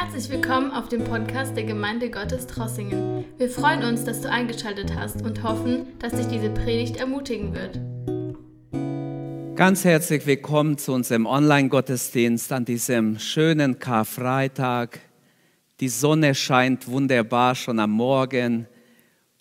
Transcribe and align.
Herzlich 0.00 0.30
willkommen 0.30 0.70
auf 0.70 0.88
dem 0.88 1.02
Podcast 1.02 1.56
der 1.56 1.64
Gemeinde 1.64 2.08
Gottes 2.08 2.46
Trossingen. 2.46 3.24
Wir 3.36 3.50
freuen 3.50 3.82
uns, 3.82 4.04
dass 4.04 4.20
du 4.20 4.30
eingeschaltet 4.30 4.94
hast 4.94 5.22
und 5.22 5.42
hoffen, 5.42 5.88
dass 5.98 6.12
dich 6.12 6.28
diese 6.28 6.50
Predigt 6.50 6.98
ermutigen 6.98 7.52
wird. 7.52 7.80
Ganz 9.56 9.84
herzlich 9.84 10.24
willkommen 10.24 10.78
zu 10.78 10.92
unserem 10.92 11.26
Online-Gottesdienst 11.26 12.52
an 12.52 12.64
diesem 12.64 13.18
schönen 13.18 13.80
Karfreitag. 13.80 15.00
Die 15.80 15.88
Sonne 15.88 16.36
scheint 16.36 16.86
wunderbar 16.86 17.56
schon 17.56 17.80
am 17.80 17.90
Morgen 17.90 18.68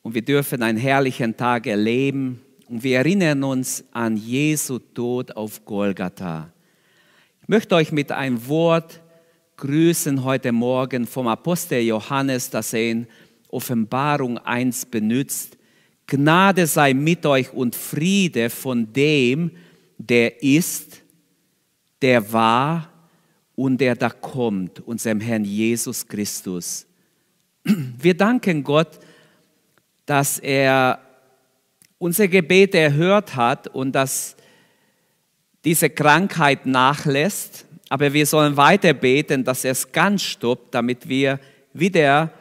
und 0.02 0.16
wir 0.16 0.26
dürfen 0.26 0.64
einen 0.64 0.80
herrlichen 0.80 1.38
Tag 1.38 1.68
erleben. 1.68 2.42
Und 2.68 2.82
wir 2.82 2.98
erinnern 2.98 3.44
uns 3.44 3.84
an 3.92 4.18
Jesu 4.18 4.80
Tod 4.80 5.38
auf 5.38 5.66
Golgatha. 5.66 6.52
Ich 7.44 7.48
möchte 7.48 7.76
euch 7.76 7.92
mit 7.92 8.12
einem 8.12 8.48
Wort 8.48 9.02
grüßen 9.58 10.24
heute 10.24 10.52
Morgen 10.52 11.08
vom 11.08 11.28
Apostel 11.28 11.82
Johannes, 11.82 12.52
das 12.52 12.74
er 12.74 12.92
in 12.92 13.08
Offenbarung 13.50 14.38
1 14.38 14.86
benutzt. 14.86 15.58
Gnade 16.06 16.68
sei 16.68 16.94
mit 16.94 17.26
euch 17.26 17.52
und 17.52 17.76
Friede 17.76 18.52
von 18.52 18.94
dem, 18.94 19.50
der 19.98 20.44
ist, 20.44 21.02
der 22.04 22.32
war 22.32 22.92
und 23.56 23.82
der 23.82 23.96
da 23.96 24.12
kommt, 24.12 24.80
unserem 24.82 25.20
Herrn 25.22 25.44
Jesus 25.44 26.08
Christus. 26.08 26.86
Wir 27.64 28.16
danken 28.16 28.64
Gott, 28.64 29.00
dass 30.06 30.38
er 30.38 31.00
unsere 31.98 32.30
Gebete 32.30 32.78
erhört 32.78 33.36
hat 33.36 33.68
und 33.70 33.94
dass 33.94 34.36
diese 35.66 35.90
Krankheit 35.90 36.68
nachlässt 36.68 37.67
aber 37.90 38.12
wir 38.12 38.26
sollen 38.26 38.58
weiter 38.58 38.94
beten, 38.94 39.44
dass 39.44 39.64
er 39.64 39.72
es 39.72 39.92
ganz 39.92 40.24
stoppt, 40.24 40.74
damit 40.74 41.08
wir 41.08 41.40
wieder 41.74 42.32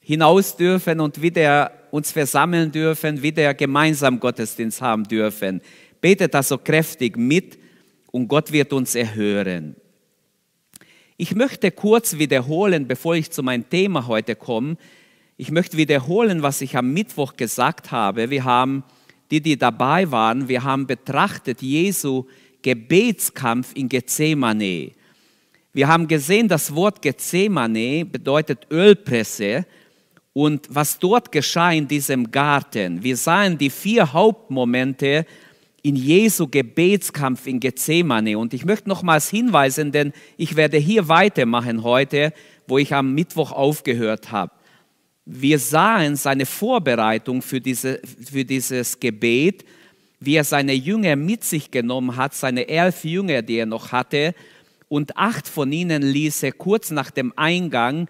hinaus 0.00 0.56
dürfen 0.56 1.00
und 1.00 1.20
wieder 1.20 1.72
uns 1.90 2.10
versammeln 2.10 2.72
dürfen, 2.72 3.22
wieder 3.22 3.54
gemeinsam 3.54 4.18
Gottesdienst 4.18 4.80
haben 4.80 5.04
dürfen. 5.04 5.60
Betet 6.00 6.34
so 6.44 6.58
kräftig 6.58 7.16
mit 7.16 7.58
und 8.10 8.28
Gott 8.28 8.50
wird 8.50 8.72
uns 8.72 8.94
erhören. 8.94 9.76
Ich 11.16 11.34
möchte 11.34 11.70
kurz 11.70 12.18
wiederholen, 12.18 12.88
bevor 12.88 13.14
ich 13.14 13.30
zu 13.30 13.42
meinem 13.42 13.68
Thema 13.68 14.06
heute 14.06 14.34
komme. 14.34 14.76
Ich 15.36 15.50
möchte 15.50 15.76
wiederholen, 15.76 16.42
was 16.42 16.60
ich 16.60 16.76
am 16.76 16.92
Mittwoch 16.92 17.36
gesagt 17.36 17.90
habe. 17.90 18.30
Wir 18.30 18.44
haben, 18.44 18.82
die, 19.30 19.40
die 19.40 19.56
dabei 19.56 20.10
waren, 20.10 20.48
wir 20.48 20.64
haben 20.64 20.86
betrachtet 20.86 21.62
Jesu 21.62 22.24
Gebetskampf 22.62 23.72
in 23.74 23.88
Gethsemane. 23.88 24.92
Wir 25.72 25.88
haben 25.88 26.06
gesehen, 26.06 26.48
das 26.48 26.74
Wort 26.74 27.02
Gethsemane 27.02 28.04
bedeutet 28.04 28.66
Ölpresse 28.70 29.66
und 30.32 30.66
was 30.70 30.98
dort 30.98 31.32
geschah 31.32 31.72
in 31.72 31.88
diesem 31.88 32.30
Garten. 32.30 33.02
Wir 33.02 33.16
sahen 33.16 33.58
die 33.58 33.70
vier 33.70 34.12
Hauptmomente 34.12 35.26
in 35.82 35.96
Jesu 35.96 36.46
Gebetskampf 36.46 37.46
in 37.46 37.58
Gethsemane. 37.58 38.38
Und 38.38 38.54
ich 38.54 38.64
möchte 38.64 38.88
nochmals 38.88 39.28
hinweisen, 39.28 39.92
denn 39.92 40.12
ich 40.36 40.56
werde 40.56 40.78
hier 40.78 41.08
weitermachen 41.08 41.82
heute, 41.82 42.32
wo 42.66 42.78
ich 42.78 42.94
am 42.94 43.14
Mittwoch 43.14 43.52
aufgehört 43.52 44.30
habe. 44.30 44.52
Wir 45.24 45.58
sahen 45.58 46.16
seine 46.16 46.46
Vorbereitung 46.46 47.42
für, 47.42 47.60
diese, 47.60 48.00
für 48.30 48.44
dieses 48.44 48.98
Gebet 48.98 49.64
wie 50.24 50.36
er 50.36 50.44
seine 50.44 50.72
Jünger 50.72 51.16
mit 51.16 51.44
sich 51.44 51.70
genommen 51.70 52.16
hat, 52.16 52.34
seine 52.34 52.68
elf 52.68 53.04
Jünger, 53.04 53.42
die 53.42 53.56
er 53.56 53.66
noch 53.66 53.92
hatte, 53.92 54.34
und 54.88 55.16
acht 55.16 55.48
von 55.48 55.72
ihnen 55.72 56.02
ließ 56.02 56.42
er 56.42 56.52
kurz 56.52 56.90
nach 56.90 57.10
dem 57.10 57.32
Eingang 57.36 58.08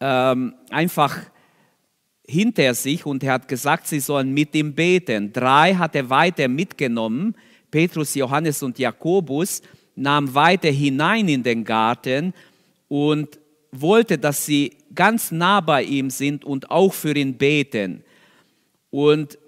ähm, 0.00 0.54
einfach 0.70 1.18
hinter 2.26 2.72
sich 2.74 3.04
und 3.04 3.24
er 3.24 3.32
hat 3.34 3.48
gesagt, 3.48 3.88
sie 3.88 4.00
sollen 4.00 4.32
mit 4.32 4.54
ihm 4.54 4.74
beten. 4.74 5.32
Drei 5.32 5.74
hat 5.74 5.96
er 5.96 6.08
weiter 6.08 6.46
mitgenommen, 6.48 7.34
Petrus, 7.70 8.14
Johannes 8.14 8.62
und 8.62 8.78
Jakobus, 8.78 9.62
nahm 9.96 10.32
weiter 10.34 10.70
hinein 10.70 11.28
in 11.28 11.42
den 11.42 11.64
Garten 11.64 12.32
und 12.88 13.38
wollte, 13.72 14.16
dass 14.16 14.46
sie 14.46 14.76
ganz 14.94 15.30
nah 15.30 15.60
bei 15.60 15.82
ihm 15.82 16.10
sind 16.10 16.44
und 16.44 16.70
auch 16.70 16.92
für 16.92 17.14
ihn 17.16 17.36
beten. 17.36 18.04
Und 18.90 19.38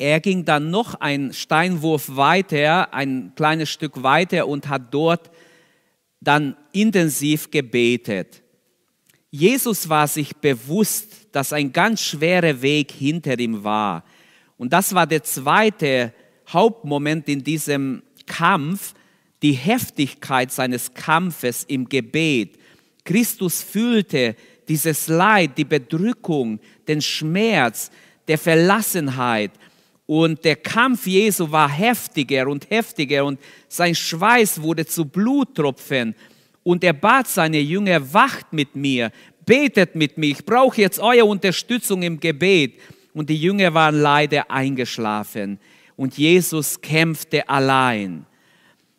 er 0.00 0.20
ging 0.20 0.46
dann 0.46 0.70
noch 0.70 0.94
einen 0.94 1.34
Steinwurf 1.34 2.16
weiter, 2.16 2.94
ein 2.94 3.32
kleines 3.36 3.68
Stück 3.68 4.02
weiter 4.02 4.48
und 4.48 4.66
hat 4.66 4.94
dort 4.94 5.30
dann 6.22 6.56
intensiv 6.72 7.50
gebetet. 7.50 8.42
Jesus 9.30 9.90
war 9.90 10.08
sich 10.08 10.34
bewusst, 10.36 11.28
dass 11.32 11.52
ein 11.52 11.70
ganz 11.70 12.00
schwerer 12.00 12.62
Weg 12.62 12.92
hinter 12.92 13.38
ihm 13.38 13.62
war. 13.62 14.02
Und 14.56 14.72
das 14.72 14.94
war 14.94 15.06
der 15.06 15.22
zweite 15.22 16.14
Hauptmoment 16.48 17.28
in 17.28 17.44
diesem 17.44 18.02
Kampf, 18.24 18.94
die 19.42 19.52
Heftigkeit 19.52 20.50
seines 20.50 20.94
Kampfes 20.94 21.64
im 21.64 21.86
Gebet. 21.86 22.58
Christus 23.04 23.62
fühlte 23.62 24.34
dieses 24.66 25.08
Leid, 25.08 25.58
die 25.58 25.66
Bedrückung, 25.66 26.58
den 26.88 27.02
Schmerz, 27.02 27.90
der 28.28 28.38
Verlassenheit 28.38 29.50
und 30.10 30.44
der 30.44 30.56
Kampf 30.56 31.06
Jesu 31.06 31.52
war 31.52 31.68
heftiger 31.70 32.48
und 32.48 32.68
heftiger 32.68 33.24
und 33.24 33.38
sein 33.68 33.94
Schweiß 33.94 34.60
wurde 34.60 34.84
zu 34.84 35.04
Bluttropfen. 35.04 36.16
Und 36.64 36.82
er 36.82 36.94
bat 36.94 37.28
seine 37.28 37.60
Jünger, 37.60 38.12
wacht 38.12 38.52
mit 38.52 38.74
mir, 38.74 39.12
betet 39.46 39.94
mit 39.94 40.18
mir, 40.18 40.30
ich 40.30 40.44
brauche 40.44 40.80
jetzt 40.80 40.98
eure 40.98 41.26
Unterstützung 41.26 42.02
im 42.02 42.18
Gebet. 42.18 42.80
Und 43.14 43.30
die 43.30 43.40
Jünger 43.40 43.72
waren 43.72 44.00
leider 44.00 44.50
eingeschlafen. 44.50 45.60
Und 45.94 46.18
Jesus 46.18 46.80
kämpfte 46.80 47.48
allein. 47.48 48.26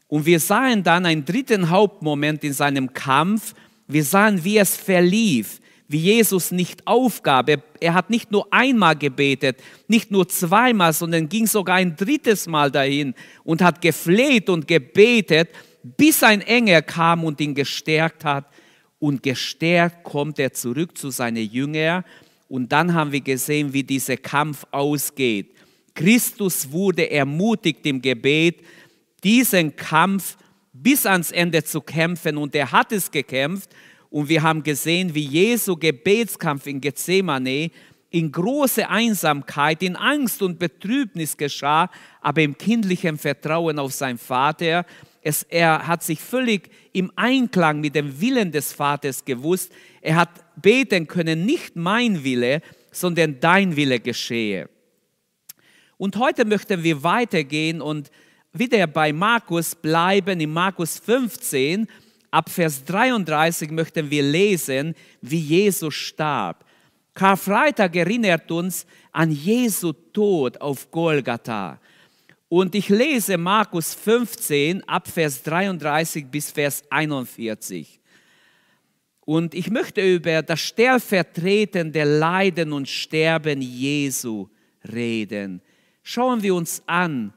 Und 0.08 0.26
wir 0.26 0.40
sahen 0.40 0.82
dann 0.82 1.06
einen 1.06 1.26
dritten 1.26 1.70
Hauptmoment 1.70 2.42
in 2.46 2.54
seinem 2.54 2.94
Kampf. 2.94 3.54
Wir 3.86 4.06
sahen, 4.06 4.42
wie 4.46 4.60
es 4.60 4.78
verlief 4.78 5.60
wie 5.92 5.98
Jesus 5.98 6.52
nicht 6.52 6.88
aufgab. 6.88 7.50
Er, 7.50 7.62
er, 7.80 7.94
hat 7.94 8.10
nicht 8.10 8.32
nur 8.32 8.48
einmal 8.52 8.96
gebetet, 8.96 9.62
nicht 9.88 10.12
nur 10.12 10.28
zweimal, 10.28 10.94
sondern 10.94 11.28
ging 11.28 11.48
sogar 11.48 11.76
ein 11.76 11.96
drittes 11.96 12.48
Mal 12.48 12.72
dahin 12.72 13.14
und 13.44 13.62
hat 13.62 13.82
gefleht 13.82 14.50
und 14.50 14.68
gebetet, 14.68 15.50
bis 15.84 16.24
ein 16.24 16.42
Engel 16.42 16.82
kam 16.82 17.24
und 17.24 17.42
ihn 17.42 17.54
gestärkt 17.54 18.24
hat. 18.24 18.46
Und 19.00 19.24
gestärkt 19.24 20.04
kommt 20.04 20.38
er 20.38 20.54
zurück 20.54 20.98
zu 20.98 21.10
seinen 21.10 21.50
Jüngern. 21.50 22.04
Und 22.48 22.72
dann 22.72 22.94
haben 22.94 23.12
wir 23.12 23.22
gesehen, 23.22 23.74
wie 23.74 23.84
dieser 23.84 24.18
Kampf 24.18 24.66
ausgeht. 24.72 25.56
Christus 25.96 26.72
wurde 26.72 27.10
ermutigt 27.10 27.86
im 27.86 28.02
Gebet, 28.02 28.62
diesen 29.24 29.76
Kampf 29.76 30.38
bis 30.72 31.06
ans 31.06 31.32
Ende 31.32 31.64
zu 31.64 31.82
kämpfen. 31.82 32.38
Und 32.38 32.56
er 32.56 32.72
hat 32.72 32.92
es 32.92 33.10
gekämpft. 33.10 33.70
Und 34.12 34.30
wir 34.30 34.44
haben 34.44 34.62
gesehen, 34.62 35.16
wie 35.16 35.26
Jesu 35.26 35.76
Gebetskampf 35.76 36.68
in 36.68 36.80
Gethsemane 36.80 37.72
in 38.12 38.30
große 38.30 38.90
Einsamkeit, 38.90 39.82
in 39.82 39.96
Angst 39.96 40.42
und 40.42 40.60
Betrübnis 40.60 41.38
geschah, 41.38 41.90
aber 42.20 42.42
im 42.42 42.58
kindlichen 42.58 43.18
Vertrauen 43.18 43.80
auf 43.80 43.94
seinen 43.94 44.18
Vater. 44.18 44.86
Es, 45.22 45.44
er 45.44 45.88
hat 45.88 46.04
sich 46.04 46.20
völlig 46.20 46.70
im 46.92 47.10
Einklang 47.16 47.80
mit 47.80 47.96
dem 47.96 48.20
Willen 48.20 48.52
des 48.52 48.74
Vaters 48.74 49.24
gewusst. 49.24 49.72
Er 50.02 50.18
hat 50.18 50.30
beten 50.62 51.08
können, 51.08 51.46
nicht 51.46 51.78
mein 51.78 52.22
Wille, 52.22 52.62
sondern 52.92 53.40
dein 53.40 53.78
Wille 53.78 54.02
geschehe. 54.02 54.70
Und 55.96 56.18
heute 56.18 56.44
möchten 56.44 56.84
wir 56.84 57.02
weitergehen 57.04 57.80
und 57.80 58.12
wieder 58.52 58.86
bei 58.88 59.14
Markus 59.14 59.74
bleiben, 59.74 60.42
in 60.42 60.52
Markus 60.52 61.00
15 61.00 61.88
Ab 62.32 62.50
Vers 62.50 62.84
33 62.86 63.72
möchten 63.72 64.10
wir 64.10 64.24
lesen, 64.24 64.96
wie 65.22 65.40
Jesus 65.40 65.94
starb. 65.94 66.66
Karfreitag 67.14 67.94
erinnert 67.96 68.50
uns 68.52 68.86
an 69.12 69.32
Jesu 69.32 69.92
Tod 69.92 70.60
auf 70.62 70.90
Golgatha. 70.90 71.80
Und 72.48 72.74
ich 72.74 72.90
lese 72.90 73.38
Markus 73.38 73.94
15 73.94 74.88
ab 74.88 75.08
Vers 75.08 75.44
33 75.44 76.26
bis 76.26 76.52
Vers 76.52 76.84
41. 76.90 78.00
Und 79.22 79.54
ich 79.54 79.70
möchte 79.70 80.02
über 80.02 80.42
das 80.42 80.60
stellvertretende 80.62 82.04
Leiden 82.04 82.74
und 82.74 82.88
Sterben 82.88 83.62
Jesu 83.62 84.48
reden. 84.92 85.62
Schauen 86.04 86.42
wir 86.42 86.56
uns 86.56 86.82
an, 86.88 87.34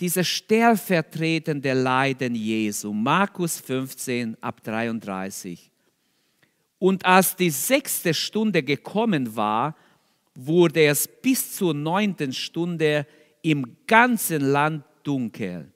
dieses 0.00 0.26
stellvertretende 0.26 1.74
Leiden 1.74 2.34
Jesu. 2.34 2.92
Markus 2.92 3.60
15 3.60 4.36
ab 4.42 4.62
33. 4.64 5.70
Und 6.78 7.04
als 7.04 7.36
die 7.36 7.50
sechste 7.50 8.14
Stunde 8.14 8.62
gekommen 8.62 9.36
war, 9.36 9.76
wurde 10.34 10.86
es 10.86 11.06
bis 11.06 11.56
zur 11.56 11.74
neunten 11.74 12.32
Stunde 12.32 13.06
im 13.42 13.76
ganzen 13.86 14.40
Land 14.40 14.84
dunkel. 15.02 15.70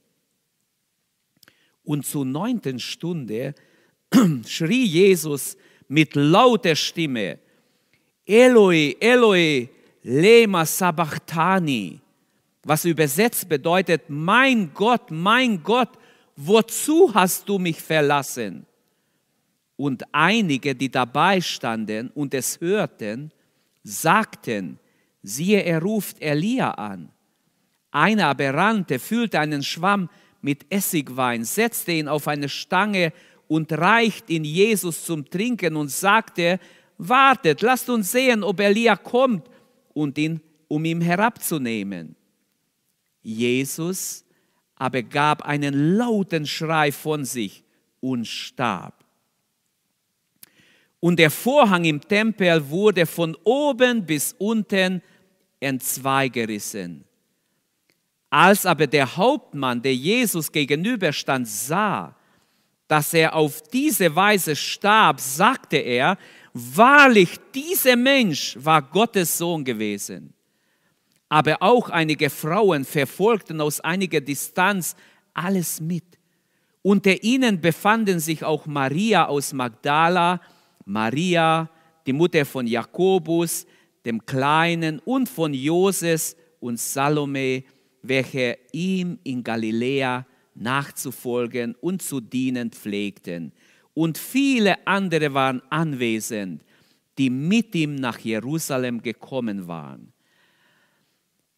Und 1.85 2.07
zur 2.07 2.25
neunten 2.25 2.81
Stunde 2.81 3.55
schrie 4.47 4.87
Jesus 4.87 5.59
mit 5.89 6.15
lauter 6.15 6.75
Stimme, 6.75 7.39
Eloi, 8.25 8.97
Eloi, 8.99 9.69
lema 10.03 10.65
sabachthani, 10.65 12.01
was 12.65 12.85
übersetzt 12.85 13.49
bedeutet, 13.49 14.03
mein 14.09 14.73
Gott, 14.73 15.11
mein 15.11 15.63
Gott, 15.63 15.91
wozu 16.37 17.13
hast 17.15 17.49
du 17.49 17.59
mich 17.59 17.81
verlassen? 17.81 18.67
Und 19.77 20.05
einige, 20.13 20.75
die 20.75 20.91
dabei 20.91 21.41
standen 21.41 22.11
und 22.11 22.33
es 22.33 22.61
hörten, 22.61 23.33
sagten, 23.83 24.79
siehe, 25.23 25.63
er 25.63 25.83
ruft 25.83 26.21
Elia 26.23 26.71
an. 26.73 27.11
Einer 27.91 28.29
aber 28.29 28.55
rannte, 28.55 28.99
füllte 28.99 29.41
einen 29.41 29.63
Schwamm 29.63 30.09
mit 30.43 30.67
Essigwein, 30.71 31.45
setzte 31.45 31.93
ihn 31.93 32.09
auf 32.09 32.29
eine 32.29 32.49
Stange 32.49 33.13
und 33.49 33.73
reicht 33.73 34.31
ihn 34.31 34.45
Jesus 34.45 35.05
zum 35.05 35.29
Trinken 35.29 35.77
und 35.77 35.91
sagte, 35.91 36.61
wartet, 36.99 37.63
lasst 37.63 37.89
uns 37.91 38.13
sehen, 38.13 38.43
ob 38.43 38.61
Elia 38.61 38.97
kommt 38.97 39.49
und 39.93 40.19
ihn, 40.19 40.41
um 40.69 40.85
ihn 40.85 41.01
herabzunehmen. 41.01 42.17
Jesus 43.25 44.25
aber 44.77 45.03
gab 45.03 45.43
einen 45.43 45.97
lauten 45.97 46.47
Schrei 46.47 46.93
von 46.93 47.25
sich 47.25 47.65
und 48.01 48.27
starb. 48.27 49.05
Und 51.01 51.19
der 51.19 51.31
Vorhang 51.31 51.85
im 51.85 52.01
Tempel 52.01 52.69
wurde 52.69 53.07
von 53.07 53.37
oben 53.45 54.07
bis 54.07 54.35
unten 54.39 55.03
entzweigerissen. 55.61 57.05
Als 58.31 58.67
aber 58.67 58.87
der 58.87 59.17
Hauptmann, 59.17 59.81
der 59.81 59.95
Jesus 59.95 60.51
gegenüberstand, 60.51 61.47
sah, 61.47 62.17
dass 62.89 63.15
er 63.15 63.35
auf 63.35 63.63
diese 63.63 64.15
Weise 64.15 64.57
starb, 64.57 65.21
sagte 65.21 65.77
er, 65.77 66.19
wahrlich, 66.53 67.39
dieser 67.55 67.97
Mensch 67.97 68.57
war 68.61 68.83
Gottes 68.83 69.39
Sohn 69.39 69.65
gewesen. 69.65 70.35
Aber 71.35 71.61
auch 71.63 71.91
einige 71.91 72.31
Frauen 72.31 72.85
verfolgten 72.85 73.61
aus 73.61 73.81
einiger 73.81 74.21
Distanz 74.21 74.95
alles 75.33 75.81
mit. 75.81 76.05
Unter 76.81 77.25
ihnen 77.25 77.61
befanden 77.61 78.21
sich 78.21 78.45
auch 78.45 78.67
Maria 78.67 79.27
aus 79.27 79.53
Magdala, 79.53 80.41
Maria, 80.85 81.69
die 82.07 82.13
Mutter 82.13 82.45
von 82.45 82.69
Jakobus, 82.69 83.67
dem 84.05 84.25
Kleinen 84.25 85.01
und 85.01 85.29
von 85.29 85.53
Joses 85.53 86.37
und 86.61 86.79
Salome, 86.79 87.65
welche 88.03 88.57
ihm 88.71 89.19
in 89.25 89.43
Galiläa 89.43 90.25
nachzufolgen 90.55 91.75
und 91.81 92.01
zu 92.01 92.21
dienen 92.21 92.71
pflegten. 92.71 93.53
Und 93.93 94.19
viele 94.19 94.87
andere 94.87 95.35
waren 95.35 95.61
anwesend, 95.69 96.63
die 97.19 97.29
mit 97.29 97.75
ihm 97.75 97.97
nach 97.97 98.21
Jerusalem 98.21 99.03
gekommen 99.03 99.67
waren. 99.67 100.14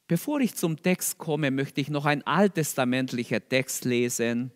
Bevor 0.08 0.38
ich 0.38 0.54
zum 0.54 0.80
Text 0.80 1.18
komme, 1.18 1.50
möchte 1.50 1.80
ich 1.80 1.88
noch 1.88 2.04
ein 2.04 2.24
alttestamentlicher 2.24 3.46
Text 3.46 3.84
lesen. 3.84 4.52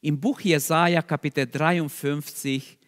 Im 0.00 0.18
Buch 0.18 0.40
Jesaja, 0.40 1.02
Kapitel 1.02 1.46
53, 1.46 2.78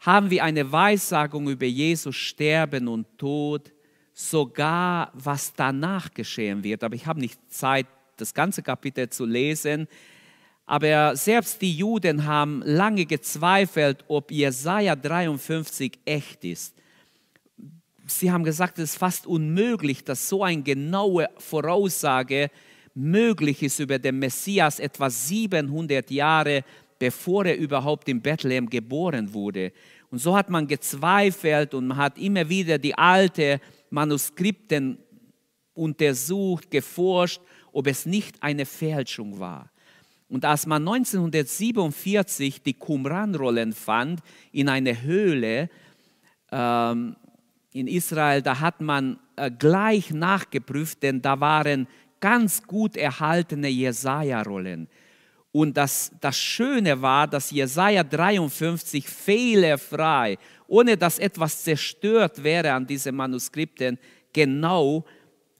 haben 0.00 0.30
wir 0.30 0.42
eine 0.42 0.72
Weissagung 0.72 1.50
über 1.50 1.66
Jesus 1.66 2.16
Sterben 2.16 2.88
und 2.88 3.18
Tod, 3.18 3.72
sogar 4.14 5.10
was 5.12 5.52
danach 5.52 6.12
geschehen 6.14 6.64
wird. 6.64 6.82
Aber 6.82 6.94
ich 6.94 7.06
habe 7.06 7.20
nicht 7.20 7.38
Zeit, 7.52 7.86
das 8.16 8.32
ganze 8.32 8.62
Kapitel 8.62 9.10
zu 9.10 9.26
lesen. 9.26 9.86
Aber 10.64 11.14
selbst 11.14 11.60
die 11.60 11.76
Juden 11.76 12.24
haben 12.24 12.62
lange 12.64 13.04
gezweifelt, 13.04 14.02
ob 14.08 14.30
Jesaja 14.30 14.96
53 14.96 15.98
echt 16.06 16.42
ist 16.44 16.81
sie 18.06 18.30
haben 18.30 18.44
gesagt, 18.44 18.78
es 18.78 18.90
ist 18.90 18.98
fast 18.98 19.26
unmöglich, 19.26 20.04
dass 20.04 20.28
so 20.28 20.42
eine 20.42 20.62
genaue 20.62 21.28
Voraussage 21.38 22.50
möglich 22.94 23.62
ist 23.62 23.78
über 23.78 23.98
den 23.98 24.18
Messias 24.18 24.78
etwa 24.78 25.08
700 25.08 26.10
Jahre 26.10 26.64
bevor 27.02 27.44
er 27.46 27.56
überhaupt 27.56 28.08
in 28.08 28.22
Bethlehem 28.22 28.70
geboren 28.70 29.34
wurde. 29.34 29.72
Und 30.12 30.20
so 30.20 30.36
hat 30.36 30.50
man 30.50 30.68
gezweifelt 30.68 31.74
und 31.74 31.88
man 31.88 31.96
hat 31.96 32.16
immer 32.16 32.48
wieder 32.48 32.78
die 32.78 32.94
alten 32.94 33.58
Manuskripten 33.90 34.98
untersucht, 35.74 36.70
geforscht, 36.70 37.40
ob 37.72 37.88
es 37.88 38.06
nicht 38.06 38.40
eine 38.40 38.64
Fälschung 38.64 39.40
war. 39.40 39.68
Und 40.28 40.44
als 40.44 40.64
man 40.64 40.86
1947 40.86 42.62
die 42.62 42.74
Qumran-Rollen 42.74 43.72
fand 43.72 44.20
in 44.52 44.68
einer 44.68 45.02
Höhle, 45.02 45.70
ähm, 46.52 47.16
in 47.72 47.86
Israel, 47.86 48.42
da 48.42 48.60
hat 48.60 48.80
man 48.80 49.18
äh, 49.36 49.50
gleich 49.50 50.10
nachgeprüft, 50.10 51.02
denn 51.02 51.22
da 51.22 51.40
waren 51.40 51.88
ganz 52.20 52.62
gut 52.62 52.96
erhaltene 52.96 53.68
Jesaja-Rollen. 53.68 54.88
Und 55.52 55.76
das, 55.76 56.10
das 56.20 56.38
Schöne 56.38 57.00
war, 57.02 57.26
dass 57.26 57.50
Jesaja 57.50 58.02
53 58.02 59.06
fehlerfrei, 59.06 60.38
ohne 60.66 60.96
dass 60.96 61.18
etwas 61.18 61.62
zerstört 61.62 62.42
wäre 62.42 62.72
an 62.72 62.86
diesen 62.86 63.14
Manuskripten, 63.14 63.98
genau 64.32 65.04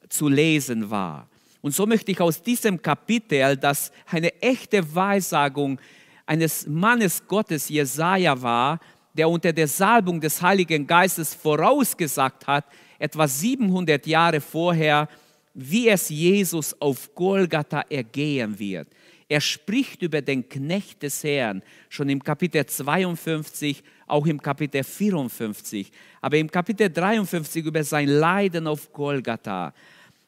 zu 0.09 0.29
lesen 0.29 0.89
war. 0.89 1.29
Und 1.61 1.75
so 1.75 1.87
möchte 1.87 2.11
ich 2.11 2.21
aus 2.21 2.43
diesem 2.43 2.81
Kapitel, 2.81 3.57
das 3.57 3.93
eine 4.07 4.33
echte 4.41 4.95
Weissagung 4.95 5.79
eines 6.27 6.67
Mannes 6.67 7.27
Gottes 7.27 7.69
Jesaja 7.69 8.41
war, 8.41 8.81
der 9.15 9.29
unter 9.29 9.53
der 9.53 9.69
Salbung 9.69 10.21
des 10.21 10.41
Heiligen 10.41 10.87
Geistes 10.87 11.35
vorausgesagt 11.35 12.47
hat, 12.47 12.65
etwa 12.99 13.27
700 13.27 14.07
Jahre 14.07 14.41
vorher, 14.41 15.09
wie 15.55 15.89
es 15.89 16.09
Jesus 16.09 16.75
auf 16.81 17.15
Golgatha 17.15 17.83
ergehen 17.89 18.59
wird. 18.59 18.89
Er 19.29 19.41
spricht 19.41 20.03
über 20.03 20.21
den 20.21 20.49
Knecht 20.49 21.03
des 21.03 21.25
Herrn, 21.25 21.63
schon 21.89 22.09
im 22.09 22.23
Kapitel 22.23 22.67
52, 22.67 23.83
auch 24.07 24.27
im 24.27 24.41
Kapitel 24.41 24.85
54, 24.85 25.91
aber 26.21 26.37
im 26.37 26.51
Kapitel 26.51 26.91
53 26.91 27.65
über 27.65 27.83
sein 27.83 28.09
Leiden 28.09 28.67
auf 28.67 28.93
Golgatha. 28.93 29.73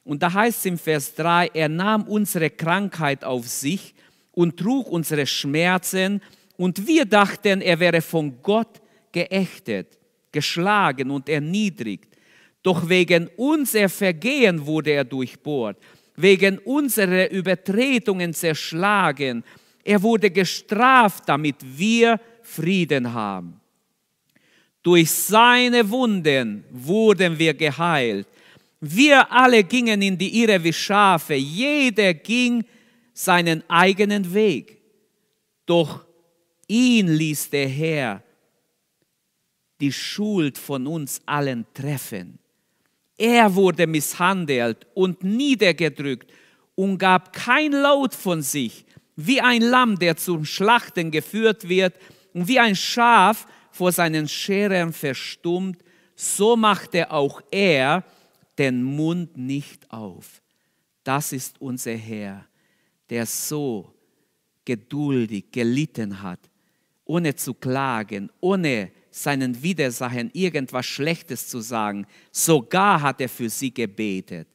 Und 0.04 0.22
da 0.22 0.32
heißt 0.32 0.60
es 0.60 0.64
im 0.66 0.78
Vers 0.78 1.14
3, 1.14 1.50
er 1.54 1.68
nahm 1.68 2.04
unsere 2.04 2.50
Krankheit 2.50 3.24
auf 3.24 3.46
sich 3.46 3.94
und 4.32 4.58
trug 4.58 4.88
unsere 4.88 5.26
Schmerzen 5.26 6.20
und 6.56 6.86
wir 6.86 7.04
dachten, 7.04 7.60
er 7.60 7.78
wäre 7.80 8.00
von 8.00 8.40
Gott 8.42 8.80
geächtet, 9.12 9.98
geschlagen 10.30 11.10
und 11.10 11.28
erniedrigt. 11.28 12.14
Doch 12.62 12.88
wegen 12.88 13.28
unserer 13.36 13.88
Vergehen 13.88 14.64
wurde 14.64 14.92
er 14.92 15.04
durchbohrt, 15.04 15.76
wegen 16.16 16.58
unserer 16.58 17.30
Übertretungen 17.30 18.32
zerschlagen. 18.32 19.44
Er 19.82 20.02
wurde 20.02 20.30
gestraft, 20.30 21.24
damit 21.26 21.56
wir 21.60 22.20
Frieden 22.42 23.12
haben. 23.12 23.60
Durch 24.82 25.10
seine 25.10 25.88
Wunden 25.90 26.64
wurden 26.70 27.38
wir 27.38 27.54
geheilt. 27.54 28.28
Wir 28.80 29.30
alle 29.32 29.64
gingen 29.64 30.02
in 30.02 30.16
die 30.18 30.42
Irre 30.42 30.62
wie 30.62 30.72
Schafe, 30.72 31.34
jeder 31.34 32.12
ging 32.14 32.64
seinen 33.14 33.62
eigenen 33.68 34.32
Weg. 34.34 34.82
Doch 35.64 36.04
ihn 36.68 37.08
ließ 37.08 37.50
der 37.50 37.68
Herr 37.68 38.22
die 39.80 39.92
Schuld 39.92 40.56
von 40.56 40.86
uns 40.86 41.20
allen 41.26 41.66
treffen. 41.74 42.38
Er 43.16 43.54
wurde 43.54 43.86
misshandelt 43.86 44.86
und 44.94 45.22
niedergedrückt 45.22 46.32
und 46.74 46.98
gab 46.98 47.32
kein 47.32 47.72
Laut 47.72 48.14
von 48.14 48.42
sich, 48.42 48.84
wie 49.16 49.40
ein 49.40 49.62
Lamm, 49.62 49.98
der 49.98 50.16
zum 50.16 50.44
Schlachten 50.44 51.10
geführt 51.10 51.68
wird 51.68 51.94
und 52.32 52.48
wie 52.48 52.58
ein 52.58 52.74
Schaf 52.74 53.46
vor 53.70 53.92
seinen 53.92 54.28
Scheren 54.28 54.92
verstummt, 54.92 55.82
so 56.16 56.56
machte 56.56 57.10
auch 57.10 57.40
er 57.50 58.04
den 58.58 58.82
Mund 58.82 59.36
nicht 59.36 59.90
auf. 59.90 60.40
Das 61.02 61.32
ist 61.32 61.60
unser 61.60 61.94
Herr, 61.94 62.46
der 63.10 63.26
so 63.26 63.92
geduldig 64.64 65.50
gelitten 65.52 66.22
hat, 66.22 66.40
ohne 67.04 67.34
zu 67.34 67.54
klagen, 67.54 68.30
ohne 68.40 68.90
seinen 69.10 69.62
Widersachern 69.62 70.30
irgendwas 70.32 70.86
Schlechtes 70.86 71.48
zu 71.48 71.60
sagen. 71.60 72.06
Sogar 72.32 73.00
hat 73.00 73.20
er 73.20 73.28
für 73.28 73.48
sie 73.48 73.72
gebetet. 73.72 74.48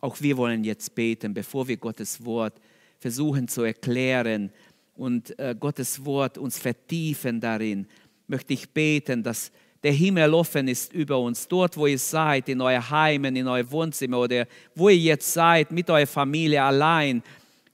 Auch 0.00 0.20
wir 0.20 0.36
wollen 0.36 0.64
jetzt 0.64 0.94
beten, 0.94 1.34
bevor 1.34 1.66
wir 1.68 1.76
Gottes 1.76 2.24
Wort 2.24 2.60
versuchen 3.00 3.48
zu 3.48 3.62
erklären 3.62 4.50
und 4.94 5.38
äh, 5.38 5.54
Gottes 5.58 6.04
Wort 6.04 6.38
uns 6.38 6.58
vertiefen 6.58 7.40
darin, 7.40 7.86
möchte 8.26 8.54
ich 8.54 8.70
beten, 8.70 9.22
dass 9.22 9.50
der 9.82 9.92
Himmel 9.92 10.34
offen 10.34 10.68
ist 10.68 10.92
über 10.92 11.18
uns. 11.18 11.46
Dort, 11.46 11.76
wo 11.76 11.86
ihr 11.86 11.98
seid, 11.98 12.48
in 12.48 12.60
euer 12.60 12.90
Heimen, 12.90 13.36
in 13.36 13.46
euer 13.46 13.70
Wohnzimmer 13.70 14.20
oder 14.20 14.46
wo 14.74 14.88
ihr 14.88 14.96
jetzt 14.96 15.32
seid, 15.32 15.70
mit 15.70 15.88
eurer 15.90 16.06
Familie 16.06 16.62
allein, 16.62 17.22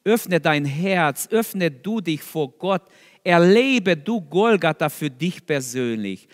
Öffne 0.04 0.38
dein 0.38 0.66
Herz, 0.66 1.28
öffne 1.30 1.70
du 1.70 2.02
dich 2.02 2.22
vor 2.22 2.50
Gott, 2.58 2.82
erlebe 3.24 3.96
du 3.96 4.20
Golgatha 4.20 4.88
für 4.88 5.10
dich 5.10 5.44
persönlich. 5.44 6.28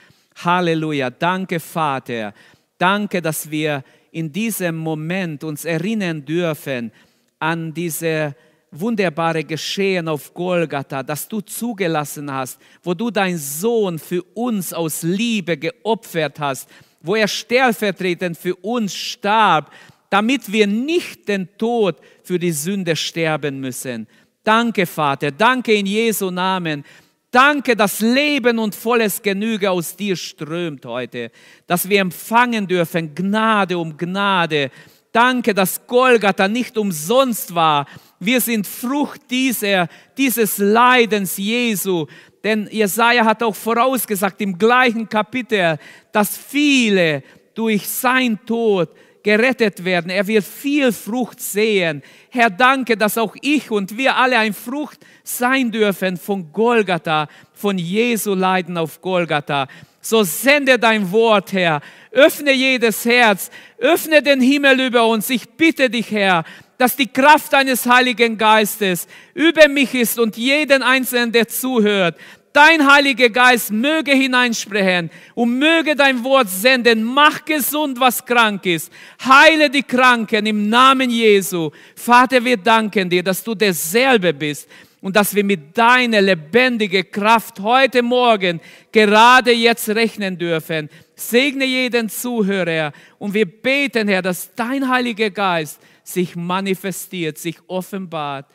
Halleluja, 0.45 1.11
danke 1.11 1.61
Vater, 1.61 2.35
danke, 2.77 3.23
dass 3.23 3.51
wir 3.51 3.85
in 4.11 4.33
diesem 4.33 4.77
Moment 4.77 5.45
uns 5.45 5.65
erinnern 5.65 6.25
dürfen 6.25 6.91
an 7.39 7.73
diese 7.73 8.35
wunderbare 8.73 9.45
Geschehen 9.45 10.09
auf 10.09 10.33
Golgatha, 10.35 11.03
das 11.03 11.29
du 11.29 11.41
zugelassen 11.41 12.33
hast, 12.33 12.61
wo 12.83 12.95
du 12.95 13.11
deinen 13.11 13.39
Sohn 13.39 13.99
für 13.99 14.23
uns 14.35 14.73
aus 14.73 15.03
Liebe 15.03 15.57
geopfert 15.57 16.39
hast, 16.39 16.69
wo 17.01 17.15
er 17.15 17.29
stellvertretend 17.29 18.37
für 18.37 18.55
uns 18.57 18.95
starb, 18.95 19.73
damit 20.09 20.51
wir 20.51 20.67
nicht 20.67 21.29
den 21.29 21.49
Tod 21.57 21.97
für 22.23 22.39
die 22.39 22.53
Sünde 22.53 22.97
sterben 22.97 23.61
müssen. 23.61 24.07
Danke, 24.43 24.87
Vater, 24.87 25.31
danke 25.31 25.75
in 25.75 25.87
Jesu 25.87 26.31
Namen. 26.31 26.85
Danke, 27.31 27.77
dass 27.77 28.01
Leben 28.01 28.59
und 28.59 28.75
volles 28.75 29.23
Genüge 29.23 29.71
aus 29.71 29.95
dir 29.95 30.17
strömt 30.17 30.85
heute, 30.85 31.31
dass 31.67 31.89
wir 31.89 32.01
empfangen 32.01 32.67
dürfen 32.67 33.15
Gnade 33.15 33.79
um 33.79 33.97
Gnade. 33.97 34.71
Danke, 35.13 35.55
dass 35.55 35.87
Golgatha 35.87 36.49
nicht 36.49 36.77
umsonst 36.77 37.55
war. 37.55 37.87
Wir 38.19 38.41
sind 38.41 38.67
Frucht 38.67 39.23
dieser, 39.31 39.89
dieses 40.17 40.59
Leidens 40.59 41.37
Jesu. 41.37 42.07
Denn 42.43 42.69
Jesaja 42.71 43.25
hat 43.25 43.43
auch 43.43 43.55
vorausgesagt 43.55 44.41
im 44.41 44.57
gleichen 44.57 45.09
Kapitel, 45.09 45.79
dass 46.13 46.37
viele 46.37 47.23
durch 47.55 47.89
sein 47.89 48.39
Tod 48.47 48.89
gerettet 49.23 49.85
werden. 49.85 50.11
Er 50.11 50.27
wird 50.27 50.45
viel 50.45 50.93
Frucht 50.93 51.41
sehen. 51.41 52.03
Herr, 52.31 52.51
danke, 52.51 52.97
dass 52.97 53.19
auch 53.19 53.37
ich 53.41 53.71
und 53.71 53.97
wir 53.97 54.17
alle 54.17 54.39
ein 54.39 54.55
Frucht 54.55 55.01
sein 55.23 55.71
dürfen 55.71 56.17
von 56.17 56.53
Golgatha, 56.53 57.29
von 57.53 57.79
Jesu 57.79 58.35
Leiden 58.35 58.79
auf 58.79 59.01
Golgatha. 59.01 59.69
So 60.01 60.23
sende 60.23 60.79
dein 60.79 61.11
Wort, 61.13 61.53
Herr. 61.53 61.83
Öffne 62.11 62.53
jedes 62.53 63.05
Herz. 63.05 63.51
Öffne 63.79 64.23
den 64.23 64.41
Himmel 64.41 64.81
über 64.81 65.07
uns. 65.07 65.29
Ich 65.29 65.49
bitte 65.51 65.91
dich, 65.91 66.11
Herr, 66.11 66.45
dass 66.79 66.97
die 66.97 67.07
Kraft 67.07 67.53
deines 67.53 67.85
Heiligen 67.85 68.39
Geistes 68.39 69.07
über 69.35 69.69
mich 69.69 69.95
ist 69.95 70.19
und 70.19 70.39
jeden 70.39 70.83
Einzelnen, 70.83 71.31
der 71.31 71.47
zuhört, 71.47 72.17
dein 72.53 72.91
Heiliger 72.91 73.31
Geist 73.31 73.71
möge 73.71 74.13
hineinsprechen 74.13 75.11
und 75.35 75.59
möge 75.59 75.95
dein 75.95 76.23
Wort 76.25 76.49
senden. 76.49 77.03
Mach 77.03 77.45
gesund, 77.45 77.99
was 78.01 78.25
krank 78.25 78.67
ist. 78.67 78.93
Heile 79.25 79.71
die 79.71 79.83
Kranken 79.83 80.47
im 80.47 80.69
Namen 80.69 81.11
Jesu. 81.11 81.71
Vater, 81.95 82.45
wir 82.45 82.57
danken 82.57 83.09
dir, 83.09 83.23
dass 83.23 83.43
du 83.43 83.55
derselbe 83.55 84.33
bist 84.33 84.69
und 85.01 85.17
dass 85.17 85.35
wir 85.35 85.45
mit 85.45 85.77
deiner 85.77 86.21
lebendigen 86.21 87.11
Kraft 87.11 87.61
heute 87.61 88.03
Morgen 88.03 88.61
gerade 88.93 89.53
jetzt 89.53 89.89
rechnen 89.89 90.37
dürfen. 90.37 90.89
Segne 91.15 91.65
jeden 91.65 92.09
Zuhörer 92.09 92.93
und 93.19 93.33
wir 93.35 93.47
beten, 93.47 94.09
Herr, 94.09 94.23
dass 94.23 94.55
dein 94.55 94.89
Heiliger 94.89 95.31
Geist 95.31 95.81
sich 96.03 96.37
manifestiert, 96.37 97.39
sich 97.39 97.57
offenbart 97.67 98.47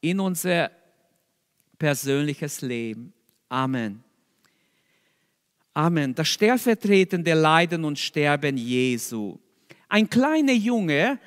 in 0.00 0.20
unser 0.20 0.70
persönliches 1.78 2.60
Leben. 2.60 3.12
Amen. 3.48 4.02
Amen. 5.74 6.14
Das 6.14 6.28
stellvertretende 6.28 7.34
Leiden 7.34 7.84
und 7.84 7.98
Sterben 7.98 8.56
Jesu. 8.56 9.38
Ein 9.88 10.10
kleiner 10.10 10.52
Junge 10.52 11.18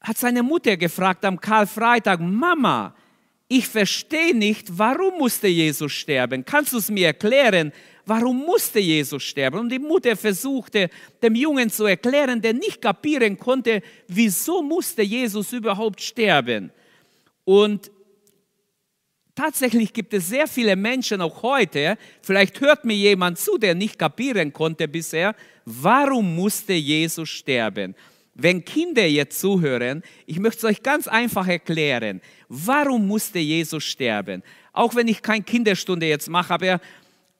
hat 0.00 0.18
seine 0.18 0.42
Mutter 0.42 0.76
gefragt 0.76 1.24
am 1.24 1.40
Karfreitag, 1.40 2.20
Mama, 2.20 2.94
ich 3.48 3.68
verstehe 3.68 4.34
nicht, 4.34 4.76
warum 4.76 5.18
musste 5.18 5.46
Jesus 5.46 5.92
sterben? 5.92 6.44
Kannst 6.44 6.72
du 6.72 6.78
es 6.78 6.90
mir 6.90 7.06
erklären? 7.06 7.72
Warum 8.04 8.44
musste 8.44 8.80
Jesus 8.80 9.22
sterben? 9.22 9.60
Und 9.60 9.68
die 9.70 9.78
Mutter 9.78 10.16
versuchte 10.16 10.90
dem 11.22 11.34
Jungen 11.36 11.70
zu 11.70 11.84
erklären, 11.84 12.42
der 12.42 12.54
nicht 12.54 12.82
kapieren 12.82 13.38
konnte, 13.38 13.82
wieso 14.08 14.62
musste 14.62 15.02
Jesus 15.02 15.52
überhaupt 15.52 16.00
sterben. 16.00 16.72
Und 17.44 17.90
Tatsächlich 19.36 19.92
gibt 19.92 20.14
es 20.14 20.30
sehr 20.30 20.48
viele 20.48 20.76
Menschen 20.76 21.20
auch 21.20 21.42
heute, 21.42 21.98
vielleicht 22.22 22.58
hört 22.62 22.86
mir 22.86 22.96
jemand 22.96 23.38
zu, 23.38 23.58
der 23.58 23.74
nicht 23.74 23.98
kapieren 23.98 24.50
konnte 24.50 24.88
bisher, 24.88 25.36
warum 25.66 26.34
musste 26.34 26.72
Jesus 26.72 27.28
sterben? 27.28 27.94
Wenn 28.32 28.64
Kinder 28.64 29.06
jetzt 29.06 29.38
zuhören, 29.38 30.02
ich 30.24 30.38
möchte 30.38 30.60
es 30.60 30.64
euch 30.64 30.82
ganz 30.82 31.06
einfach 31.06 31.46
erklären, 31.46 32.22
warum 32.48 33.06
musste 33.06 33.38
Jesus 33.38 33.84
sterben? 33.84 34.42
Auch 34.72 34.94
wenn 34.94 35.06
ich 35.06 35.20
keine 35.20 35.44
Kinderstunde 35.44 36.06
jetzt 36.06 36.30
mache, 36.30 36.54
aber 36.54 36.80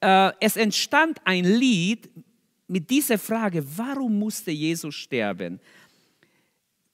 äh, 0.02 0.32
es 0.40 0.58
entstand 0.58 1.18
ein 1.24 1.44
Lied 1.44 2.10
mit 2.68 2.90
dieser 2.90 3.18
Frage, 3.18 3.64
warum 3.74 4.18
musste 4.18 4.50
Jesus 4.50 4.94
sterben? 4.94 5.60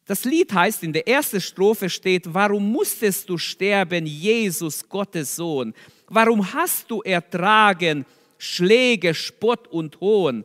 Das 0.04 0.24
Lied 0.24 0.52
heißt, 0.52 0.82
in 0.82 0.92
der 0.92 1.06
ersten 1.06 1.40
Strophe 1.40 1.88
steht, 1.88 2.32
warum 2.32 2.72
musstest 2.72 3.28
du 3.28 3.38
sterben, 3.38 4.04
Jesus, 4.04 4.88
Gottes 4.88 5.36
Sohn? 5.36 5.72
Warum 6.08 6.52
hast 6.52 6.90
du 6.90 7.02
ertragen 7.02 8.04
Schläge, 8.36 9.14
Spott 9.14 9.68
und 9.68 10.00
Hohn? 10.00 10.44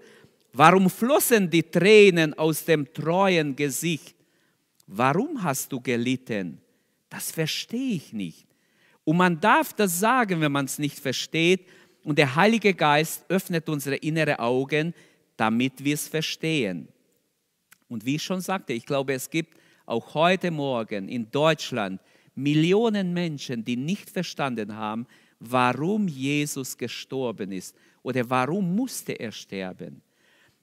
Warum 0.53 0.89
flossen 0.89 1.49
die 1.49 1.63
Tränen 1.63 2.33
aus 2.35 2.65
dem 2.65 2.91
treuen 2.93 3.55
Gesicht? 3.55 4.15
Warum 4.85 5.41
hast 5.43 5.71
du 5.71 5.81
gelitten? 5.81 6.61
Das 7.09 7.31
verstehe 7.31 7.95
ich 7.95 8.13
nicht. 8.13 8.47
Und 9.03 9.17
man 9.17 9.39
darf 9.39 9.73
das 9.73 9.99
sagen, 9.99 10.41
wenn 10.41 10.51
man 10.51 10.65
es 10.65 10.79
nicht 10.79 10.99
versteht. 10.99 11.67
Und 12.03 12.17
der 12.17 12.35
Heilige 12.35 12.73
Geist 12.73 13.25
öffnet 13.29 13.67
unsere 13.69 13.95
inneren 13.95 14.35
Augen, 14.35 14.93
damit 15.35 15.83
wir 15.83 15.93
es 15.93 16.07
verstehen. 16.07 16.87
Und 17.89 18.05
wie 18.05 18.15
ich 18.15 18.23
schon 18.23 18.41
sagte, 18.41 18.73
ich 18.73 18.85
glaube, 18.85 19.13
es 19.13 19.29
gibt 19.29 19.57
auch 19.85 20.13
heute 20.13 20.51
Morgen 20.51 21.07
in 21.07 21.31
Deutschland 21.31 22.01
Millionen 22.35 23.13
Menschen, 23.13 23.63
die 23.63 23.77
nicht 23.77 24.09
verstanden 24.09 24.75
haben, 24.75 25.07
warum 25.39 26.07
Jesus 26.07 26.77
gestorben 26.77 27.51
ist 27.51 27.75
oder 28.03 28.29
warum 28.29 28.75
musste 28.75 29.13
er 29.13 29.31
sterben. 29.31 30.01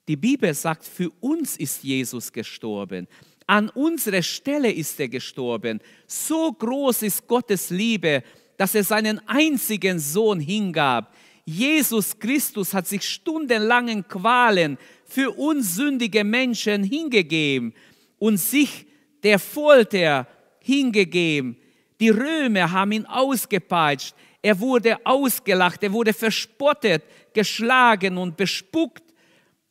Die 0.07 0.17
Bibel 0.17 0.53
sagt, 0.53 0.85
für 0.85 1.11
uns 1.21 1.57
ist 1.57 1.83
Jesus 1.83 2.31
gestorben. 2.31 3.09
An 3.47 3.71
unserer 3.71 4.23
Stelle 4.23 4.71
ist 4.71 5.01
er 5.01 5.09
gestorben. 5.09 5.81
So 6.07 6.53
groß 6.53 7.03
ist 7.03 7.27
Gottes 7.27 7.71
Liebe, 7.71 8.23
dass 8.57 8.75
er 8.75 8.85
seinen 8.85 9.27
einzigen 9.27 9.99
Sohn 9.99 10.41
hingab. 10.41 11.15
Jesus 11.45 12.19
Christus 12.19 12.73
hat 12.73 12.87
sich 12.87 13.03
stundenlangen 13.03 14.07
Qualen 14.07 14.79
für 15.05 15.31
uns 15.31 15.77
sündige 15.77 16.25
Menschen 16.25 16.85
hingegeben 16.85 17.75
und 18.19 18.39
sich 18.39 18.87
der 19.23 19.39
Folter 19.39 20.27
hingegeben. 20.61 21.57
Die 22.01 22.11
Römer 22.11 22.71
haben 22.71 22.93
ihn 22.93 23.07
ausgepeitscht. 23.07 24.15
Er 24.43 24.59
wurde 24.61 24.99
ausgelacht, 25.05 25.83
er 25.83 25.93
wurde 25.93 26.13
verspottet, 26.13 27.03
geschlagen 27.33 28.19
und 28.19 28.37
bespuckt. 28.37 29.03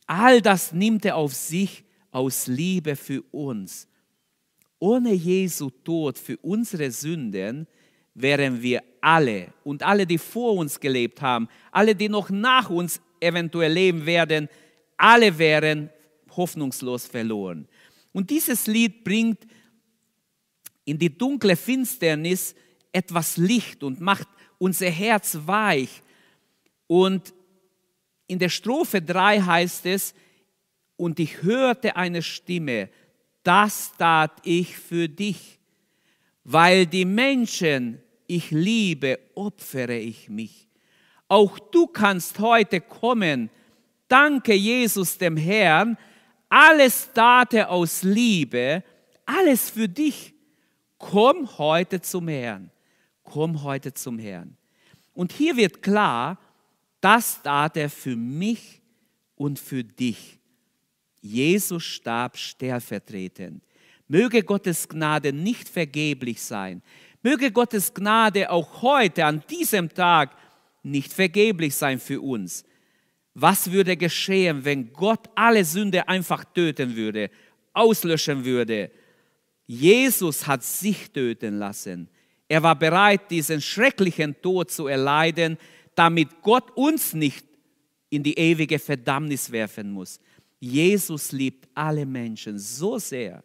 All 0.08 0.42
das 0.42 0.74
nimmt 0.74 1.06
er 1.06 1.16
auf 1.16 1.34
sich 1.34 1.84
aus 2.12 2.48
Liebe 2.48 2.96
für 2.96 3.22
uns. 3.32 3.88
Ohne 4.80 5.14
Jesu 5.14 5.70
Tod 5.70 6.18
für 6.18 6.38
unsere 6.38 6.92
Sünden 6.92 7.68
wären 8.14 8.62
wir 8.62 8.84
alle 9.02 9.54
und 9.64 9.84
alle, 9.84 10.06
die 10.06 10.18
vor 10.18 10.54
uns 10.54 10.80
gelebt 10.80 11.22
haben, 11.22 11.48
alle, 11.72 11.96
die 11.96 12.10
noch 12.10 12.30
nach 12.30 12.70
uns 12.70 13.02
eventuell 13.20 13.72
leben 13.72 14.06
werden, 14.06 14.50
alle 14.98 15.38
wären 15.38 15.90
hoffnungslos 16.36 17.06
verloren. 17.06 17.68
Und 18.12 18.30
dieses 18.30 18.68
Lied 18.68 19.04
bringt 19.04 19.46
in 20.86 20.98
die 20.98 21.16
dunkle 21.18 21.56
Finsternis 21.56 22.56
etwas 22.92 23.38
Licht 23.38 23.84
und 23.84 24.00
macht 24.00 24.28
unser 24.58 24.90
Herz 24.90 25.38
weich. 25.46 26.02
Und 26.88 27.34
in 28.28 28.40
der 28.40 28.50
Strophe 28.50 29.02
3 29.02 29.42
heißt 29.42 29.86
es, 29.88 30.14
und 30.96 31.20
ich 31.20 31.42
hörte 31.42 31.96
eine 31.96 32.22
Stimme, 32.22 32.90
das 33.44 33.92
tat 33.98 34.32
ich 34.44 34.78
für 34.78 35.10
dich, 35.10 35.60
weil 36.44 36.86
die 36.86 37.06
Menschen 37.06 38.00
ich 38.28 38.52
liebe, 38.52 39.20
opfere 39.36 39.98
ich 39.98 40.30
mich. 40.30 40.70
Auch 41.28 41.60
du 41.60 41.88
kannst 41.88 42.40
heute 42.40 42.80
kommen, 42.80 43.50
danke 44.14 44.54
Jesus 44.54 45.18
dem 45.18 45.36
Herrn, 45.36 45.98
alles 46.48 47.10
tat 47.12 47.56
er 47.56 47.72
aus 47.72 48.04
Liebe, 48.04 48.84
alles 49.26 49.72
für 49.72 49.90
dich. 49.90 50.36
Komm 51.00 51.58
heute 51.58 52.00
zum 52.00 52.28
Herrn. 52.28 52.70
Komm 53.24 53.64
heute 53.64 53.92
zum 53.92 54.20
Herrn. 54.20 54.56
Und 55.16 55.32
hier 55.32 55.58
wird 55.58 55.82
klar, 55.82 56.38
das 57.02 57.42
tat 57.42 57.76
er 57.76 57.90
für 57.90 58.16
mich 58.16 58.82
und 59.36 59.58
für 59.58 59.84
dich. 59.84 60.40
Jesus 61.20 61.84
starb 61.84 62.38
stellvertretend. 62.38 63.64
Möge 64.08 64.44
Gottes 64.44 64.88
Gnade 64.88 65.34
nicht 65.34 65.68
vergeblich 65.68 66.40
sein. 66.40 66.84
Möge 67.24 67.52
Gottes 67.52 67.92
Gnade 67.92 68.52
auch 68.52 68.84
heute 68.84 69.26
an 69.26 69.42
diesem 69.50 69.90
Tag 69.90 70.36
nicht 70.84 71.12
vergeblich 71.12 71.74
sein 71.74 72.00
für 72.00 72.22
uns. 72.22 72.64
Was 73.34 73.72
würde 73.72 73.98
geschehen, 73.98 74.64
wenn 74.64 74.94
Gott 74.94 75.28
alle 75.36 75.66
Sünde 75.66 76.08
einfach 76.08 76.46
töten 76.46 76.96
würde, 76.96 77.30
auslöschen 77.74 78.46
würde? 78.46 78.92
Jesus 79.66 80.46
hat 80.46 80.64
sich 80.64 81.10
töten 81.12 81.58
lassen. 81.58 82.10
Er 82.48 82.62
war 82.62 82.78
bereit, 82.78 83.32
diesen 83.32 83.62
schrecklichen 83.62 84.40
Tod 84.42 84.70
zu 84.70 84.88
erleiden, 84.88 85.58
damit 85.96 86.42
Gott 86.42 86.70
uns 86.76 87.14
nicht 87.14 87.46
in 88.10 88.22
die 88.22 88.38
ewige 88.38 88.78
Verdammnis 88.78 89.52
werfen 89.52 89.92
muss. 89.92 90.20
Jesus 90.60 91.32
liebt 91.32 91.68
alle 91.74 92.06
Menschen 92.06 92.60
so 92.60 93.00
sehr. 93.00 93.44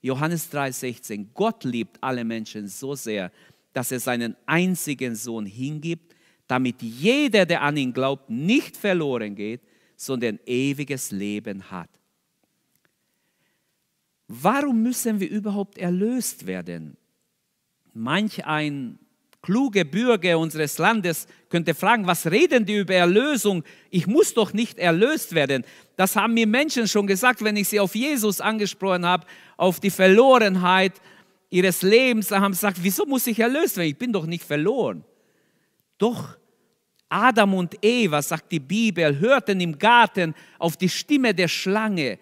Johannes 0.00 0.50
3:16, 0.50 1.28
Gott 1.34 1.64
liebt 1.64 2.02
alle 2.02 2.24
Menschen 2.24 2.66
so 2.68 2.94
sehr, 2.94 3.30
dass 3.72 3.92
er 3.92 4.00
seinen 4.00 4.34
einzigen 4.46 5.14
Sohn 5.14 5.44
hingibt, 5.44 6.15
damit 6.46 6.82
jeder, 6.82 7.46
der 7.46 7.62
an 7.62 7.76
ihn 7.76 7.92
glaubt, 7.92 8.30
nicht 8.30 8.76
verloren 8.76 9.34
geht, 9.34 9.60
sondern 9.96 10.38
ewiges 10.46 11.10
Leben 11.10 11.70
hat. 11.70 11.90
Warum 14.28 14.82
müssen 14.82 15.20
wir 15.20 15.30
überhaupt 15.30 15.78
erlöst 15.78 16.46
werden? 16.46 16.96
Manch 17.92 18.44
ein 18.44 18.98
kluge 19.46 19.84
Bürger 19.84 20.38
unseres 20.38 20.76
Landes 20.78 21.28
könnte 21.48 21.74
fragen, 21.74 22.06
was 22.06 22.26
reden 22.26 22.66
die 22.66 22.78
über 22.78 22.94
Erlösung? 22.94 23.62
Ich 23.90 24.08
muss 24.08 24.34
doch 24.34 24.52
nicht 24.52 24.78
erlöst 24.78 25.34
werden. 25.34 25.64
Das 25.94 26.16
haben 26.16 26.34
mir 26.34 26.48
Menschen 26.48 26.88
schon 26.88 27.06
gesagt, 27.06 27.44
wenn 27.44 27.56
ich 27.56 27.68
sie 27.68 27.78
auf 27.78 27.94
Jesus 27.94 28.40
angesprochen 28.40 29.06
habe, 29.06 29.26
auf 29.56 29.78
die 29.78 29.90
Verlorenheit 29.90 30.94
ihres 31.48 31.82
Lebens. 31.82 32.28
Da 32.28 32.40
haben 32.40 32.52
sie 32.52 32.58
gesagt, 32.58 32.78
wieso 32.82 33.06
muss 33.06 33.28
ich 33.28 33.38
erlöst 33.38 33.76
werden? 33.76 33.90
Ich 33.90 33.98
bin 33.98 34.12
doch 34.12 34.26
nicht 34.26 34.44
verloren. 34.44 35.04
Doch 35.98 36.36
Adam 37.08 37.54
und 37.54 37.74
Eva, 37.82 38.20
sagt 38.20 38.50
die 38.52 38.60
Bibel, 38.60 39.18
hörten 39.18 39.60
im 39.60 39.78
Garten 39.78 40.34
auf 40.58 40.76
die 40.76 40.88
Stimme 40.88 41.34
der 41.34 41.48
Schlange. 41.48 42.18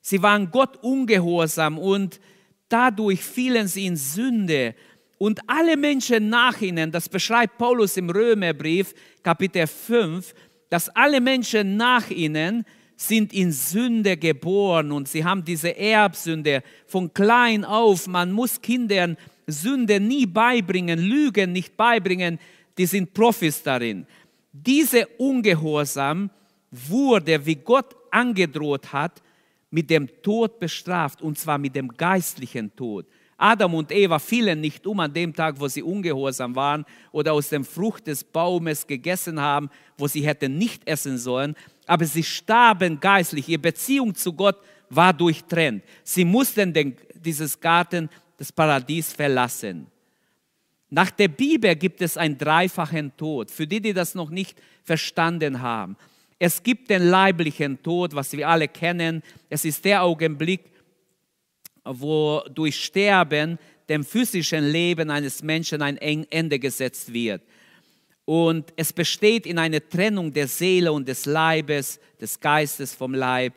Sie 0.00 0.20
waren 0.22 0.50
Gott 0.50 0.82
ungehorsam 0.82 1.78
und 1.78 2.20
dadurch 2.68 3.22
fielen 3.22 3.68
sie 3.68 3.86
in 3.86 3.96
Sünde. 3.96 4.74
Und 5.18 5.40
alle 5.46 5.76
Menschen 5.76 6.28
nach 6.28 6.60
ihnen, 6.60 6.90
das 6.90 7.08
beschreibt 7.08 7.56
Paulus 7.56 7.96
im 7.96 8.10
Römerbrief, 8.10 8.92
Kapitel 9.22 9.66
5, 9.66 10.34
dass 10.68 10.88
alle 10.90 11.20
Menschen 11.20 11.76
nach 11.76 12.10
ihnen 12.10 12.64
sind 12.96 13.32
in 13.32 13.52
Sünde 13.52 14.16
geboren 14.16 14.92
und 14.92 15.08
sie 15.08 15.24
haben 15.24 15.44
diese 15.44 15.76
Erbsünde 15.76 16.62
von 16.86 17.12
klein 17.12 17.64
auf. 17.64 18.06
Man 18.06 18.32
muss 18.32 18.60
Kindern 18.60 19.16
Sünde 19.46 20.00
nie 20.00 20.26
beibringen, 20.26 20.98
Lügen 20.98 21.52
nicht 21.52 21.76
beibringen, 21.76 22.38
die 22.76 22.86
sind 22.86 23.12
Profis 23.12 23.62
darin. 23.62 24.06
Diese 24.52 25.06
Ungehorsam 25.18 26.30
wurde, 26.70 27.44
wie 27.44 27.56
Gott 27.56 27.94
angedroht 28.10 28.92
hat, 28.92 29.22
mit 29.70 29.90
dem 29.90 30.08
Tod 30.22 30.58
bestraft, 30.58 31.20
und 31.20 31.38
zwar 31.38 31.58
mit 31.58 31.74
dem 31.74 31.88
geistlichen 31.88 32.74
Tod. 32.76 33.06
Adam 33.36 33.74
und 33.74 33.90
Eva 33.90 34.18
fielen 34.18 34.60
nicht 34.60 34.86
um 34.86 35.00
an 35.00 35.12
dem 35.12 35.34
Tag, 35.34 35.58
wo 35.58 35.66
sie 35.66 35.82
ungehorsam 35.82 36.54
waren 36.54 36.84
oder 37.10 37.32
aus 37.32 37.48
dem 37.48 37.64
Frucht 37.64 38.06
des 38.06 38.22
Baumes 38.22 38.86
gegessen 38.86 39.40
haben, 39.40 39.68
wo 39.98 40.06
sie 40.06 40.24
hätten 40.24 40.56
nicht 40.56 40.86
essen 40.86 41.18
sollen, 41.18 41.56
aber 41.86 42.04
sie 42.04 42.22
starben 42.22 43.00
geistlich. 43.00 43.48
Ihre 43.48 43.58
Beziehung 43.58 44.14
zu 44.14 44.32
Gott 44.32 44.56
war 44.88 45.12
durchtrennt. 45.12 45.82
Sie 46.04 46.24
mussten 46.24 46.72
den, 46.72 46.96
dieses 47.14 47.58
Garten, 47.58 48.08
das 48.36 48.52
Paradies 48.52 49.12
verlassen. 49.12 49.88
Nach 50.94 51.10
der 51.10 51.26
Bibel 51.26 51.74
gibt 51.74 52.00
es 52.02 52.16
einen 52.16 52.38
dreifachen 52.38 53.16
Tod. 53.16 53.50
Für 53.50 53.66
die, 53.66 53.80
die 53.80 53.92
das 53.92 54.14
noch 54.14 54.30
nicht 54.30 54.56
verstanden 54.84 55.60
haben. 55.60 55.96
Es 56.38 56.62
gibt 56.62 56.88
den 56.88 57.08
leiblichen 57.08 57.82
Tod, 57.82 58.14
was 58.14 58.32
wir 58.32 58.48
alle 58.48 58.68
kennen. 58.68 59.20
Es 59.50 59.64
ist 59.64 59.84
der 59.84 60.04
Augenblick, 60.04 60.60
wo 61.84 62.42
durch 62.54 62.76
Sterben 62.84 63.58
dem 63.88 64.04
physischen 64.04 64.70
Leben 64.70 65.10
eines 65.10 65.42
Menschen 65.42 65.82
ein 65.82 65.96
Ende 65.96 66.60
gesetzt 66.60 67.12
wird. 67.12 67.42
Und 68.24 68.72
es 68.76 68.92
besteht 68.92 69.46
in 69.46 69.58
einer 69.58 69.86
Trennung 69.88 70.32
der 70.32 70.46
Seele 70.46 70.92
und 70.92 71.08
des 71.08 71.26
Leibes, 71.26 71.98
des 72.20 72.38
Geistes 72.38 72.94
vom 72.94 73.14
Leib. 73.14 73.52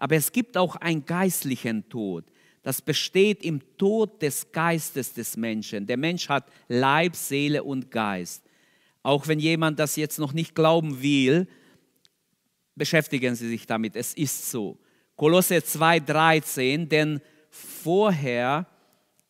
Aber 0.00 0.16
es 0.16 0.32
gibt 0.32 0.56
auch 0.56 0.74
einen 0.74 1.06
geistlichen 1.06 1.88
Tod. 1.88 2.24
Das 2.62 2.80
besteht 2.80 3.42
im 3.42 3.60
Tod 3.76 4.22
des 4.22 4.52
Geistes 4.52 5.12
des 5.12 5.36
Menschen. 5.36 5.86
Der 5.86 5.96
Mensch 5.96 6.28
hat 6.28 6.46
Leib, 6.68 7.16
Seele 7.16 7.64
und 7.64 7.90
Geist. 7.90 8.42
Auch 9.02 9.26
wenn 9.26 9.40
jemand 9.40 9.78
das 9.80 9.96
jetzt 9.96 10.18
noch 10.18 10.32
nicht 10.32 10.54
glauben 10.54 11.02
will, 11.02 11.48
beschäftigen 12.76 13.34
Sie 13.34 13.48
sich 13.48 13.66
damit. 13.66 13.96
Es 13.96 14.14
ist 14.14 14.50
so. 14.50 14.78
Kolosse 15.16 15.56
2,13, 15.56 16.86
denn 16.86 17.20
vorher 17.50 18.66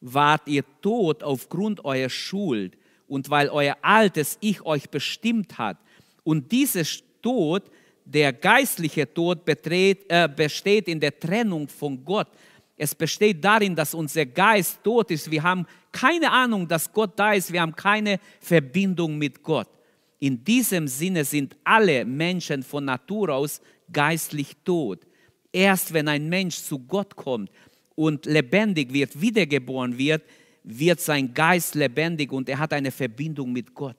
wart 0.01 0.47
ihr 0.47 0.65
tot 0.81 1.23
aufgrund 1.23 1.85
eurer 1.85 2.11
Schuld 2.11 2.77
und 3.07 3.31
weil 3.31 3.49
euer 3.49 3.77
altes 3.83 4.37
Ich 4.41 4.63
euch 4.63 4.91
bestimmt 4.91 5.59
hat. 5.59 5.79
Und 6.23 6.53
dieses 6.53 7.03
Tod, 7.21 7.63
der 8.05 8.33
geistliche 8.33 9.13
Tod, 9.13 9.45
betret, 9.45 10.05
äh, 10.09 10.29
besteht 10.35 10.89
in 10.89 11.01
der 11.01 11.19
Trennung 11.19 11.69
von 11.69 12.05
Gott. 12.05 12.29
Es 12.77 12.95
besteht 12.95 13.45
darin, 13.45 13.77
dass 13.77 13.95
unser 13.95 14.27
Geist 14.27 14.83
tot 14.83 15.11
ist. 15.11 15.31
Wir 15.31 15.43
haben 15.43 15.67
keine 15.93 16.31
Ahnung, 16.31 16.67
dass 16.67 16.93
Gott 16.93 17.19
da 17.19 17.33
ist. 17.35 17.53
Wir 17.53 17.61
haben 17.61 17.77
keine 17.77 18.19
Verbindung 18.41 19.19
mit 19.19 19.43
Gott. 19.43 19.69
In 20.19 20.43
diesem 20.43 20.89
Sinne 20.89 21.25
sind 21.25 21.57
alle 21.65 22.05
Menschen 22.05 22.63
von 22.63 22.85
Natur 22.85 23.31
aus 23.31 23.61
geistlich 23.93 24.57
tot. 24.65 25.07
Erst 25.53 25.93
wenn 25.93 26.09
ein 26.09 26.29
Mensch 26.29 26.57
zu 26.57 26.79
Gott 26.79 27.15
kommt 27.15 27.51
und 27.95 28.25
lebendig 28.27 28.93
wird, 28.93 29.21
wiedergeboren 29.21 29.99
wird, 29.99 30.23
wird 30.65 31.01
sein 31.01 31.35
Geist 31.35 31.75
lebendig 31.75 32.33
und 32.33 32.49
er 32.49 32.59
hat 32.59 32.73
eine 32.73 32.91
Verbindung 32.91 33.53
mit 33.53 33.75
Gott. 33.75 33.97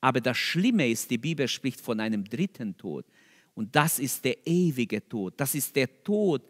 Aber 0.00 0.20
das 0.20 0.38
Schlimme 0.38 0.88
ist, 0.88 1.10
die 1.10 1.18
Bibel 1.18 1.48
spricht 1.48 1.80
von 1.80 2.00
einem 2.00 2.24
dritten 2.24 2.76
Tod. 2.76 3.04
Und 3.54 3.74
das 3.74 3.98
ist 3.98 4.24
der 4.24 4.46
ewige 4.46 5.06
Tod. 5.08 5.34
Das 5.36 5.54
ist 5.54 5.74
der 5.74 6.02
Tod 6.04 6.42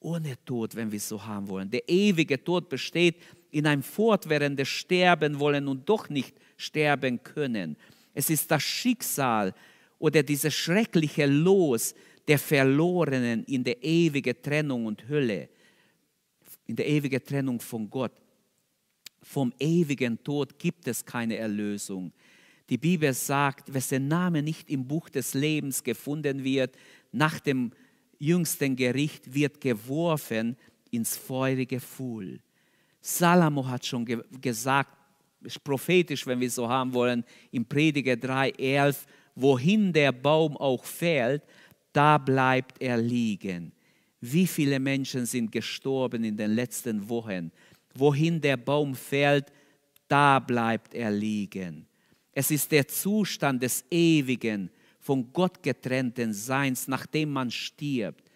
ohne 0.00 0.36
Tod, 0.44 0.74
wenn 0.74 0.90
wir 0.90 0.96
es 0.96 1.08
so 1.08 1.24
haben 1.24 1.48
wollen. 1.48 1.70
Der 1.70 1.88
ewige 1.88 2.42
Tod 2.42 2.68
besteht 2.68 3.16
in 3.50 3.66
einem 3.66 3.82
fortwährenden 3.82 4.66
Sterben 4.66 5.38
wollen 5.38 5.68
und 5.68 5.88
doch 5.88 6.08
nicht 6.08 6.36
sterben 6.56 7.22
können. 7.22 7.76
Es 8.14 8.30
ist 8.30 8.50
das 8.50 8.62
Schicksal 8.62 9.54
oder 9.98 10.22
dieses 10.22 10.54
schreckliche 10.54 11.26
Los 11.26 11.94
der 12.26 12.38
Verlorenen 12.38 13.44
in 13.44 13.64
der 13.64 13.82
ewigen 13.82 14.40
Trennung 14.42 14.86
und 14.86 15.08
Hölle 15.08 15.48
in 16.68 16.76
der 16.76 16.86
ewigen 16.86 17.24
Trennung 17.24 17.60
von 17.60 17.90
Gott. 17.90 18.12
Vom 19.22 19.52
ewigen 19.58 20.22
Tod 20.22 20.58
gibt 20.58 20.86
es 20.86 21.04
keine 21.04 21.36
Erlösung. 21.36 22.12
Die 22.68 22.78
Bibel 22.78 23.12
sagt, 23.14 23.72
wessen 23.72 24.06
Name 24.06 24.42
nicht 24.42 24.70
im 24.70 24.86
Buch 24.86 25.08
des 25.08 25.34
Lebens 25.34 25.82
gefunden 25.82 26.44
wird, 26.44 26.76
nach 27.10 27.40
dem 27.40 27.72
jüngsten 28.18 28.76
Gericht 28.76 29.32
wird 29.32 29.60
geworfen 29.60 30.56
ins 30.90 31.16
feurige 31.16 31.80
Fuhl. 31.80 32.40
Salomo 33.00 33.66
hat 33.66 33.86
schon 33.86 34.04
ge 34.04 34.20
gesagt, 34.40 34.94
ist 35.42 35.62
prophetisch, 35.62 36.26
wenn 36.26 36.40
wir 36.40 36.50
so 36.50 36.68
haben 36.68 36.92
wollen, 36.92 37.24
im 37.52 37.64
Prediger 37.64 38.14
3,11, 38.14 38.96
wohin 39.34 39.92
der 39.92 40.12
Baum 40.12 40.56
auch 40.56 40.84
fällt, 40.84 41.42
da 41.92 42.18
bleibt 42.18 42.82
er 42.82 42.96
liegen. 42.96 43.72
Wie 44.20 44.46
viele 44.46 44.80
Menschen 44.80 45.26
sind 45.26 45.52
gestorben 45.52 46.24
in 46.24 46.36
den 46.36 46.52
letzten 46.52 47.08
Wochen? 47.08 47.52
Wohin 47.94 48.40
der 48.40 48.56
Baum 48.56 48.94
fällt, 48.94 49.52
da 50.08 50.40
bleibt 50.40 50.94
er 50.94 51.10
liegen. 51.10 51.86
Es 52.32 52.50
ist 52.50 52.70
der 52.72 52.86
Zustand 52.88 53.62
des 53.62 53.84
ewigen, 53.90 54.70
von 54.98 55.32
Gott 55.32 55.62
getrennten 55.62 56.32
Seins, 56.32 56.88
nachdem 56.88 57.30
man 57.30 57.50
stirbt. 57.50 58.30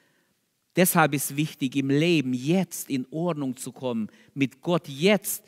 Deshalb 0.74 1.14
ist 1.14 1.36
wichtig, 1.36 1.76
im 1.76 1.90
Leben 1.90 2.32
jetzt 2.32 2.88
in 2.88 3.06
Ordnung 3.10 3.56
zu 3.56 3.72
kommen, 3.72 4.08
mit 4.34 4.62
Gott 4.62 4.88
jetzt 4.88 5.44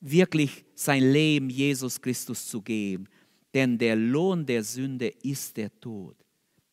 wirklich 0.00 0.64
sein 0.74 1.12
Leben 1.12 1.48
Jesus 1.48 2.00
Christus 2.00 2.46
zu 2.48 2.60
geben. 2.60 3.06
Denn 3.52 3.78
der 3.78 3.94
Lohn 3.94 4.44
der 4.44 4.64
Sünde 4.64 5.08
ist 5.22 5.56
der 5.56 5.70
Tod. 5.80 6.16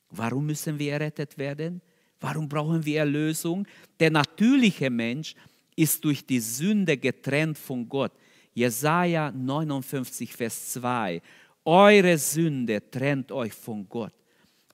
Warum 0.10 0.48
müssen 0.48 0.80
wir 0.80 0.94
errettet 0.94 1.38
werden? 1.38 1.82
Warum 2.20 2.50
brauchen 2.50 2.84
wir 2.84 3.00
Erlösung? 3.00 3.68
Der 4.00 4.12
natürliche 4.12 4.90
Mensch 4.90 5.36
ist 5.76 6.04
durch 6.04 6.26
die 6.26 6.40
Sünde 6.40 6.98
getrennt 6.98 7.58
von 7.58 7.88
Gott. 7.88 8.12
Jesaja 8.54 9.32
59, 9.32 10.34
Vers 10.34 10.74
2. 10.74 11.22
Eure 11.66 12.18
Sünde 12.18 12.82
trennt 12.90 13.32
euch 13.32 13.54
von 13.54 13.88
Gott. 13.88 14.14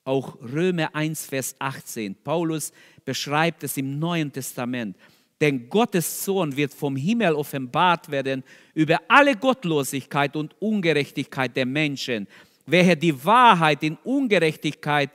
Auch 0.03 0.37
Römer 0.41 0.95
1, 0.95 1.25
Vers 1.25 1.55
18. 1.59 2.15
Paulus 2.15 2.71
beschreibt 3.03 3.63
es 3.63 3.75
im 3.75 3.99
Neuen 3.99 4.31
Testament. 4.31 4.95
Denn 5.39 5.69
Gottes 5.69 6.23
Sohn 6.23 6.55
wird 6.55 6.73
vom 6.73 6.95
Himmel 6.95 7.33
offenbart 7.33 8.09
werden 8.09 8.43
über 8.73 8.99
alle 9.07 9.35
Gottlosigkeit 9.35 10.35
und 10.35 10.59
Ungerechtigkeit 10.61 11.55
der 11.55 11.65
Menschen, 11.65 12.27
welche 12.65 12.97
die 12.97 13.23
Wahrheit 13.23 13.83
in 13.83 13.97
Ungerechtigkeit 14.03 15.11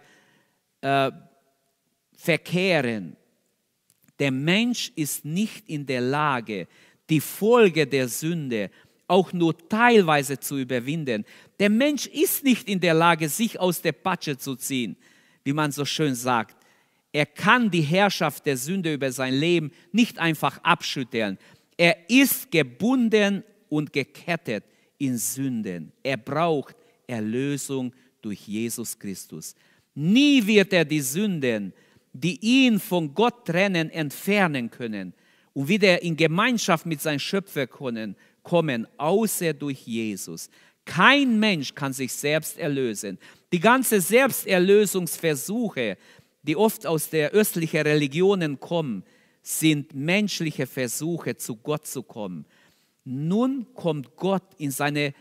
äh, 0.81 1.11
verkehren. 2.15 3.17
Der 4.19 4.31
Mensch 4.31 4.93
ist 4.95 5.25
nicht 5.25 5.69
in 5.69 5.85
der 5.87 6.03
Lage, 6.03 6.69
die 7.11 7.21
Folge 7.21 7.87
der 7.87 8.09
Sünde 8.09 8.71
auch 9.09 9.33
nur 9.33 9.57
teilweise 9.69 10.39
zu 10.39 10.59
überwinden. 10.59 11.25
Der 11.59 11.71
Mensch 11.71 12.07
ist 12.07 12.45
nicht 12.45 12.69
in 12.69 12.81
der 12.81 12.95
Lage, 12.95 13.29
sich 13.29 13.59
aus 13.59 13.83
der 13.83 13.93
Patsche 13.93 14.39
zu 14.39 14.57
ziehen, 14.57 14.97
wie 15.45 15.53
man 15.53 15.73
so 15.73 15.85
schön 15.85 16.15
sagt. 16.15 16.57
Er 17.13 17.27
kann 17.27 17.71
die 17.71 17.83
Herrschaft 17.83 18.47
der 18.47 18.57
Sünde 18.57 18.95
über 18.95 19.13
sein 19.13 19.35
Leben 19.35 19.71
nicht 19.93 20.19
einfach 20.19 20.59
abschütteln. 20.63 21.39
Er 21.77 22.09
ist 22.09 22.51
gebunden 22.51 23.45
und 23.69 23.93
gekettet 23.93 24.65
in 24.99 25.19
Sünden. 25.19 25.93
Er 26.03 26.17
braucht 26.17 26.77
Erlösung 27.07 27.93
durch 28.23 28.47
Jesus 28.47 28.99
Christus. 28.99 29.55
Nie 29.95 30.47
wird 30.47 30.73
er 30.73 30.85
die 30.85 31.01
Sünden, 31.01 31.75
die 32.13 32.39
ihn 32.41 32.79
von 32.79 33.15
Gott 33.15 33.47
trennen, 33.47 33.91
entfernen 33.91 34.71
können 34.71 35.13
und 35.55 35.69
wieder 35.69 36.03
in 36.03 36.17
Gemeinschaft 36.17 36.87
mit 36.87 37.01
seinem 37.01 37.19
Schöpfer 37.19 37.67
können, 37.67 38.17
kommen, 38.43 38.87
außer 38.99 39.53
durch 39.53 39.87
Jesus. 39.87 40.49
Kein 40.85 41.39
Mensch 41.39 41.75
kann 41.75 41.93
sich 41.93 42.13
selbst 42.13 42.59
erlösen. 42.59 43.19
Die 43.53 43.61
ganze 43.61 44.01
Selbsterlösungsversuche, 44.01 45.97
die 46.43 46.57
oft 46.57 46.87
aus 46.87 47.09
der 47.11 47.31
östlichen 47.31 47.83
Religionen 47.83 48.59
kommen, 48.59 49.05
sind 49.43 49.95
menschliche 49.95 50.67
Versuche, 50.67 51.37
zu 51.37 51.57
Gott 51.57 51.87
zu 51.87 52.03
kommen. 52.03 52.47
Nun 53.05 53.67
kommt 53.75 54.17
Gott 54.17 54.55
in 54.59 54.71
seine 54.71 55.15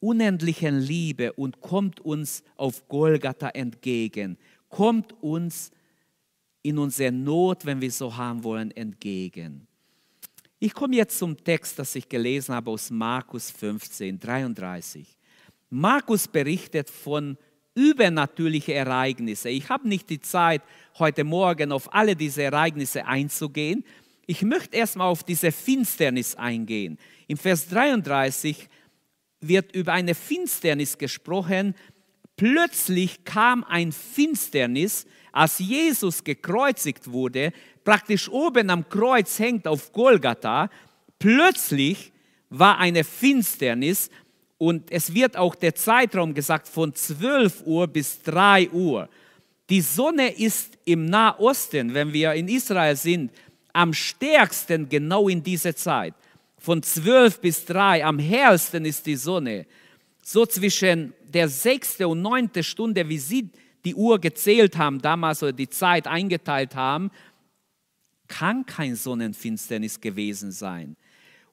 unendlichen 0.00 0.78
Liebe 0.78 1.32
und 1.32 1.60
kommt 1.60 2.00
uns 2.00 2.42
auf 2.56 2.88
Golgatha 2.88 3.48
entgegen, 3.50 4.38
kommt 4.68 5.12
uns 5.22 5.70
in 6.62 6.78
unserer 6.78 7.10
Not, 7.10 7.64
wenn 7.64 7.80
wir 7.80 7.90
so 7.90 8.16
haben 8.16 8.44
wollen, 8.44 8.70
entgegen. 8.70 9.66
Ich 10.58 10.72
komme 10.72 10.96
jetzt 10.96 11.18
zum 11.18 11.36
Text, 11.36 11.78
das 11.78 11.94
ich 11.94 12.08
gelesen 12.08 12.54
habe 12.54 12.70
aus 12.70 12.90
Markus 12.90 13.50
15, 13.50 14.18
33. 14.18 15.06
Markus 15.68 16.26
berichtet 16.26 16.88
von 16.88 17.36
übernatürlichen 17.74 18.72
Ereignissen. 18.72 19.48
Ich 19.48 19.68
habe 19.68 19.86
nicht 19.86 20.08
die 20.08 20.20
Zeit, 20.20 20.62
heute 20.98 21.24
Morgen 21.24 21.72
auf 21.72 21.92
alle 21.92 22.16
diese 22.16 22.42
Ereignisse 22.42 23.04
einzugehen. 23.04 23.84
Ich 24.26 24.40
möchte 24.42 24.76
erstmal 24.76 25.08
auf 25.08 25.24
diese 25.24 25.52
Finsternis 25.52 26.34
eingehen. 26.36 26.98
Im 27.26 27.36
Vers 27.36 27.68
33 27.68 28.70
wird 29.40 29.72
über 29.76 29.92
eine 29.92 30.14
Finsternis 30.14 30.96
gesprochen. 30.96 31.74
Plötzlich 32.36 33.24
kam 33.24 33.64
ein 33.64 33.92
Finsternis, 33.92 35.06
als 35.32 35.58
Jesus 35.58 36.24
gekreuzigt 36.24 37.10
wurde, 37.10 37.52
praktisch 37.84 38.28
oben 38.28 38.70
am 38.70 38.88
Kreuz 38.88 39.38
hängt 39.38 39.66
auf 39.66 39.92
Golgatha. 39.92 40.70
Plötzlich 41.18 42.12
war 42.50 42.78
eine 42.78 43.04
Finsternis 43.04 44.10
und 44.58 44.90
es 44.90 45.14
wird 45.14 45.36
auch 45.36 45.54
der 45.54 45.74
Zeitraum 45.74 46.34
gesagt 46.34 46.68
von 46.68 46.94
12 46.94 47.62
Uhr 47.66 47.86
bis 47.86 48.22
3 48.22 48.70
Uhr. 48.70 49.08
Die 49.68 49.80
Sonne 49.80 50.28
ist 50.28 50.78
im 50.84 51.06
Nahosten, 51.06 51.92
wenn 51.92 52.12
wir 52.12 52.32
in 52.34 52.48
Israel 52.48 52.96
sind, 52.96 53.32
am 53.72 53.92
stärksten 53.92 54.88
genau 54.88 55.28
in 55.28 55.42
dieser 55.42 55.74
Zeit 55.76 56.14
von 56.66 56.82
12 56.82 57.40
bis 57.40 57.64
3, 57.66 58.04
am 58.04 58.18
hellsten 58.18 58.84
ist 58.84 59.06
die 59.06 59.14
Sonne. 59.14 59.66
So 60.28 60.44
zwischen 60.44 61.14
der 61.28 61.48
sechste 61.48 62.08
und 62.08 62.20
neunte 62.20 62.64
Stunde, 62.64 63.08
wie 63.08 63.18
sie 63.18 63.48
die 63.84 63.94
Uhr 63.94 64.18
gezählt 64.18 64.76
haben, 64.76 65.00
damals 65.00 65.40
oder 65.40 65.52
die 65.52 65.68
Zeit 65.68 66.08
eingeteilt 66.08 66.74
haben, 66.74 67.12
kann 68.26 68.66
kein 68.66 68.96
Sonnenfinsternis 68.96 70.00
gewesen 70.00 70.50
sein. 70.50 70.96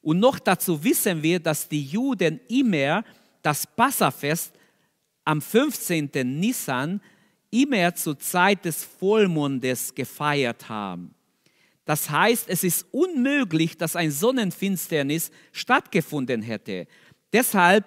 Und 0.02 0.20
noch 0.20 0.40
dazu 0.40 0.84
wissen 0.84 1.22
wir, 1.22 1.40
dass 1.40 1.70
die 1.70 1.84
Juden 1.84 2.40
immer 2.48 3.04
das 3.44 3.68
Passafest 3.68 4.56
am 5.24 5.40
15. 5.40 6.10
Nissan 6.40 7.00
immer 7.52 7.94
zur 7.94 8.18
Zeit 8.18 8.66
des 8.66 8.84
Vollmondes 8.84 9.94
gefeiert 9.94 10.68
haben. 10.68 11.14
Das 11.86 12.10
heißt, 12.10 12.50
es 12.50 12.64
ist 12.64 12.88
unmöglich, 12.92 13.78
dass 13.78 13.96
ein 13.96 14.10
Sonnenfinsternis 14.10 15.30
stattgefunden 15.52 16.42
hätte. 16.42 16.88
Deshalb 17.32 17.86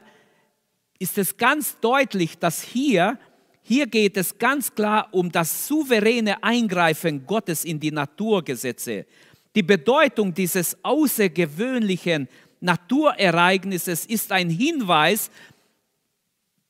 ist 0.98 1.18
es 1.18 1.36
ganz 1.36 1.78
deutlich, 1.80 2.38
dass 2.38 2.62
hier, 2.62 3.18
hier 3.62 3.86
geht 3.86 4.16
es 4.16 4.38
ganz 4.38 4.74
klar 4.74 5.08
um 5.12 5.30
das 5.30 5.66
souveräne 5.66 6.42
Eingreifen 6.42 7.26
Gottes 7.26 7.64
in 7.64 7.80
die 7.80 7.90
Naturgesetze. 7.90 9.06
Die 9.54 9.62
Bedeutung 9.62 10.32
dieses 10.32 10.76
außergewöhnlichen 10.82 12.28
Naturereignisses 12.60 14.06
ist 14.06 14.30
ein 14.32 14.50
Hinweis, 14.50 15.30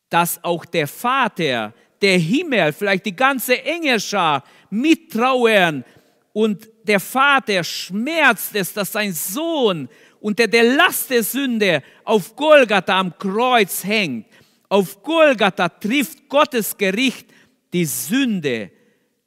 dass 0.08 0.42
auch 0.42 0.64
der 0.64 0.86
Vater, 0.86 1.74
der 2.00 2.18
Himmel, 2.18 2.72
vielleicht 2.72 3.06
die 3.06 3.16
ganze 3.16 3.62
Engelschar 3.62 4.44
mittrauern 4.70 5.84
und 6.32 6.68
der 6.84 7.00
Vater 7.00 7.64
schmerzt 7.64 8.54
es, 8.54 8.72
dass 8.72 8.92
sein 8.92 9.12
Sohn 9.12 9.88
unter 10.20 10.46
der 10.46 10.64
Last 10.64 11.10
der 11.10 11.22
Sünde 11.22 11.82
auf 12.04 12.34
Golgatha 12.36 12.98
am 12.98 13.16
Kreuz 13.18 13.84
hängt. 13.84 14.26
Auf 14.68 15.02
Golgatha 15.02 15.68
trifft 15.68 16.28
Gottes 16.28 16.76
Gericht 16.76 17.26
die 17.72 17.84
Sünde, 17.84 18.70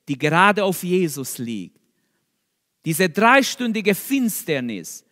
die 0.08 0.18
gerade 0.18 0.64
auf 0.64 0.84
Jesus 0.84 1.38
liegt. 1.38 1.78
Diese 2.86 3.10
dreistündige 3.10 3.94
Finsternis 3.94 5.06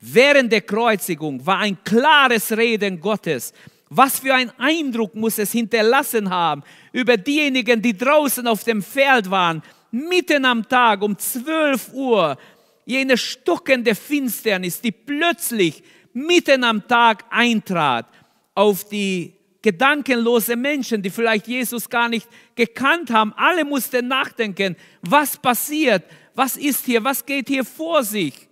während 0.00 0.50
der 0.50 0.62
Kreuzigung 0.62 1.44
war 1.46 1.58
ein 1.58 1.78
klares 1.84 2.50
Reden 2.52 3.00
Gottes. 3.00 3.52
Was 3.88 4.18
für 4.18 4.34
ein 4.34 4.50
Eindruck 4.58 5.14
muss 5.14 5.38
es 5.38 5.52
hinterlassen 5.52 6.28
haben 6.30 6.62
über 6.92 7.16
diejenigen, 7.16 7.80
die 7.80 7.96
draußen 7.96 8.46
auf 8.46 8.64
dem 8.64 8.82
Feld 8.82 9.30
waren, 9.30 9.62
mitten 9.90 10.44
am 10.46 10.66
Tag 10.66 11.02
um 11.02 11.16
12 11.16 11.92
Uhr, 11.92 12.38
jene 12.84 13.16
stockende 13.16 13.94
Finsternis, 13.94 14.80
die 14.80 14.92
plötzlich 14.92 15.82
mitten 16.12 16.64
am 16.64 16.86
Tag 16.86 17.24
eintrat 17.30 18.06
auf 18.54 18.88
die 18.88 19.34
gedankenlose 19.62 20.56
Menschen, 20.56 21.00
die 21.02 21.10
vielleicht 21.10 21.46
Jesus 21.46 21.88
gar 21.88 22.08
nicht 22.08 22.28
gekannt 22.54 23.10
haben. 23.10 23.32
Alle 23.36 23.64
mussten 23.64 24.08
nachdenken, 24.08 24.76
was 25.00 25.36
passiert, 25.36 26.04
was 26.34 26.56
ist 26.56 26.84
hier, 26.84 27.02
was 27.04 27.24
geht 27.24 27.48
hier 27.48 27.64
vor 27.64 28.02
sich. 28.02 28.48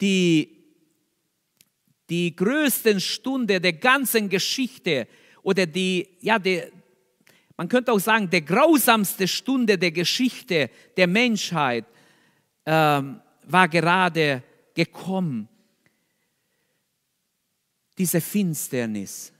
Die, 0.00 0.56
die 2.08 2.34
größten 2.34 3.00
Stunde 3.00 3.60
der 3.60 3.74
ganzen 3.74 4.28
Geschichte 4.28 5.06
oder 5.42 5.66
die, 5.66 6.08
ja, 6.20 6.38
die, 6.38 6.62
man 7.56 7.68
könnte 7.68 7.92
auch 7.92 7.98
sagen, 7.98 8.30
der 8.30 8.42
grausamste 8.42 9.28
Stunde 9.28 9.76
der 9.76 9.90
Geschichte 9.90 10.70
der 10.96 11.06
Menschheit 11.06 11.84
ähm, 12.70 13.22
war 13.46 13.66
gerade 13.66 14.42
gekommen. 14.74 15.48
Diese 17.96 18.20
Finsternis. 18.20 19.32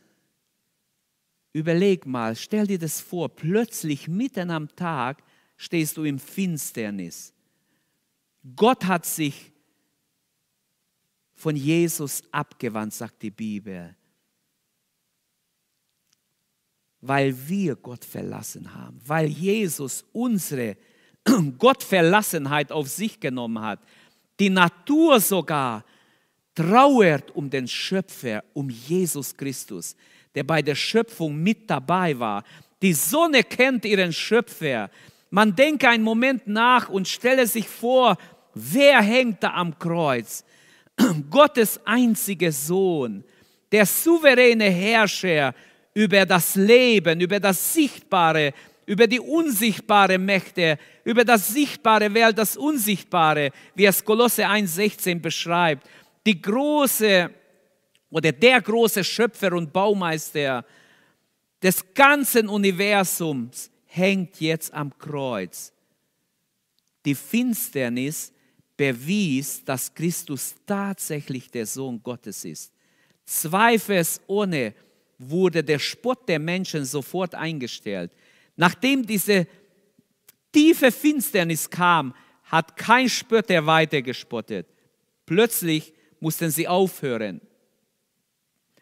Überleg 1.52 2.06
mal, 2.06 2.34
stell 2.36 2.66
dir 2.66 2.78
das 2.78 3.02
vor, 3.02 3.28
plötzlich 3.28 4.08
mitten 4.08 4.50
am 4.50 4.74
Tag 4.74 5.22
stehst 5.58 5.98
du 5.98 6.04
im 6.04 6.18
Finsternis. 6.18 7.34
Gott 8.56 8.86
hat 8.86 9.04
sich 9.04 9.52
von 11.34 11.54
Jesus 11.54 12.22
abgewandt, 12.32 12.94
sagt 12.94 13.22
die 13.22 13.30
Bibel 13.30 13.94
weil 17.00 17.48
wir 17.48 17.76
Gott 17.76 18.04
verlassen 18.04 18.74
haben, 18.74 19.00
weil 19.04 19.28
Jesus 19.28 20.04
unsere 20.12 20.76
Gottverlassenheit 21.58 22.72
auf 22.72 22.88
sich 22.88 23.20
genommen 23.20 23.62
hat. 23.62 23.80
Die 24.40 24.50
Natur 24.50 25.20
sogar 25.20 25.84
trauert 26.54 27.34
um 27.34 27.48
den 27.50 27.68
Schöpfer, 27.68 28.42
um 28.52 28.70
Jesus 28.70 29.36
Christus, 29.36 29.96
der 30.34 30.44
bei 30.44 30.62
der 30.62 30.74
Schöpfung 30.74 31.36
mit 31.36 31.68
dabei 31.70 32.18
war. 32.18 32.44
Die 32.82 32.92
Sonne 32.92 33.42
kennt 33.42 33.84
ihren 33.84 34.12
Schöpfer. 34.12 34.90
Man 35.30 35.54
denke 35.54 35.88
einen 35.88 36.04
Moment 36.04 36.46
nach 36.46 36.88
und 36.88 37.08
stelle 37.08 37.46
sich 37.46 37.68
vor, 37.68 38.16
wer 38.54 39.00
hängt 39.02 39.42
da 39.42 39.54
am 39.54 39.78
Kreuz? 39.78 40.44
Gottes 41.30 41.80
einziger 41.84 42.52
Sohn, 42.52 43.24
der 43.70 43.86
souveräne 43.86 44.70
Herrscher 44.70 45.54
über 45.94 46.24
das 46.24 46.54
Leben, 46.54 47.20
über 47.20 47.40
das 47.40 47.72
Sichtbare, 47.74 48.52
über 48.88 49.06
die 49.06 49.20
unsichtbare 49.20 50.16
Mächte, 50.16 50.78
über 51.04 51.22
das 51.22 51.48
sichtbare 51.48 52.12
Welt, 52.14 52.38
das 52.38 52.56
Unsichtbare, 52.56 53.50
wie 53.74 53.84
es 53.84 54.02
Kolosse 54.02 54.46
1,16 54.46 55.20
beschreibt. 55.20 55.86
Die 56.26 56.40
große 56.40 57.30
oder 58.08 58.32
der 58.32 58.62
große 58.62 59.04
Schöpfer 59.04 59.52
und 59.52 59.74
Baumeister 59.74 60.64
des 61.62 61.84
ganzen 61.92 62.48
Universums 62.48 63.70
hängt 63.84 64.40
jetzt 64.40 64.72
am 64.72 64.96
Kreuz. 64.96 65.70
Die 67.04 67.14
Finsternis 67.14 68.32
bewies, 68.74 69.62
dass 69.66 69.92
Christus 69.92 70.54
tatsächlich 70.64 71.50
der 71.50 71.66
Sohn 71.66 72.02
Gottes 72.02 72.42
ist. 72.46 72.72
Zweifelsohne 73.26 74.72
wurde 75.18 75.62
der 75.62 75.78
Spott 75.78 76.26
der 76.26 76.38
Menschen 76.38 76.86
sofort 76.86 77.34
eingestellt. 77.34 78.10
Nachdem 78.58 79.06
diese 79.06 79.46
tiefe 80.52 80.90
Finsternis 80.90 81.70
kam, 81.70 82.12
hat 82.42 82.76
kein 82.76 83.08
Spötter 83.08 83.64
weiter 83.66 84.02
gespottet. 84.02 84.66
Plötzlich 85.26 85.94
mussten 86.18 86.50
sie 86.50 86.66
aufhören. 86.66 87.40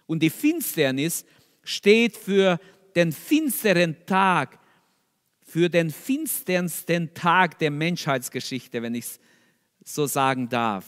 Und 0.06 0.22
die 0.22 0.30
Finsternis 0.30 1.26
steht 1.62 2.16
für 2.16 2.58
den 2.94 3.12
finsteren 3.12 3.96
Tag, 4.06 4.58
für 5.42 5.68
den 5.68 5.90
finsternsten 5.90 7.12
Tag 7.12 7.58
der 7.58 7.70
Menschheitsgeschichte, 7.70 8.80
wenn 8.80 8.94
ich 8.94 9.04
es 9.04 9.20
so 9.84 10.06
sagen 10.06 10.48
darf. 10.48 10.86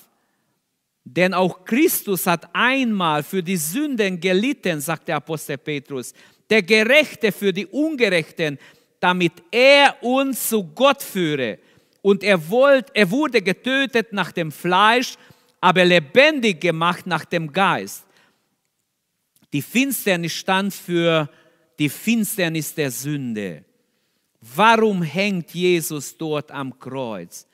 Denn 1.04 1.34
auch 1.34 1.66
Christus 1.66 2.26
hat 2.26 2.48
einmal 2.54 3.22
für 3.22 3.42
die 3.42 3.58
Sünden 3.58 4.18
gelitten, 4.18 4.80
sagt 4.80 5.08
der 5.08 5.16
Apostel 5.16 5.58
Petrus, 5.58 6.14
der 6.48 6.62
Gerechte 6.62 7.32
für 7.32 7.52
die 7.52 7.66
Ungerechten, 7.66 8.58
damit 9.00 9.32
er 9.50 9.96
uns 10.02 10.48
zu 10.48 10.64
Gott 10.64 11.02
führe. 11.02 11.58
Und 12.02 12.22
er, 12.22 12.48
wollt, 12.48 12.86
er 12.94 13.10
wurde 13.10 13.42
getötet 13.42 14.12
nach 14.12 14.32
dem 14.32 14.52
Fleisch, 14.52 15.14
aber 15.60 15.84
lebendig 15.84 16.60
gemacht 16.60 17.06
nach 17.06 17.24
dem 17.24 17.52
Geist. 17.52 18.04
Die 19.52 19.62
Finsternis 19.62 20.32
stand 20.32 20.74
für 20.74 21.28
die 21.78 21.88
Finsternis 21.88 22.74
der 22.74 22.90
Sünde. 22.90 23.64
Warum 24.40 25.02
hängt 25.02 25.52
Jesus 25.52 26.16
dort 26.16 26.50
am 26.50 26.78
Kreuz? 26.78 27.46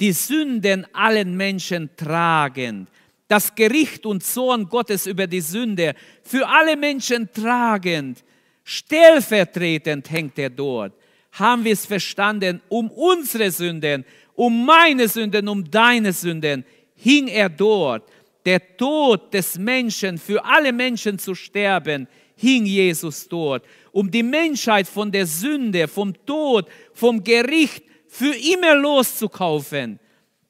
Die 0.00 0.12
Sünden 0.12 0.86
allen 0.92 1.36
Menschen 1.36 1.90
tragend, 1.96 2.88
das 3.28 3.54
Gericht 3.54 4.06
und 4.06 4.22
Zorn 4.22 4.68
Gottes 4.68 5.06
über 5.06 5.26
die 5.26 5.40
Sünde 5.40 5.94
für 6.22 6.46
alle 6.46 6.76
Menschen 6.76 7.32
tragend, 7.32 8.22
stellvertretend 8.66 10.10
hängt 10.10 10.38
er 10.38 10.50
dort. 10.50 10.92
Haben 11.32 11.64
wir 11.64 11.72
es 11.72 11.86
verstanden? 11.86 12.60
Um 12.68 12.90
unsere 12.90 13.50
Sünden, 13.50 14.04
um 14.34 14.66
meine 14.66 15.08
Sünden, 15.08 15.48
um 15.48 15.70
deine 15.70 16.12
Sünden 16.12 16.64
hing 16.96 17.28
er 17.28 17.48
dort. 17.48 18.10
Der 18.44 18.76
Tod 18.76 19.32
des 19.32 19.56
Menschen, 19.56 20.18
für 20.18 20.44
alle 20.44 20.72
Menschen 20.72 21.18
zu 21.18 21.34
sterben, 21.34 22.08
hing 22.36 22.66
Jesus 22.66 23.28
dort, 23.28 23.64
um 23.92 24.10
die 24.10 24.22
Menschheit 24.22 24.88
von 24.88 25.12
der 25.12 25.26
Sünde, 25.26 25.86
vom 25.86 26.12
Tod, 26.26 26.68
vom 26.92 27.22
Gericht 27.22 27.84
für 28.08 28.34
immer 28.34 28.74
loszukaufen, 28.74 30.00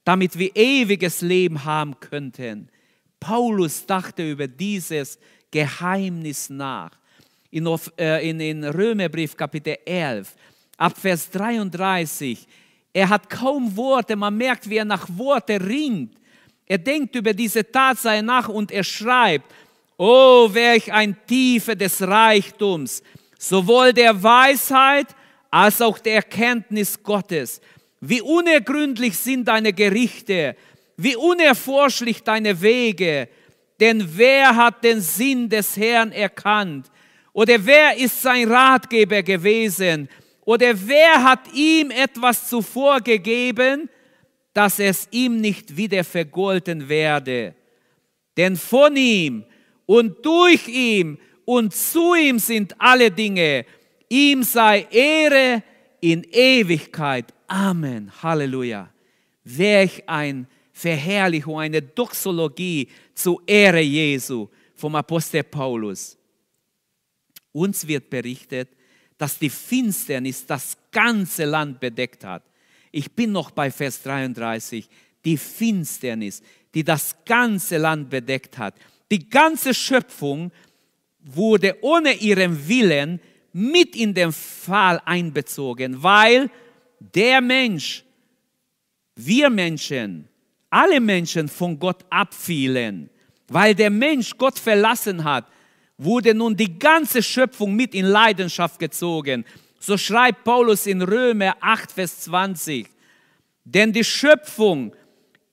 damit 0.04 0.38
wir 0.38 0.54
ewiges 0.56 1.20
Leben 1.20 1.64
haben 1.64 1.98
könnten. 2.00 2.70
Paulus 3.20 3.84
dachte 3.86 4.30
über 4.30 4.48
dieses 4.48 5.18
Geheimnis 5.50 6.48
nach. 6.48 6.98
In, 7.56 7.66
äh, 7.98 8.28
in, 8.28 8.38
in 8.38 8.64
Römerbrief 8.64 9.34
Kapitel 9.34 9.78
11, 9.86 10.34
ab 10.76 10.92
Vers 10.98 11.30
33, 11.30 12.46
er 12.92 13.08
hat 13.08 13.30
kaum 13.30 13.74
Worte, 13.74 14.14
man 14.14 14.36
merkt, 14.36 14.68
wie 14.68 14.76
er 14.76 14.84
nach 14.84 15.08
Worte 15.08 15.58
ringt. 15.58 16.18
Er 16.66 16.76
denkt 16.76 17.14
über 17.14 17.32
diese 17.32 17.64
Tatsache 17.64 18.22
nach 18.22 18.50
und 18.50 18.70
er 18.70 18.84
schreibt, 18.84 19.50
Oh, 19.96 20.50
welch 20.52 20.92
ein 20.92 21.16
Tiefe 21.26 21.74
des 21.74 22.02
Reichtums, 22.02 23.02
sowohl 23.38 23.94
der 23.94 24.22
Weisheit 24.22 25.06
als 25.50 25.80
auch 25.80 25.98
der 25.98 26.16
Erkenntnis 26.16 27.02
Gottes. 27.02 27.62
Wie 28.02 28.20
unergründlich 28.20 29.16
sind 29.16 29.48
deine 29.48 29.72
Gerichte, 29.72 30.56
wie 30.98 31.16
unerforschlich 31.16 32.22
deine 32.22 32.60
Wege. 32.60 33.30
Denn 33.80 34.06
wer 34.14 34.54
hat 34.54 34.84
den 34.84 35.00
Sinn 35.00 35.48
des 35.48 35.74
Herrn 35.78 36.12
erkannt? 36.12 36.90
Oder 37.36 37.66
wer 37.66 37.98
ist 37.98 38.22
sein 38.22 38.50
Ratgeber 38.50 39.22
gewesen? 39.22 40.08
Oder 40.46 40.72
wer 40.74 41.22
hat 41.22 41.52
ihm 41.52 41.90
etwas 41.90 42.48
zuvor 42.48 43.02
gegeben, 43.02 43.90
dass 44.54 44.78
es 44.78 45.06
ihm 45.10 45.42
nicht 45.42 45.76
wieder 45.76 46.02
vergolten 46.02 46.88
werde? 46.88 47.54
Denn 48.38 48.56
von 48.56 48.96
ihm 48.96 49.44
und 49.84 50.24
durch 50.24 50.66
ihm 50.66 51.18
und 51.44 51.74
zu 51.74 52.14
ihm 52.14 52.38
sind 52.38 52.74
alle 52.78 53.10
Dinge. 53.10 53.66
Ihm 54.08 54.42
sei 54.42 54.86
Ehre 54.90 55.62
in 56.00 56.24
Ewigkeit. 56.32 57.34
Amen. 57.48 58.10
Halleluja. 58.22 58.88
Welch 59.44 60.02
ein 60.08 60.46
Verherrlichung, 60.72 61.60
eine 61.60 61.82
Doxologie 61.82 62.88
zur 63.14 63.42
Ehre 63.46 63.82
Jesu 63.82 64.48
vom 64.74 64.94
Apostel 64.94 65.42
Paulus. 65.42 66.15
Uns 67.56 67.86
wird 67.86 68.10
berichtet, 68.10 68.68
dass 69.16 69.38
die 69.38 69.48
Finsternis 69.48 70.44
das 70.44 70.76
ganze 70.92 71.46
Land 71.46 71.80
bedeckt 71.80 72.22
hat. 72.22 72.42
Ich 72.92 73.10
bin 73.12 73.32
noch 73.32 73.50
bei 73.50 73.70
Vers 73.70 74.02
33. 74.02 74.86
Die 75.24 75.38
Finsternis, 75.38 76.42
die 76.74 76.84
das 76.84 77.16
ganze 77.24 77.78
Land 77.78 78.10
bedeckt 78.10 78.58
hat. 78.58 78.74
Die 79.10 79.30
ganze 79.30 79.72
Schöpfung 79.72 80.52
wurde 81.20 81.78
ohne 81.80 82.12
ihren 82.12 82.68
Willen 82.68 83.20
mit 83.54 83.96
in 83.96 84.12
den 84.12 84.32
Fall 84.32 85.00
einbezogen, 85.06 86.02
weil 86.02 86.50
der 87.00 87.40
Mensch, 87.40 88.04
wir 89.14 89.48
Menschen, 89.48 90.28
alle 90.68 91.00
Menschen 91.00 91.48
von 91.48 91.78
Gott 91.78 92.04
abfielen, 92.10 93.08
weil 93.48 93.74
der 93.74 93.88
Mensch 93.88 94.36
Gott 94.36 94.58
verlassen 94.58 95.24
hat, 95.24 95.46
wurde 95.98 96.34
nun 96.34 96.56
die 96.56 96.78
ganze 96.78 97.22
Schöpfung 97.22 97.74
mit 97.74 97.94
in 97.94 98.06
Leidenschaft 98.06 98.78
gezogen. 98.78 99.44
So 99.78 99.96
schreibt 99.96 100.44
Paulus 100.44 100.86
in 100.86 101.02
Römer 101.02 101.56
8, 101.60 101.92
Vers 101.92 102.20
20. 102.20 102.88
Denn 103.64 103.92
die 103.92 104.04
Schöpfung 104.04 104.94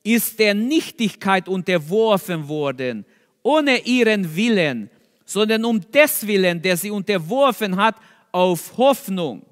ist 0.03 0.39
der 0.39 0.53
Nichtigkeit 0.53 1.47
unterworfen 1.47 2.47
worden 2.47 3.05
ohne 3.43 3.79
ihren 3.79 4.35
Willen, 4.35 4.89
sondern 5.25 5.65
um 5.65 5.79
des 5.91 6.25
Willen, 6.25 6.61
der 6.61 6.77
sie 6.77 6.89
unterworfen 6.89 7.75
hat, 7.75 7.95
auf 8.31 8.75
Hoffnung. 8.77 9.45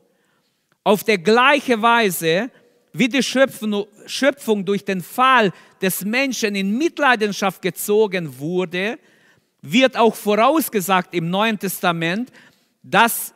Auf 0.84 1.04
der 1.04 1.20
gleiche 1.20 1.80
Weise, 1.82 2.50
wie 2.94 3.08
die 3.08 3.22
Schöpfung 3.22 4.66
durch 4.66 4.84
den 4.84 5.02
Fall 5.02 5.52
des 5.82 6.04
Menschen 6.04 6.56
in 6.56 6.78
Mitleidenschaft 6.78 7.62
gezogen 7.62 8.40
wurde, 8.40 8.98
wird 9.62 9.96
auch 9.98 10.16
vorausgesagt 10.16 11.14
im 11.14 11.30
Neuen 11.30 11.60
Testament, 11.60 12.32
dass 12.84 13.34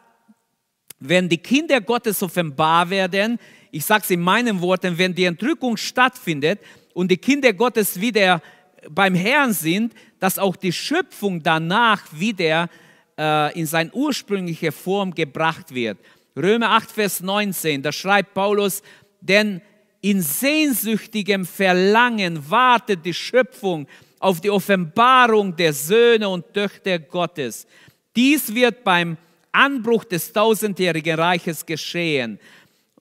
wenn 1.00 1.30
die 1.30 1.38
Kinder 1.38 1.82
Gottes 1.82 2.24
offenbar 2.24 2.90
werden, 2.90 3.38
ich 3.72 3.86
sage 3.86 4.04
es 4.04 4.10
in 4.10 4.22
meinen 4.22 4.62
Worten, 4.62 4.98
wenn 4.98 5.14
die 5.14 5.26
Entrückung 5.26 5.78
stattfindet 5.78 6.60
und 6.94 7.12
die 7.12 7.18
Kinder 7.18 7.54
Gottes 7.54 8.00
wieder 8.00 8.42
beim 8.90 9.16
Herrn 9.16 9.54
sind, 9.54 9.94
dass 10.20 10.40
auch 10.40 10.56
die 10.56 10.72
Schöpfung 10.72 11.44
danach 11.44 12.02
wieder 12.12 12.70
äh, 13.18 13.60
in 13.60 13.66
seine 13.66 13.92
ursprüngliche 13.92 14.72
Form 14.72 15.14
gebracht 15.14 15.74
wird. 15.74 15.98
Römer 16.38 16.72
8, 16.72 16.92
Vers 16.92 17.22
19, 17.22 17.82
da 17.82 17.92
schreibt 17.92 18.34
Paulus, 18.34 18.82
denn 19.22 19.62
in 20.02 20.22
sehnsüchtigem 20.22 21.46
Verlangen 21.46 22.50
wartet 22.50 23.06
die 23.06 23.14
Schöpfung 23.14 23.88
auf 24.26 24.42
die 24.42 24.50
Offenbarung 24.50 25.56
der 25.56 25.72
Söhne 25.72 26.28
und 26.28 26.52
Töchter 26.52 26.98
Gottes. 26.98 27.68
Dies 28.16 28.56
wird 28.56 28.84
beim 28.84 29.18
Anbruch 29.52 30.04
des 30.04 30.34
tausendjährigen 30.34 31.20
Reiches 31.20 31.64
geschehen. 31.64 32.40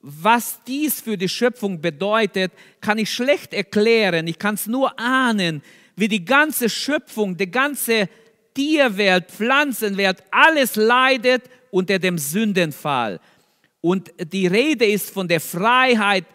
Was 0.02 0.60
dies 0.66 1.00
für 1.00 1.16
die 1.16 1.30
Schöpfung 1.30 1.80
bedeutet, 1.80 2.52
kann 2.82 2.98
ich 2.98 3.10
schlecht 3.10 3.54
erklären. 3.54 4.26
Ich 4.26 4.38
kann 4.38 4.56
es 4.56 4.66
nur 4.66 5.00
ahnen, 5.00 5.62
wie 5.96 6.08
die 6.08 6.26
ganze 6.26 6.68
Schöpfung, 6.68 7.38
die 7.38 7.50
ganze 7.50 8.10
Tierwelt, 8.52 9.30
Pflanzenwelt, 9.30 10.22
alles 10.30 10.76
leidet 10.76 11.44
unter 11.70 11.98
dem 11.98 12.18
Sündenfall. 12.18 13.18
Und 13.80 14.12
die 14.18 14.46
Rede 14.46 14.84
ist 14.84 15.08
von 15.08 15.26
der 15.26 15.40
Freiheit, 15.40 16.26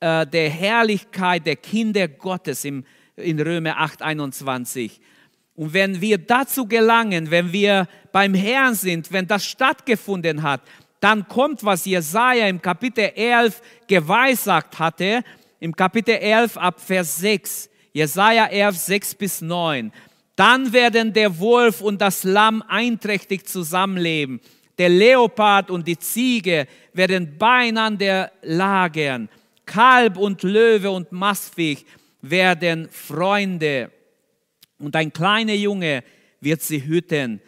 äh, 0.00 0.26
der 0.26 0.50
Herrlichkeit 0.50 1.46
der 1.46 1.54
Kinder 1.54 2.08
Gottes 2.08 2.64
im, 2.64 2.84
in 3.16 3.40
Römer 3.40 3.78
8, 3.78 4.02
21. 4.02 5.00
Und 5.54 5.72
wenn 5.72 6.00
wir 6.00 6.18
dazu 6.18 6.66
gelangen, 6.66 7.30
wenn 7.30 7.52
wir 7.52 7.86
beim 8.12 8.34
Herrn 8.34 8.74
sind, 8.74 9.12
wenn 9.12 9.26
das 9.26 9.44
stattgefunden 9.44 10.42
hat, 10.42 10.62
dann 11.00 11.28
kommt, 11.28 11.64
was 11.64 11.84
Jesaja 11.84 12.48
im 12.48 12.60
Kapitel 12.60 13.12
11 13.14 13.60
geweissagt 13.86 14.78
hatte, 14.78 15.22
im 15.60 15.74
Kapitel 15.76 16.16
11 16.16 16.56
ab 16.56 16.80
Vers 16.80 17.18
6. 17.18 17.70
Jesaja 17.92 18.46
11, 18.46 18.76
6 18.76 19.14
bis 19.14 19.40
9. 19.40 19.92
Dann 20.34 20.72
werden 20.72 21.12
der 21.12 21.38
Wolf 21.38 21.80
und 21.80 22.00
das 22.00 22.24
Lamm 22.24 22.62
einträchtig 22.66 23.46
zusammenleben. 23.46 24.40
Der 24.78 24.88
Leopard 24.88 25.70
und 25.70 25.86
die 25.86 25.98
Ziege 25.98 26.66
werden 26.92 27.38
beieinander 27.38 28.32
lagern. 28.42 29.28
Kalb 29.66 30.16
und 30.16 30.42
Löwe 30.42 30.90
und 30.90 31.12
Mastviech 31.12 31.86
werden 32.30 32.88
Freunde. 32.90 33.90
Und 34.78 34.96
ein 34.96 35.12
kleiner 35.12 35.54
Junge 35.54 36.02
wird 36.40 36.62
sie 36.62 36.84
hüten. 36.84 37.40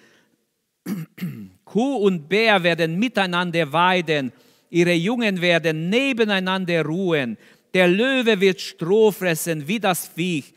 Kuh 1.64 1.96
und 1.96 2.28
Bär 2.28 2.62
werden 2.62 2.98
miteinander 2.98 3.72
weiden. 3.72 4.32
Ihre 4.70 4.92
Jungen 4.92 5.40
werden 5.40 5.88
nebeneinander 5.88 6.84
ruhen. 6.84 7.36
Der 7.74 7.88
Löwe 7.88 8.40
wird 8.40 8.60
Stroh 8.60 9.10
fressen 9.10 9.66
wie 9.66 9.80
das 9.80 10.06
Viech. 10.06 10.54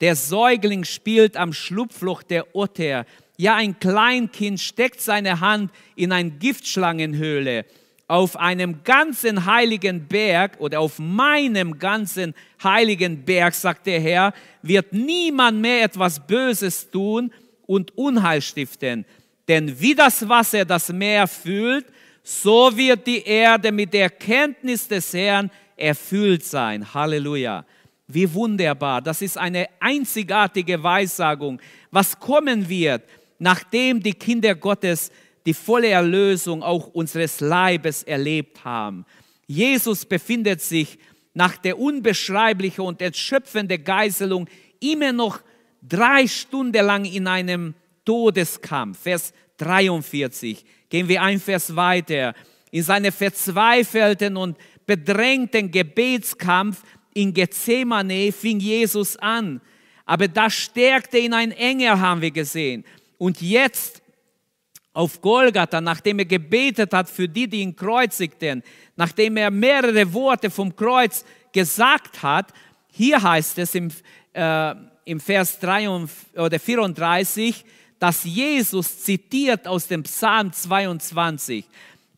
Der 0.00 0.14
Säugling 0.14 0.84
spielt 0.84 1.36
am 1.36 1.52
Schlupfloch 1.52 2.22
der 2.22 2.54
Otter. 2.54 3.06
Ja, 3.38 3.56
ein 3.56 3.78
Kleinkind 3.78 4.60
steckt 4.60 5.00
seine 5.00 5.40
Hand 5.40 5.70
in 5.94 6.12
eine 6.12 6.30
Giftschlangenhöhle. 6.30 7.64
Auf 8.08 8.36
einem 8.36 8.84
ganzen 8.84 9.46
heiligen 9.46 10.06
Berg 10.06 10.60
oder 10.60 10.78
auf 10.78 10.98
meinem 11.00 11.76
ganzen 11.78 12.34
heiligen 12.62 13.24
Berg, 13.24 13.52
sagt 13.54 13.86
der 13.86 14.00
Herr, 14.00 14.32
wird 14.62 14.92
niemand 14.92 15.60
mehr 15.60 15.82
etwas 15.82 16.24
Böses 16.24 16.88
tun 16.88 17.32
und 17.66 17.96
Unheil 17.98 18.40
stiften. 18.40 19.04
Denn 19.48 19.80
wie 19.80 19.94
das 19.94 20.28
Wasser 20.28 20.64
das 20.64 20.92
Meer 20.92 21.26
füllt, 21.26 21.86
so 22.22 22.76
wird 22.76 23.06
die 23.06 23.22
Erde 23.22 23.70
mit 23.70 23.92
der 23.92 24.10
Kenntnis 24.10 24.86
des 24.86 25.12
Herrn 25.12 25.50
erfüllt 25.76 26.44
sein. 26.44 26.92
Halleluja. 26.92 27.64
Wie 28.08 28.32
wunderbar. 28.32 29.02
Das 29.02 29.20
ist 29.20 29.36
eine 29.36 29.68
einzigartige 29.80 30.80
Weissagung, 30.80 31.60
was 31.90 32.18
kommen 32.18 32.68
wird, 32.68 33.02
nachdem 33.38 34.00
die 34.00 34.14
Kinder 34.14 34.54
Gottes 34.54 35.10
die 35.46 35.54
volle 35.54 35.88
Erlösung 35.88 36.62
auch 36.62 36.88
unseres 36.88 37.40
Leibes 37.40 38.02
erlebt 38.02 38.64
haben. 38.64 39.06
Jesus 39.46 40.04
befindet 40.04 40.60
sich 40.60 40.98
nach 41.34 41.56
der 41.56 41.78
unbeschreiblichen 41.78 42.84
und 42.84 43.00
erschöpfenden 43.00 43.82
Geißelung 43.82 44.48
immer 44.80 45.12
noch 45.12 45.40
drei 45.82 46.26
Stunden 46.26 46.84
lang 46.84 47.04
in 47.04 47.28
einem 47.28 47.74
Todeskampf. 48.04 48.98
Vers 49.00 49.32
43. 49.58 50.64
Gehen 50.88 51.08
wir 51.08 51.22
ein 51.22 51.38
Vers 51.38 51.74
weiter. 51.76 52.34
In 52.70 52.82
seinem 52.82 53.12
verzweifelten 53.12 54.36
und 54.36 54.58
bedrängten 54.86 55.70
Gebetskampf 55.70 56.82
in 57.14 57.32
Gethsemane 57.32 58.32
fing 58.32 58.60
Jesus 58.60 59.16
an. 59.16 59.60
Aber 60.04 60.28
da 60.28 60.50
stärkte 60.50 61.18
ihn 61.18 61.34
ein 61.34 61.52
Engel, 61.52 61.98
haben 61.98 62.20
wir 62.20 62.30
gesehen. 62.30 62.84
Und 63.18 63.40
jetzt 63.40 64.02
auf 64.96 65.20
Golgatha, 65.20 65.78
nachdem 65.82 66.20
er 66.20 66.24
gebetet 66.24 66.94
hat 66.94 67.10
für 67.10 67.28
die, 67.28 67.46
die 67.46 67.60
ihn 67.60 67.76
kreuzigten, 67.76 68.62
nachdem 68.96 69.36
er 69.36 69.50
mehrere 69.50 70.10
Worte 70.14 70.48
vom 70.48 70.74
Kreuz 70.74 71.22
gesagt 71.52 72.22
hat, 72.22 72.50
hier 72.88 73.22
heißt 73.22 73.58
es 73.58 73.74
im, 73.74 73.90
äh, 74.32 74.74
im 75.04 75.20
Vers 75.20 75.58
3 75.58 76.06
oder 76.34 76.58
34, 76.58 77.62
dass 77.98 78.24
Jesus 78.24 79.02
zitiert 79.02 79.68
aus 79.68 79.86
dem 79.86 80.02
Psalm 80.02 80.50
22. 80.50 81.66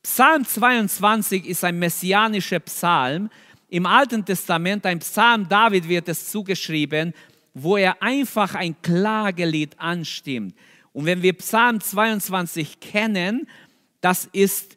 Psalm 0.04 0.46
22 0.46 1.46
ist 1.46 1.64
ein 1.64 1.80
messianischer 1.80 2.60
Psalm. 2.60 3.28
Im 3.70 3.86
Alten 3.86 4.24
Testament, 4.24 4.86
ein 4.86 5.00
Psalm 5.00 5.48
David 5.48 5.88
wird 5.88 6.08
es 6.08 6.30
zugeschrieben, 6.30 7.12
wo 7.54 7.76
er 7.76 8.00
einfach 8.00 8.54
ein 8.54 8.80
Klagelied 8.82 9.74
anstimmt. 9.80 10.54
Und 10.98 11.06
wenn 11.06 11.22
wir 11.22 11.32
Psalm 11.34 11.80
22 11.80 12.80
kennen, 12.80 13.46
das 14.00 14.28
ist 14.32 14.76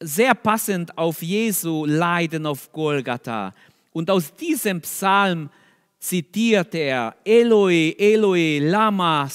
sehr 0.00 0.34
passend 0.34 0.98
auf 0.98 1.22
Jesu 1.22 1.84
Leiden 1.86 2.46
auf 2.46 2.72
Golgatha. 2.72 3.54
Und 3.92 4.10
aus 4.10 4.34
diesem 4.34 4.80
Psalm 4.80 5.50
zitiert 6.00 6.74
er 6.74 7.14
Eloi, 7.24 7.94
Eloi, 7.96 8.58
Lama, 8.58 9.28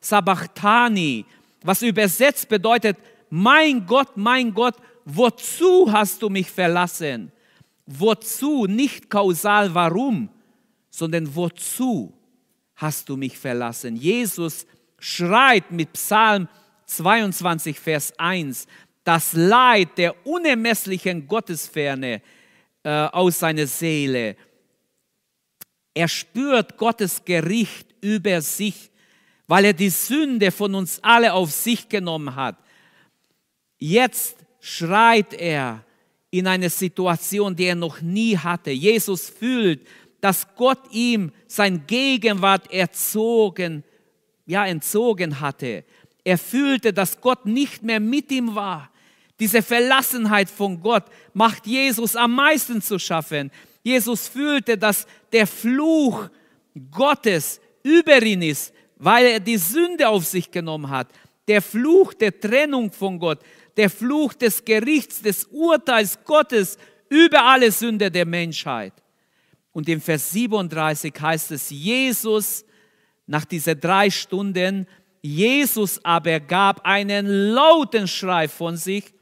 Sabachthani, 0.00 1.26
was 1.62 1.82
übersetzt 1.82 2.48
bedeutet, 2.48 2.96
mein 3.28 3.84
Gott, 3.84 4.16
mein 4.16 4.54
Gott, 4.54 4.76
wozu 5.04 5.92
hast 5.92 6.22
du 6.22 6.30
mich 6.30 6.50
verlassen? 6.50 7.30
Wozu, 7.84 8.64
nicht 8.64 9.10
kausal 9.10 9.74
warum, 9.74 10.30
sondern 10.88 11.36
wozu 11.36 12.14
hast 12.76 13.10
du 13.10 13.18
mich 13.18 13.36
verlassen? 13.38 13.96
Jesus 13.96 14.66
schreit 15.04 15.70
mit 15.70 15.92
Psalm 15.92 16.48
22, 16.86 17.78
Vers 17.78 18.18
1, 18.18 18.66
das 19.04 19.34
Leid 19.34 19.98
der 19.98 20.26
unermesslichen 20.26 21.26
Gottesferne 21.26 22.22
äh, 22.82 22.88
aus 22.88 23.38
seiner 23.38 23.66
Seele. 23.66 24.34
Er 25.92 26.08
spürt 26.08 26.78
Gottes 26.78 27.22
Gericht 27.22 27.94
über 28.00 28.40
sich, 28.40 28.90
weil 29.46 29.66
er 29.66 29.72
die 29.74 29.90
Sünde 29.90 30.50
von 30.50 30.74
uns 30.74 31.00
alle 31.02 31.34
auf 31.34 31.50
sich 31.50 31.86
genommen 31.86 32.34
hat. 32.34 32.56
Jetzt 33.76 34.38
schreit 34.58 35.34
er 35.34 35.84
in 36.30 36.46
eine 36.46 36.70
Situation, 36.70 37.54
die 37.54 37.64
er 37.64 37.74
noch 37.74 38.00
nie 38.00 38.38
hatte. 38.38 38.70
Jesus 38.70 39.28
fühlt, 39.28 39.86
dass 40.22 40.46
Gott 40.56 40.80
ihm 40.92 41.30
sein 41.46 41.86
Gegenwart 41.86 42.72
erzogen, 42.72 43.84
ja, 44.46 44.66
entzogen 44.66 45.40
hatte. 45.40 45.84
Er 46.24 46.38
fühlte, 46.38 46.92
dass 46.92 47.20
Gott 47.20 47.46
nicht 47.46 47.82
mehr 47.82 48.00
mit 48.00 48.30
ihm 48.30 48.54
war. 48.54 48.90
Diese 49.40 49.62
Verlassenheit 49.62 50.48
von 50.48 50.80
Gott 50.80 51.04
macht 51.32 51.66
Jesus 51.66 52.16
am 52.16 52.34
meisten 52.34 52.80
zu 52.80 52.98
schaffen. 52.98 53.50
Jesus 53.82 54.28
fühlte, 54.28 54.78
dass 54.78 55.06
der 55.32 55.46
Fluch 55.46 56.28
Gottes 56.90 57.60
über 57.82 58.22
ihn 58.22 58.42
ist, 58.42 58.72
weil 58.96 59.26
er 59.26 59.40
die 59.40 59.58
Sünde 59.58 60.08
auf 60.08 60.24
sich 60.24 60.50
genommen 60.50 60.88
hat. 60.88 61.08
Der 61.46 61.60
Fluch 61.60 62.14
der 62.14 62.40
Trennung 62.40 62.90
von 62.90 63.18
Gott, 63.18 63.40
der 63.76 63.90
Fluch 63.90 64.32
des 64.34 64.64
Gerichts, 64.64 65.20
des 65.20 65.44
Urteils 65.44 66.18
Gottes 66.24 66.78
über 67.08 67.44
alle 67.44 67.70
Sünde 67.70 68.10
der 68.10 68.24
Menschheit. 68.24 68.94
Und 69.72 69.88
im 69.88 70.00
Vers 70.00 70.30
37 70.30 71.12
heißt 71.20 71.50
es, 71.50 71.68
Jesus, 71.68 72.64
nach 73.26 73.44
diesen 73.44 73.78
drei 73.80 74.10
Stunden, 74.10 74.86
Jesus 75.22 76.04
aber 76.04 76.40
gab 76.40 76.84
einen 76.84 77.26
lauten 77.26 78.06
Schrei 78.06 78.48
von 78.48 78.76
sich 78.76 79.12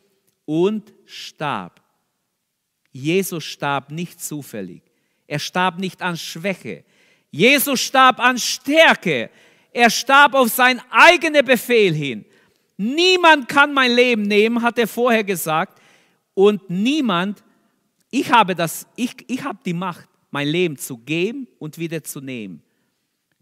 und 0.44 0.92
starb. 1.04 1.80
Jesus 2.90 3.44
starb 3.44 3.90
nicht 3.90 4.20
zufällig. 4.20 4.82
Er 5.26 5.38
starb 5.38 5.78
nicht 5.78 6.02
an 6.02 6.16
Schwäche. 6.16 6.84
Jesus 7.30 7.80
starb 7.80 8.20
an 8.20 8.36
Stärke. 8.38 9.30
Er 9.72 9.88
starb 9.88 10.34
auf 10.34 10.48
seinen 10.48 10.82
eigenen 10.90 11.44
Befehl 11.44 11.94
hin. 11.94 12.24
Niemand 12.76 13.48
kann 13.48 13.72
mein 13.72 13.92
Leben 13.92 14.22
nehmen, 14.22 14.60
hat 14.60 14.78
er 14.78 14.88
vorher 14.88 15.24
gesagt. 15.24 15.80
Und 16.34 16.68
niemand, 16.68 17.42
ich 18.10 18.30
habe 18.30 18.54
das, 18.54 18.86
ich, 18.96 19.14
ich 19.28 19.42
habe 19.42 19.58
die 19.64 19.72
Macht, 19.72 20.08
mein 20.30 20.48
Leben 20.48 20.76
zu 20.76 20.98
geben 20.98 21.46
und 21.58 21.78
wieder 21.78 22.02
zu 22.02 22.20
nehmen. 22.20 22.62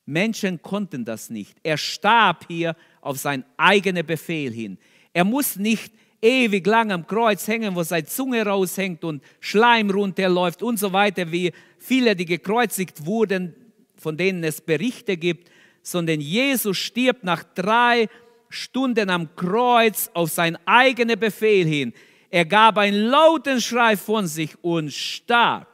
Menschen 0.07 0.61
konnten 0.63 1.05
das 1.05 1.31
nicht. 1.31 1.57
Er 1.63 1.77
starb 1.77 2.47
hier 2.49 2.77
auf 3.01 3.19
seinen 3.19 3.45
eigenen 3.57 4.07
Befehl 4.07 4.53
hin. 4.53 4.79
Er 5.13 5.25
muss 5.25 5.57
nicht 5.57 5.93
ewig 6.23 6.67
lang 6.67 6.93
am 6.93 7.07
Kreuz 7.07 7.47
hängen, 7.49 7.75
wo 7.75 7.83
seine 7.83 8.07
Zunge 8.07 8.45
raushängt 8.45 9.05
und 9.05 9.23
Schleim 9.41 9.91
runterläuft 9.91 10.63
und 10.63 10.79
so 10.79 10.93
weiter, 10.93 11.31
wie 11.33 11.53
viele, 11.79 12.15
die 12.15 12.27
gekreuzigt 12.27 13.07
wurden, 13.07 13.55
von 13.97 14.17
denen 14.17 14.45
es 14.45 14.61
Berichte 14.61 15.17
gibt, 15.17 15.51
sondern 15.83 16.21
Jesus 16.21 16.77
stirbt 16.77 17.25
nach 17.25 17.43
drei 17.55 18.09
Stunden 18.49 19.11
am 19.11 19.35
Kreuz 19.37 20.11
auf 20.13 20.31
seinen 20.31 20.59
eigenen 20.67 21.19
Befehl 21.19 21.67
hin. 21.67 21.93
Er 22.31 22.45
gab 22.45 22.79
einen 22.79 23.07
lauten 23.07 23.61
Schrei 23.61 23.97
von 23.97 24.27
sich 24.27 24.53
und 24.63 24.93
starb. 24.93 25.70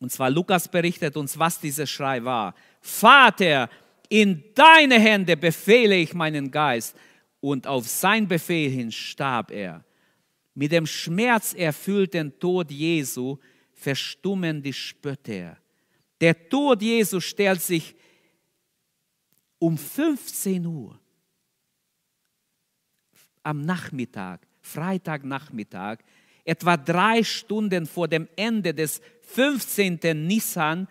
Und 0.00 0.12
zwar 0.12 0.30
Lukas 0.30 0.68
berichtet 0.68 1.16
uns, 1.16 1.38
was 1.38 1.58
dieser 1.60 1.86
Schrei 1.86 2.22
war. 2.22 2.54
Vater, 2.80 3.68
in 4.08 4.42
deine 4.54 4.98
Hände 4.98 5.36
befehle 5.36 5.96
ich 5.96 6.14
meinen 6.14 6.50
Geist. 6.50 6.96
Und 7.40 7.66
auf 7.66 7.86
sein 7.86 8.26
Befehl 8.26 8.70
hin 8.70 8.90
starb 8.90 9.50
er. 9.50 9.84
Mit 10.54 10.72
dem 10.72 10.86
schmerzerfüllten 10.86 12.36
Tod 12.38 12.70
Jesu 12.70 13.38
verstummen 13.72 14.60
die 14.60 14.72
Spötter. 14.72 15.56
Der 16.20 16.48
Tod 16.48 16.82
Jesu 16.82 17.20
stellt 17.20 17.62
sich 17.62 17.94
um 19.60 19.78
15 19.78 20.66
Uhr 20.66 20.98
am 23.44 23.62
Nachmittag, 23.62 24.46
Freitagnachmittag, 24.60 25.98
etwa 26.48 26.78
drei 26.78 27.22
Stunden 27.22 27.84
vor 27.84 28.08
dem 28.08 28.26
Ende 28.34 28.72
des 28.72 29.02
15. 29.20 29.98
Nissan 30.26 30.88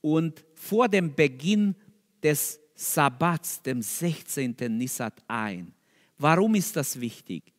und 0.00 0.42
vor 0.54 0.88
dem 0.88 1.14
Beginn 1.14 1.74
des 2.22 2.58
Sabbats, 2.74 3.60
dem 3.60 3.82
16. 3.82 4.56
Nissat 4.70 5.22
ein. 5.28 5.74
Warum 6.16 6.54
ist 6.54 6.76
das 6.76 6.98
wichtig? 6.98 7.52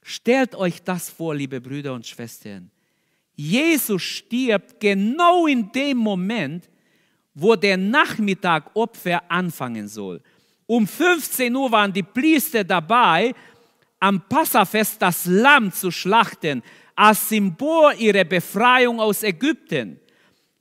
Stellt 0.00 0.54
euch 0.54 0.82
das 0.82 1.10
vor, 1.10 1.34
liebe 1.34 1.60
Brüder 1.60 1.92
und 1.92 2.06
Schwestern. 2.06 2.70
Jesus 3.34 4.00
stirbt 4.00 4.80
genau 4.80 5.46
in 5.46 5.70
dem 5.72 5.98
Moment, 5.98 6.70
wo 7.34 7.54
der 7.54 7.76
Nachmittag 7.76 8.74
Opfer 8.74 9.30
anfangen 9.30 9.88
soll. 9.88 10.22
Um 10.66 10.86
15 10.86 11.54
Uhr 11.54 11.70
waren 11.70 11.92
die 11.92 12.02
Priester 12.02 12.64
dabei, 12.64 13.34
am 14.04 14.20
Passafest 14.28 15.00
das 15.00 15.24
Lamm 15.24 15.72
zu 15.72 15.90
schlachten, 15.90 16.62
als 16.94 17.30
Symbol 17.30 17.94
ihrer 17.96 18.24
Befreiung 18.24 19.00
aus 19.00 19.22
Ägypten. 19.22 19.98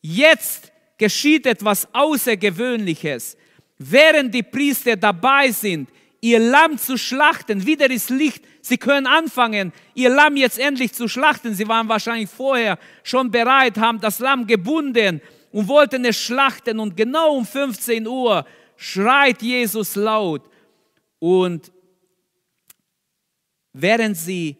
Jetzt 0.02 0.72
geschieht 0.98 1.46
etwas 1.46 1.86
Außergewöhnliches. 1.92 3.36
Während 3.78 4.34
die 4.34 4.44
Priester 4.44 4.96
dabei 4.96 5.52
sind, 5.52 5.90
ihr 6.22 6.40
Lamm 6.40 6.78
zu 6.78 6.98
schlachten, 6.98 7.66
wieder 7.66 7.92
ist 7.92 8.10
Licht, 8.10 8.46
sie 8.62 8.78
können 8.78 9.08
anfangen, 9.08 9.74
ihr 9.94 10.10
Lamm 10.10 10.38
jetzt 10.38 10.58
endlich 10.58 10.94
zu 10.94 11.10
schlachten. 11.10 11.54
Sie 11.54 11.68
waren 11.68 11.90
wahrscheinlich 11.90 12.30
vorher 12.30 12.80
schon 13.04 13.30
bereit, 13.30 13.78
haben 13.78 14.00
das 14.00 14.20
Lamm 14.20 14.48
gebunden 14.48 15.20
und 15.52 15.68
wollten 15.68 16.06
es 16.06 16.16
schlachten. 16.16 16.80
Und 16.80 16.96
genau 16.96 17.34
um 17.36 17.46
15 17.46 18.08
Uhr 18.08 18.46
schreit 18.78 19.42
Jesus 19.42 19.98
laut. 19.98 20.44
Und 21.20 21.73
während 23.74 24.16
sie 24.16 24.58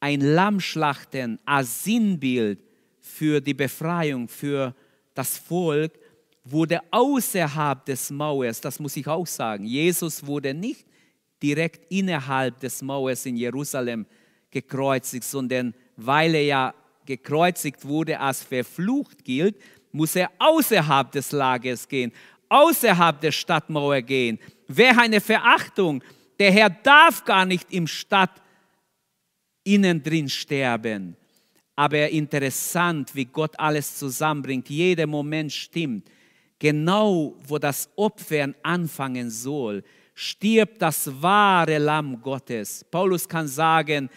ein 0.00 0.20
Lamm 0.20 0.60
schlachten 0.60 1.38
als 1.44 1.84
Sinnbild 1.84 2.60
für 3.00 3.40
die 3.40 3.54
Befreiung, 3.54 4.28
für 4.28 4.74
das 5.14 5.38
Volk, 5.38 5.92
wurde 6.44 6.80
außerhalb 6.90 7.84
des 7.86 8.10
Mauers, 8.10 8.60
das 8.60 8.78
muss 8.78 8.96
ich 8.96 9.06
auch 9.06 9.26
sagen, 9.26 9.64
Jesus 9.64 10.26
wurde 10.26 10.52
nicht 10.52 10.86
direkt 11.42 11.90
innerhalb 11.90 12.60
des 12.60 12.82
Mauers 12.82 13.24
in 13.26 13.36
Jerusalem 13.36 14.06
gekreuzigt, 14.50 15.24
sondern 15.24 15.74
weil 15.96 16.34
er 16.34 16.44
ja 16.44 16.74
gekreuzigt 17.06 17.84
wurde, 17.84 18.18
als 18.18 18.42
verflucht 18.42 19.24
gilt, 19.24 19.56
muss 19.92 20.16
er 20.16 20.30
außerhalb 20.38 21.12
des 21.12 21.32
Lagers 21.32 21.88
gehen, 21.88 22.12
außerhalb 22.48 23.20
der 23.20 23.32
Stadtmauer 23.32 24.02
gehen. 24.02 24.38
Wäre 24.68 25.00
eine 25.00 25.20
Verachtung. 25.20 26.02
Der 26.38 26.52
Herr 26.52 26.70
darf 26.70 27.24
gar 27.24 27.46
nicht 27.46 27.72
im 27.72 27.86
Stadt 27.86 28.42
innen 29.64 30.02
drin 30.02 30.28
sterben. 30.28 31.16
Aber 31.76 32.08
interessant, 32.08 33.14
wie 33.14 33.24
Gott 33.24 33.58
alles 33.58 33.96
zusammenbringt. 33.96 34.68
Jeder 34.70 35.06
Moment 35.06 35.52
stimmt. 35.52 36.08
Genau 36.58 37.34
wo 37.46 37.58
das 37.58 37.90
Opfern 37.96 38.54
anfangen 38.62 39.28
soll, 39.28 39.82
stirbt 40.14 40.80
das 40.80 41.10
wahre 41.20 41.78
Lamm 41.78 42.20
Gottes. 42.22 42.84
Paulus 42.90 43.28
kann 43.28 43.48
sagen, 43.48 44.08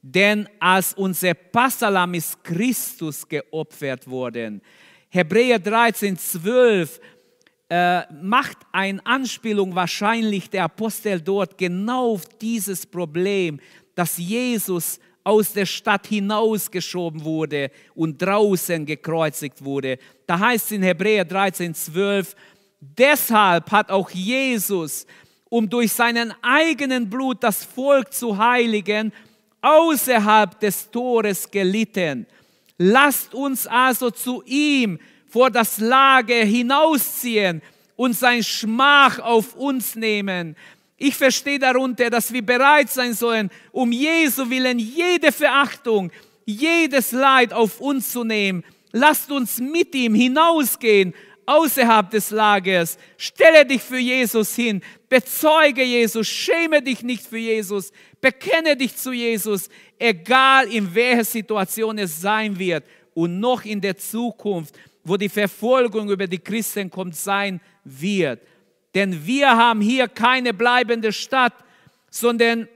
denn 0.00 0.48
als 0.58 0.94
unser 0.94 1.34
Passalam 1.34 2.14
ist 2.14 2.42
Christus 2.44 3.28
geopfert 3.28 4.08
worden. 4.08 4.62
Hebräer 5.10 5.58
13, 5.58 6.16
12 6.16 7.00
äh, 7.70 8.02
macht 8.12 8.58
eine 8.72 9.04
Anspielung 9.06 9.76
wahrscheinlich 9.76 10.50
der 10.50 10.64
Apostel 10.64 11.20
dort 11.20 11.56
genau 11.56 12.14
auf 12.14 12.24
dieses 12.40 12.84
Problem, 12.84 13.60
dass 13.94 14.18
Jesus 14.18 14.98
aus 15.22 15.52
der 15.52 15.66
Stadt 15.66 16.08
hinausgeschoben 16.08 17.22
wurde 17.22 17.70
und 17.94 18.20
draußen 18.20 18.84
gekreuzigt 18.84 19.64
wurde. 19.64 19.98
Da 20.26 20.40
heißt 20.40 20.66
es 20.66 20.72
in 20.72 20.82
Hebräer 20.82 21.24
13, 21.24 21.72
12, 21.72 22.34
deshalb 22.80 23.70
hat 23.70 23.90
auch 23.90 24.10
Jesus, 24.10 25.06
um 25.48 25.70
durch 25.70 25.92
seinen 25.92 26.34
eigenen 26.42 27.08
Blut 27.08 27.44
das 27.44 27.64
Volk 27.64 28.12
zu 28.12 28.36
heiligen, 28.36 29.12
außerhalb 29.62 30.58
des 30.58 30.90
Tores 30.90 31.48
gelitten. 31.48 32.26
Lasst 32.78 33.32
uns 33.34 33.66
also 33.68 34.10
zu 34.10 34.42
ihm 34.44 34.98
vor 35.30 35.50
das 35.50 35.78
Lager 35.78 36.44
hinausziehen 36.44 37.62
und 37.96 38.14
sein 38.14 38.42
Schmach 38.42 39.18
auf 39.18 39.54
uns 39.54 39.94
nehmen. 39.94 40.56
Ich 40.96 41.16
verstehe 41.16 41.58
darunter, 41.58 42.10
dass 42.10 42.32
wir 42.32 42.44
bereit 42.44 42.90
sein 42.90 43.14
sollen, 43.14 43.50
um 43.72 43.90
Jesu 43.90 44.50
willen 44.50 44.78
jede 44.78 45.32
Verachtung, 45.32 46.10
jedes 46.44 47.12
Leid 47.12 47.52
auf 47.52 47.80
uns 47.80 48.10
zu 48.10 48.24
nehmen. 48.24 48.64
Lasst 48.92 49.30
uns 49.30 49.58
mit 49.58 49.94
ihm 49.94 50.14
hinausgehen 50.14 51.14
außerhalb 51.46 52.10
des 52.10 52.30
Lagers. 52.30 52.98
Stelle 53.16 53.64
dich 53.64 53.82
für 53.82 53.98
Jesus 53.98 54.54
hin. 54.54 54.82
Bezeuge 55.08 55.82
Jesus. 55.82 56.28
Schäme 56.28 56.82
dich 56.82 57.02
nicht 57.02 57.26
für 57.26 57.38
Jesus. 57.38 57.92
Bekenne 58.20 58.76
dich 58.76 58.96
zu 58.96 59.12
Jesus, 59.12 59.68
egal 59.98 60.70
in 60.72 60.94
welcher 60.94 61.24
Situation 61.24 61.98
es 61.98 62.20
sein 62.20 62.58
wird 62.58 62.84
und 63.14 63.40
noch 63.40 63.64
in 63.64 63.80
der 63.80 63.96
Zukunft, 63.96 64.74
wo 65.04 65.16
die 65.16 65.28
Verfolgung 65.28 66.10
über 66.10 66.26
die 66.26 66.38
Christen 66.38 66.90
kommt, 66.90 67.16
sein 67.16 67.60
wird. 67.84 68.40
Denn 68.94 69.24
wir 69.26 69.48
haben 69.48 69.80
hier 69.80 70.08
keine 70.08 70.52
bleibende 70.52 71.12
Stadt, 71.12 71.54
sondern 72.10 72.68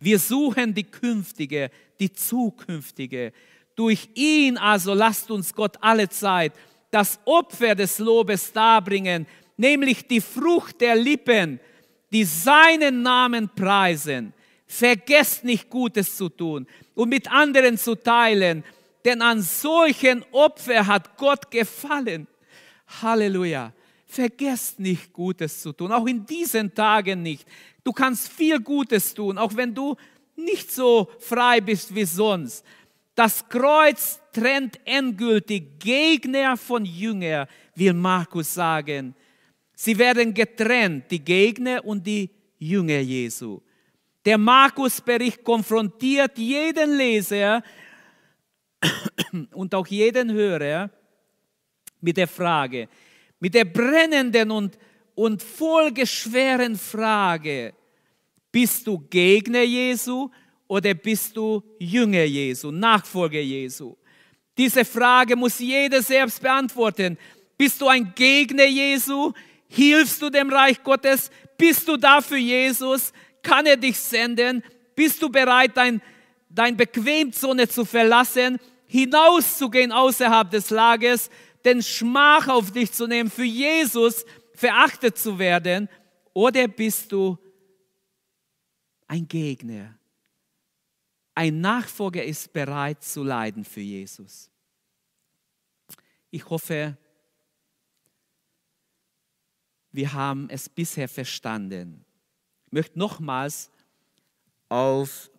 wir 0.00 0.18
suchen 0.18 0.74
die 0.74 0.84
künftige, 0.84 1.70
die 1.98 2.12
zukünftige. 2.12 3.32
Durch 3.74 4.08
ihn 4.14 4.56
also 4.56 4.94
lasst 4.94 5.30
uns 5.30 5.54
Gott 5.54 5.76
alle 5.80 6.08
Zeit 6.08 6.52
das 6.90 7.18
Opfer 7.24 7.74
des 7.74 7.98
Lobes 7.98 8.52
darbringen, 8.52 9.26
nämlich 9.56 10.06
die 10.06 10.20
Frucht 10.20 10.80
der 10.80 10.96
Lippen, 10.96 11.60
die 12.10 12.24
seinen 12.24 13.02
Namen 13.02 13.50
preisen. 13.54 14.32
Vergesst 14.66 15.44
nicht 15.44 15.70
Gutes 15.70 16.16
zu 16.16 16.28
tun 16.28 16.66
und 16.94 17.08
mit 17.08 17.30
anderen 17.30 17.78
zu 17.78 17.94
teilen, 17.94 18.64
denn 19.04 19.22
an 19.22 19.42
solchen 19.42 20.24
Opfer 20.32 20.86
hat 20.86 21.16
Gott 21.16 21.50
gefallen. 21.50 22.26
Halleluja. 23.02 23.72
Vergesst 24.06 24.80
nicht 24.80 25.12
Gutes 25.12 25.60
zu 25.60 25.72
tun, 25.72 25.92
auch 25.92 26.06
in 26.06 26.24
diesen 26.24 26.74
Tagen 26.74 27.22
nicht. 27.22 27.46
Du 27.84 27.92
kannst 27.92 28.32
viel 28.32 28.58
Gutes 28.58 29.12
tun, 29.12 29.36
auch 29.36 29.54
wenn 29.54 29.74
du 29.74 29.96
nicht 30.34 30.72
so 30.72 31.08
frei 31.18 31.60
bist 31.60 31.94
wie 31.94 32.04
sonst. 32.04 32.64
Das 33.14 33.46
Kreuz 33.48 34.20
trennt 34.32 34.78
endgültig 34.84 35.78
Gegner 35.78 36.56
von 36.56 36.84
Jünger, 36.84 37.48
will 37.74 37.92
Markus 37.92 38.54
sagen. 38.54 39.14
Sie 39.74 39.98
werden 39.98 40.32
getrennt, 40.32 41.10
die 41.10 41.24
Gegner 41.24 41.84
und 41.84 42.06
die 42.06 42.30
Jünger 42.58 43.00
Jesu. 43.00 43.60
Der 44.24 44.38
Markus-Bericht 44.38 45.44
konfrontiert 45.44 46.38
jeden 46.38 46.96
Leser 46.96 47.62
und 49.52 49.74
auch 49.74 49.86
jeden 49.86 50.32
Hörer 50.32 50.90
mit 52.00 52.16
der 52.16 52.28
Frage, 52.28 52.88
mit 53.40 53.54
der 53.54 53.64
brennenden 53.64 54.50
und, 54.50 54.78
und 55.14 55.42
folgeschweren 55.42 56.76
Frage, 56.76 57.74
bist 58.50 58.86
du 58.86 58.98
Gegner 58.98 59.62
Jesu 59.62 60.30
oder 60.66 60.94
bist 60.94 61.36
du 61.36 61.62
Jünger 61.78 62.24
Jesu, 62.24 62.70
Nachfolger 62.70 63.40
Jesu? 63.40 63.96
Diese 64.56 64.84
Frage 64.84 65.36
muss 65.36 65.58
jeder 65.58 66.02
selbst 66.02 66.42
beantworten. 66.42 67.16
Bist 67.56 67.80
du 67.80 67.88
ein 67.88 68.12
Gegner 68.14 68.66
Jesu? 68.66 69.32
Hilfst 69.68 70.20
du 70.20 70.30
dem 70.30 70.50
Reich 70.50 70.82
Gottes? 70.82 71.30
Bist 71.56 71.86
du 71.86 71.96
da 71.96 72.20
für 72.20 72.38
Jesus? 72.38 73.12
Kann 73.42 73.66
er 73.66 73.76
dich 73.76 73.98
senden? 73.98 74.62
Bist 74.96 75.22
du 75.22 75.28
bereit, 75.28 75.72
dein, 75.76 76.02
dein 76.48 76.76
Bequemzone 76.76 77.68
zu 77.68 77.84
verlassen, 77.84 78.58
hinauszugehen 78.86 79.92
außerhalb 79.92 80.50
des 80.50 80.70
Lagers? 80.70 81.30
den 81.64 81.82
Schmach 81.82 82.48
auf 82.48 82.70
dich 82.70 82.92
zu 82.92 83.06
nehmen, 83.06 83.30
für 83.30 83.44
Jesus 83.44 84.24
verachtet 84.54 85.18
zu 85.18 85.38
werden, 85.38 85.88
oder 86.32 86.68
bist 86.68 87.10
du 87.12 87.36
ein 89.06 89.26
Gegner? 89.26 89.98
Ein 91.34 91.60
Nachfolger 91.60 92.24
ist 92.24 92.52
bereit 92.52 93.02
zu 93.02 93.22
leiden 93.22 93.64
für 93.64 93.80
Jesus. 93.80 94.50
Ich 96.30 96.48
hoffe, 96.48 96.96
wir 99.92 100.12
haben 100.12 100.48
es 100.50 100.68
bisher 100.68 101.08
verstanden. 101.08 102.04
Ich 102.66 102.72
möchte 102.72 102.98
nochmals 102.98 103.70
auf 104.68 105.30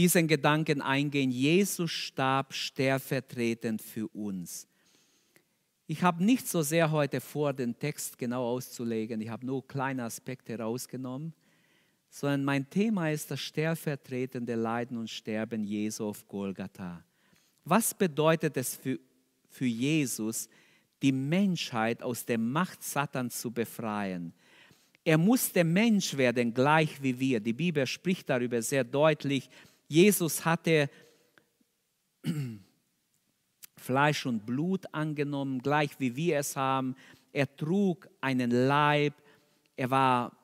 diesen 0.00 0.28
Gedanken 0.28 0.80
eingehen. 0.80 1.30
Jesus 1.30 1.90
starb 1.90 2.54
stellvertretend 2.54 3.82
für 3.82 4.08
uns. 4.08 4.66
Ich 5.86 6.02
habe 6.02 6.24
nicht 6.24 6.48
so 6.48 6.62
sehr 6.62 6.90
heute 6.90 7.20
vor, 7.20 7.52
den 7.52 7.78
Text 7.78 8.16
genau 8.16 8.46
auszulegen. 8.46 9.20
Ich 9.20 9.28
habe 9.28 9.44
nur 9.44 9.68
kleine 9.68 10.04
Aspekte 10.04 10.54
herausgenommen, 10.54 11.34
sondern 12.08 12.44
mein 12.44 12.70
Thema 12.70 13.10
ist 13.10 13.30
das 13.30 13.40
stellvertretende 13.40 14.54
Leiden 14.54 14.96
und 14.96 15.10
Sterben 15.10 15.64
Jesu 15.64 16.06
auf 16.06 16.26
Golgatha. 16.26 17.04
Was 17.66 17.92
bedeutet 17.92 18.56
es 18.56 18.76
für, 18.76 18.98
für 19.50 19.66
Jesus, 19.66 20.48
die 21.02 21.12
Menschheit 21.12 22.02
aus 22.02 22.24
der 22.24 22.38
Macht 22.38 22.82
Satans 22.82 23.38
zu 23.38 23.50
befreien? 23.50 24.32
Er 25.04 25.18
musste 25.18 25.62
Mensch 25.62 26.16
werden, 26.16 26.54
gleich 26.54 27.02
wie 27.02 27.20
wir. 27.20 27.40
Die 27.40 27.52
Bibel 27.52 27.86
spricht 27.86 28.30
darüber 28.30 28.62
sehr 28.62 28.84
deutlich. 28.84 29.50
Jesus 29.90 30.44
hatte 30.44 30.88
Fleisch 33.76 34.24
und 34.24 34.46
Blut 34.46 34.86
angenommen, 34.94 35.58
gleich 35.58 35.98
wie 35.98 36.14
wir 36.14 36.38
es 36.38 36.54
haben. 36.54 36.94
Er 37.32 37.56
trug 37.56 38.08
einen 38.20 38.52
Leib, 38.52 39.14
er 39.74 39.90
war 39.90 40.36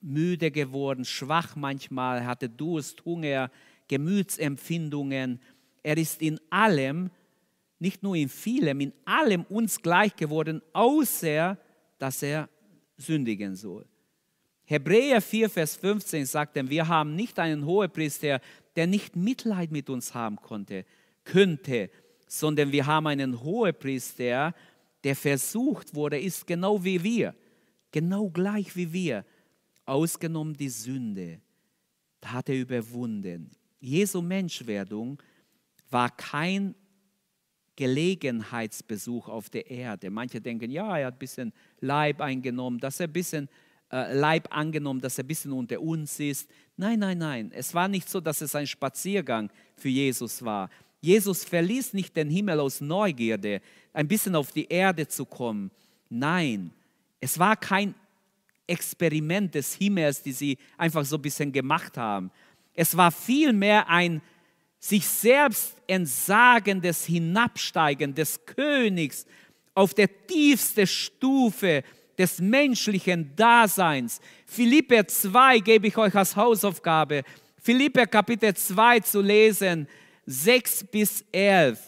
müde 0.00 0.50
geworden, 0.50 1.04
schwach 1.04 1.56
manchmal, 1.56 2.24
hatte 2.24 2.48
Durst, 2.48 3.04
Hunger, 3.04 3.50
Gemütsempfindungen. 3.86 5.42
Er 5.82 5.98
ist 5.98 6.22
in 6.22 6.40
allem, 6.48 7.10
nicht 7.78 8.02
nur 8.02 8.16
in 8.16 8.30
vielem, 8.30 8.80
in 8.80 8.94
allem 9.04 9.42
uns 9.50 9.82
gleich 9.82 10.16
geworden, 10.16 10.62
außer 10.72 11.58
dass 11.98 12.22
er 12.22 12.48
sündigen 12.96 13.56
soll. 13.56 13.84
Hebräer 14.64 15.20
4, 15.20 15.50
Vers 15.50 15.76
15 15.76 16.24
sagt, 16.24 16.56
denn 16.56 16.70
wir 16.70 16.88
haben 16.88 17.14
nicht 17.14 17.38
einen 17.38 17.66
Hohepriester, 17.66 18.40
der 18.76 18.86
nicht 18.86 19.16
Mitleid 19.16 19.72
mit 19.72 19.90
uns 19.90 20.14
haben 20.14 20.36
konnte, 20.36 20.84
könnte, 21.24 21.90
sondern 22.26 22.72
wir 22.72 22.86
haben 22.86 23.06
einen 23.06 23.42
Hohepriester, 23.42 24.54
der 25.04 25.16
versucht 25.16 25.94
wurde, 25.94 26.20
ist 26.20 26.46
genau 26.46 26.82
wie 26.84 27.02
wir, 27.02 27.34
genau 27.90 28.28
gleich 28.28 28.76
wie 28.76 28.92
wir, 28.92 29.24
ausgenommen 29.84 30.54
die 30.54 30.68
Sünde. 30.68 31.40
Hat 32.24 32.48
er 32.48 32.56
überwunden. 32.56 33.50
Jesu 33.78 34.20
Menschwerdung 34.20 35.22
war 35.90 36.10
kein 36.10 36.74
Gelegenheitsbesuch 37.76 39.28
auf 39.28 39.48
der 39.50 39.70
Erde. 39.70 40.10
Manche 40.10 40.40
denken, 40.40 40.70
ja, 40.70 40.98
er 40.98 41.06
hat 41.06 41.14
ein 41.14 41.18
bisschen 41.18 41.52
Leib 41.80 42.20
eingenommen, 42.20 42.80
dass 42.80 42.98
er 42.98 43.06
ein 43.06 43.12
bisschen 43.12 43.48
äh, 43.92 44.12
Leib 44.18 44.48
angenommen, 44.50 45.00
dass 45.00 45.18
er 45.18 45.24
ein 45.24 45.28
bisschen 45.28 45.52
unter 45.52 45.80
uns 45.80 46.18
ist. 46.18 46.50
Nein, 46.76 46.98
nein, 46.98 47.18
nein. 47.18 47.52
Es 47.54 47.72
war 47.72 47.88
nicht 47.88 48.08
so, 48.08 48.20
dass 48.20 48.40
es 48.40 48.54
ein 48.54 48.66
Spaziergang 48.66 49.50
für 49.76 49.88
Jesus 49.88 50.44
war. 50.44 50.68
Jesus 51.00 51.44
verließ 51.44 51.92
nicht 51.92 52.16
den 52.16 52.30
Himmel 52.30 52.60
aus 52.60 52.80
Neugierde, 52.80 53.60
ein 53.92 54.08
bisschen 54.08 54.34
auf 54.34 54.52
die 54.52 54.66
Erde 54.66 55.06
zu 55.08 55.24
kommen. 55.24 55.70
Nein, 56.08 56.70
es 57.20 57.38
war 57.38 57.56
kein 57.56 57.94
Experiment 58.66 59.54
des 59.54 59.74
Himmels, 59.74 60.22
die 60.22 60.32
sie 60.32 60.58
einfach 60.76 61.04
so 61.04 61.16
ein 61.16 61.22
bisschen 61.22 61.52
gemacht 61.52 61.96
haben. 61.96 62.30
Es 62.74 62.96
war 62.96 63.10
vielmehr 63.10 63.88
ein 63.88 64.20
sich 64.78 65.06
selbst 65.06 65.76
entsagendes 65.86 67.06
Hinabsteigen 67.06 68.14
des 68.14 68.44
Königs 68.44 69.26
auf 69.74 69.94
der 69.94 70.26
tiefste 70.26 70.86
Stufe 70.86 71.82
des 72.18 72.40
menschlichen 72.40 73.34
Daseins. 73.36 74.20
Philippe 74.46 75.06
2 75.06 75.58
gebe 75.60 75.88
ich 75.88 75.96
euch 75.96 76.14
als 76.14 76.36
Hausaufgabe. 76.36 77.22
Philippe 77.60 78.06
Kapitel 78.06 78.54
2 78.54 79.00
zu 79.00 79.20
lesen, 79.20 79.88
6 80.26 80.84
bis 80.84 81.24
11. 81.32 81.78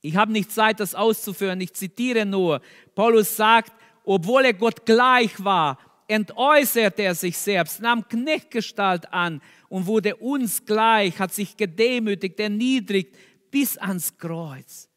Ich 0.00 0.16
habe 0.16 0.32
nicht 0.32 0.50
Zeit, 0.50 0.80
das 0.80 0.94
auszuführen, 0.94 1.60
ich 1.60 1.72
zitiere 1.74 2.26
nur. 2.26 2.60
Paulus 2.94 3.36
sagt, 3.36 3.72
obwohl 4.04 4.44
er 4.44 4.54
Gott 4.54 4.84
gleich 4.84 5.42
war, 5.42 5.78
entäußerte 6.08 7.02
er 7.02 7.14
sich 7.14 7.38
selbst, 7.38 7.80
nahm 7.80 8.06
Knechtgestalt 8.06 9.12
an 9.12 9.40
und 9.68 9.86
wurde 9.86 10.16
uns 10.16 10.64
gleich, 10.64 11.18
hat 11.18 11.32
sich 11.32 11.56
gedemütigt, 11.56 12.38
erniedrigt 12.38 13.16
bis 13.50 13.78
ans 13.78 14.18
Kreuz. 14.18 14.91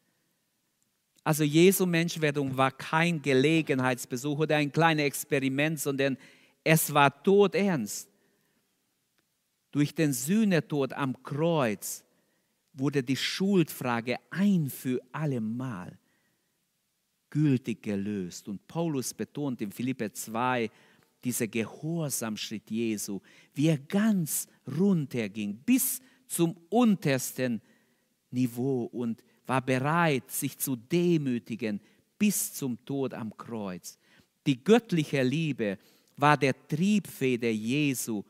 Also 1.26 1.44
Jesu 1.44 1.88
Menschwerdung 1.88 2.56
war 2.56 2.72
kein 2.72 3.20
Gelegenheitsbesuch 3.20 4.38
oder 4.38 4.58
ein 4.58 4.72
kleines 4.72 5.06
Experiment, 5.06 5.80
sondern 5.80 6.18
es 6.64 6.94
war 6.94 7.24
todernst. 7.24 8.08
Durch 9.72 9.96
den 9.96 10.14
Sühnetod 10.14 10.94
am 10.94 11.22
Kreuz 11.24 12.06
wurde 12.74 13.02
die 13.02 13.18
Schuldfrage 13.18 14.18
ein 14.30 14.70
für 14.70 15.02
alle 15.12 15.42
Mal 15.42 15.98
gültig 17.32 17.82
gelöst. 17.82 18.48
Und 18.48 18.68
Paulus 18.68 19.12
betont 19.12 19.62
in 19.62 19.72
Philippe 19.72 20.14
2 20.14 20.70
dieser 21.24 21.48
Gehorsamschritt 21.48 22.70
Jesu, 22.70 23.20
wie 23.56 23.70
er 23.70 23.80
ganz 23.80 24.48
runterging 24.78 25.58
bis 25.58 26.02
zum 26.28 26.56
untersten 26.70 27.64
Niveau 28.30 28.84
und 28.84 29.24
war 29.48 29.62
bereit, 29.62 30.30
sich 30.32 30.58
zu 30.58 30.76
demütigen 30.76 31.80
bis 32.18 32.54
zum 32.54 32.84
Tod 32.86 33.14
am 33.14 33.36
Kreuz. 33.36 33.98
Die 34.46 34.64
göttliche 34.64 35.24
Liebe 35.24 35.78
war 36.18 36.38
der 36.38 36.56
Triebfeder 36.68 37.50
Jesu 37.50 38.24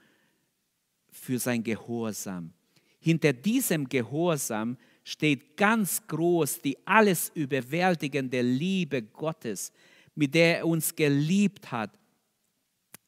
für 1.11 1.39
sein 1.39 1.63
Gehorsam. 1.63 2.51
Hinter 2.99 3.33
diesem 3.33 3.87
Gehorsam 3.87 4.77
steht 5.03 5.55
ganz 5.55 6.05
groß 6.07 6.61
die 6.61 6.77
alles 6.85 7.31
überwältigende 7.35 8.41
Liebe 8.41 9.03
Gottes, 9.03 9.71
mit 10.15 10.33
der 10.33 10.59
er 10.59 10.67
uns 10.67 10.95
geliebt 10.95 11.71
hat. 11.71 11.91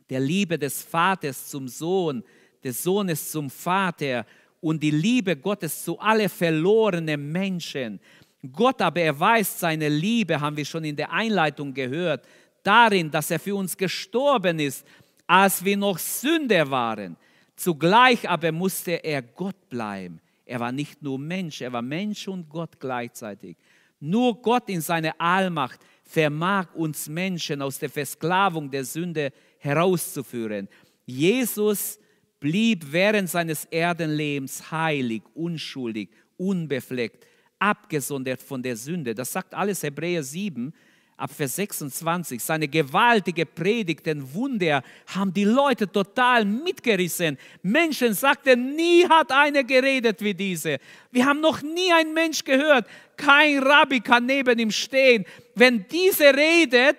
Der 0.09 0.19
Liebe 0.19 0.57
des 0.59 0.83
Vaters 0.83 1.47
zum 1.47 1.67
Sohn, 1.67 2.23
des 2.63 2.83
Sohnes 2.83 3.31
zum 3.31 3.49
Vater 3.49 4.25
und 4.61 4.81
die 4.81 4.91
Liebe 4.91 5.35
Gottes 5.35 5.83
zu 5.83 5.99
alle 5.99 6.29
verlorenen 6.29 7.31
Menschen. 7.31 7.99
Gott 8.51 8.81
aber 8.81 9.01
erweist 9.01 9.59
seine 9.59 9.89
Liebe, 9.89 10.39
haben 10.39 10.57
wir 10.57 10.65
schon 10.65 10.83
in 10.83 10.95
der 10.95 11.11
Einleitung 11.11 11.73
gehört, 11.73 12.25
darin, 12.63 13.09
dass 13.09 13.31
er 13.31 13.39
für 13.39 13.55
uns 13.55 13.75
gestorben 13.75 14.59
ist, 14.59 14.85
als 15.25 15.63
wir 15.63 15.77
noch 15.77 15.97
Sünder 15.97 16.69
waren. 16.69 17.17
Zugleich 17.55 18.27
aber 18.29 18.51
musste 18.51 19.03
er 19.03 19.21
Gott 19.21 19.69
bleiben. 19.69 20.21
Er 20.45 20.59
war 20.59 20.71
nicht 20.71 21.01
nur 21.01 21.19
Mensch, 21.19 21.61
er 21.61 21.73
war 21.73 21.81
Mensch 21.81 22.27
und 22.27 22.47
Gott 22.49 22.79
gleichzeitig. 22.79 23.57
Nur 23.99 24.41
Gott 24.41 24.69
in 24.69 24.81
seiner 24.81 25.13
Allmacht 25.17 25.79
vermag 26.03 26.73
uns 26.75 27.09
Menschen 27.09 27.61
aus 27.61 27.79
der 27.79 27.89
Versklavung 27.89 28.69
der 28.69 28.85
Sünde 28.85 29.33
herauszuführen. 29.57 30.69
Jesus 31.05 31.99
blieb 32.47 32.85
während 32.93 33.29
seines 33.29 33.65
Erdenlebens 33.65 34.71
heilig, 34.71 35.21
unschuldig, 35.33 36.07
unbefleckt, 36.37 37.27
abgesondert 37.59 38.41
von 38.41 38.63
der 38.63 38.77
Sünde. 38.77 39.13
Das 39.13 39.33
sagt 39.33 39.53
alles 39.53 39.83
Hebräer 39.83 40.23
7, 40.23 40.73
ab 41.17 41.29
Vers 41.35 41.57
26, 41.57 42.41
seine 42.41 42.69
gewaltige 42.69 43.45
Predigten, 43.45 44.33
Wunder 44.33 44.81
haben 45.07 45.33
die 45.33 45.43
Leute 45.43 45.91
total 45.91 46.45
mitgerissen. 46.45 47.37
Menschen 47.63 48.13
sagten, 48.13 48.77
nie 48.77 49.05
hat 49.09 49.29
einer 49.29 49.65
geredet 49.65 50.21
wie 50.21 50.33
diese. 50.33 50.77
Wir 51.11 51.25
haben 51.25 51.41
noch 51.41 51.61
nie 51.61 51.91
einen 51.91 52.13
Mensch 52.13 52.45
gehört. 52.45 52.87
Kein 53.17 53.59
Rabbi 53.59 53.99
kann 53.99 54.25
neben 54.25 54.57
ihm 54.57 54.71
stehen. 54.71 55.25
Wenn 55.53 55.85
diese 55.91 56.33
redet, 56.33 56.95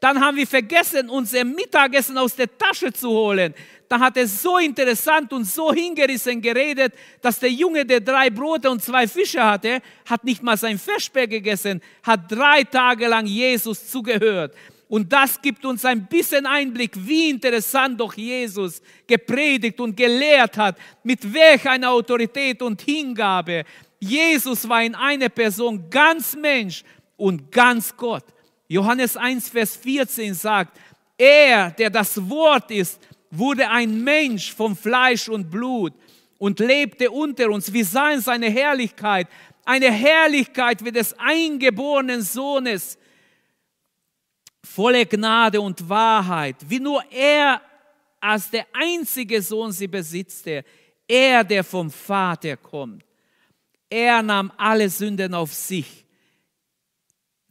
dann 0.00 0.20
haben 0.20 0.36
wir 0.36 0.46
vergessen, 0.46 1.08
unser 1.08 1.44
Mittagessen 1.44 2.18
aus 2.18 2.34
der 2.34 2.58
Tasche 2.58 2.92
zu 2.92 3.10
holen 3.10 3.54
da 3.88 3.98
hat 3.98 4.16
er 4.16 4.26
so 4.26 4.58
interessant 4.58 5.32
und 5.32 5.44
so 5.44 5.72
hingerissen 5.72 6.42
geredet, 6.42 6.92
dass 7.22 7.38
der 7.38 7.50
Junge, 7.50 7.86
der 7.86 8.00
drei 8.00 8.28
Brote 8.28 8.70
und 8.70 8.82
zwei 8.82 9.08
Fische 9.08 9.42
hatte, 9.42 9.80
hat 10.04 10.24
nicht 10.24 10.42
mal 10.42 10.56
sein 10.56 10.78
Fischbär 10.78 11.26
gegessen, 11.26 11.80
hat 12.02 12.30
drei 12.30 12.64
Tage 12.64 13.08
lang 13.08 13.26
Jesus 13.26 13.88
zugehört. 13.88 14.54
Und 14.88 15.12
das 15.12 15.40
gibt 15.40 15.64
uns 15.64 15.84
ein 15.84 16.06
bisschen 16.06 16.46
Einblick, 16.46 16.92
wie 16.96 17.30
interessant 17.30 18.00
doch 18.00 18.14
Jesus 18.14 18.80
gepredigt 19.06 19.78
und 19.80 19.96
gelehrt 19.96 20.56
hat, 20.56 20.78
mit 21.02 21.32
welch 21.32 21.68
einer 21.68 21.90
Autorität 21.90 22.62
und 22.62 22.80
Hingabe. 22.80 23.64
Jesus 24.00 24.66
war 24.68 24.82
in 24.82 24.94
einer 24.94 25.28
Person 25.28 25.90
ganz 25.90 26.34
Mensch 26.34 26.84
und 27.16 27.50
ganz 27.50 27.94
Gott. 27.96 28.24
Johannes 28.66 29.16
1, 29.16 29.48
Vers 29.48 29.76
14 29.76 30.34
sagt, 30.34 30.78
er, 31.18 31.70
der 31.70 31.90
das 31.90 32.16
Wort 32.28 32.70
ist, 32.70 32.98
wurde 33.30 33.68
ein 33.70 34.02
Mensch 34.02 34.52
von 34.54 34.76
Fleisch 34.76 35.28
und 35.28 35.50
Blut 35.50 35.92
und 36.38 36.60
lebte 36.60 37.10
unter 37.10 37.50
uns. 37.50 37.72
Wir 37.72 37.84
sahen 37.84 38.20
seine 38.20 38.50
Herrlichkeit, 38.50 39.28
eine 39.64 39.90
Herrlichkeit 39.90 40.84
wie 40.84 40.92
des 40.92 41.14
eingeborenen 41.18 42.22
Sohnes, 42.22 42.98
volle 44.64 45.06
Gnade 45.06 45.60
und 45.60 45.88
Wahrheit, 45.88 46.56
wie 46.66 46.80
nur 46.80 47.02
er 47.10 47.60
als 48.20 48.50
der 48.50 48.66
einzige 48.72 49.40
Sohn 49.40 49.72
sie 49.72 49.88
besitzte, 49.88 50.64
er, 51.06 51.44
der 51.44 51.64
vom 51.64 51.90
Vater 51.90 52.56
kommt. 52.56 53.04
Er 53.88 54.22
nahm 54.22 54.52
alle 54.56 54.90
Sünden 54.90 55.34
auf 55.34 55.52
sich 55.54 56.04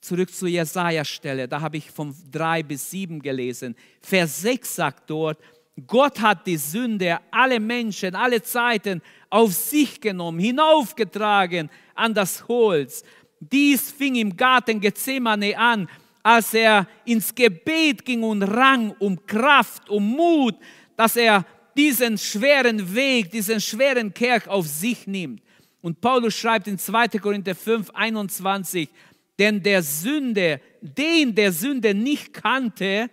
Zurück 0.07 0.33
zur 0.33 0.47
Jesaja-Stelle, 0.47 1.49
da 1.49 1.59
habe 1.59 1.75
ich 1.75 1.91
von 1.91 2.15
3 2.31 2.63
bis 2.63 2.91
7 2.91 3.21
gelesen. 3.21 3.75
Vers 4.01 4.41
6 4.41 4.75
sagt 4.75 5.09
dort, 5.09 5.37
Gott 5.85 6.19
hat 6.19 6.47
die 6.47 6.57
Sünde 6.57 7.19
alle 7.29 7.59
Menschen, 7.59 8.15
alle 8.15 8.41
Zeiten 8.41 9.01
auf 9.29 9.53
sich 9.53 10.01
genommen, 10.01 10.39
hinaufgetragen 10.39 11.69
an 11.93 12.13
das 12.13 12.47
Holz. 12.47 13.03
Dies 13.39 13.91
fing 13.91 14.15
im 14.15 14.35
Garten 14.35 14.79
Gethsemane 14.79 15.55
an, 15.57 15.87
als 16.23 16.53
er 16.53 16.87
ins 17.05 17.33
Gebet 17.33 18.03
ging 18.03 18.23
und 18.23 18.41
rang 18.41 18.95
um 18.99 19.23
Kraft, 19.25 19.89
um 19.89 20.15
Mut, 20.15 20.55
dass 20.95 21.15
er 21.15 21.45
diesen 21.77 22.17
schweren 22.17 22.95
Weg, 22.95 23.29
diesen 23.29 23.61
schweren 23.61 24.11
Kerk 24.13 24.47
auf 24.47 24.65
sich 24.65 25.05
nimmt. 25.05 25.41
Und 25.81 26.01
Paulus 26.01 26.33
schreibt 26.33 26.67
in 26.67 26.79
2. 26.79 27.07
Korinther 27.19 27.53
5, 27.53 27.91
21, 27.91 28.89
denn 29.37 29.61
der 29.61 29.83
Sünde, 29.83 30.59
den 30.81 31.35
der 31.35 31.51
Sünde 31.51 31.93
nicht 31.93 32.33
kannte, 32.33 33.11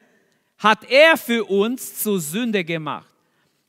hat 0.58 0.90
er 0.90 1.16
für 1.16 1.44
uns 1.44 2.02
zur 2.02 2.20
Sünde 2.20 2.64
gemacht, 2.64 3.10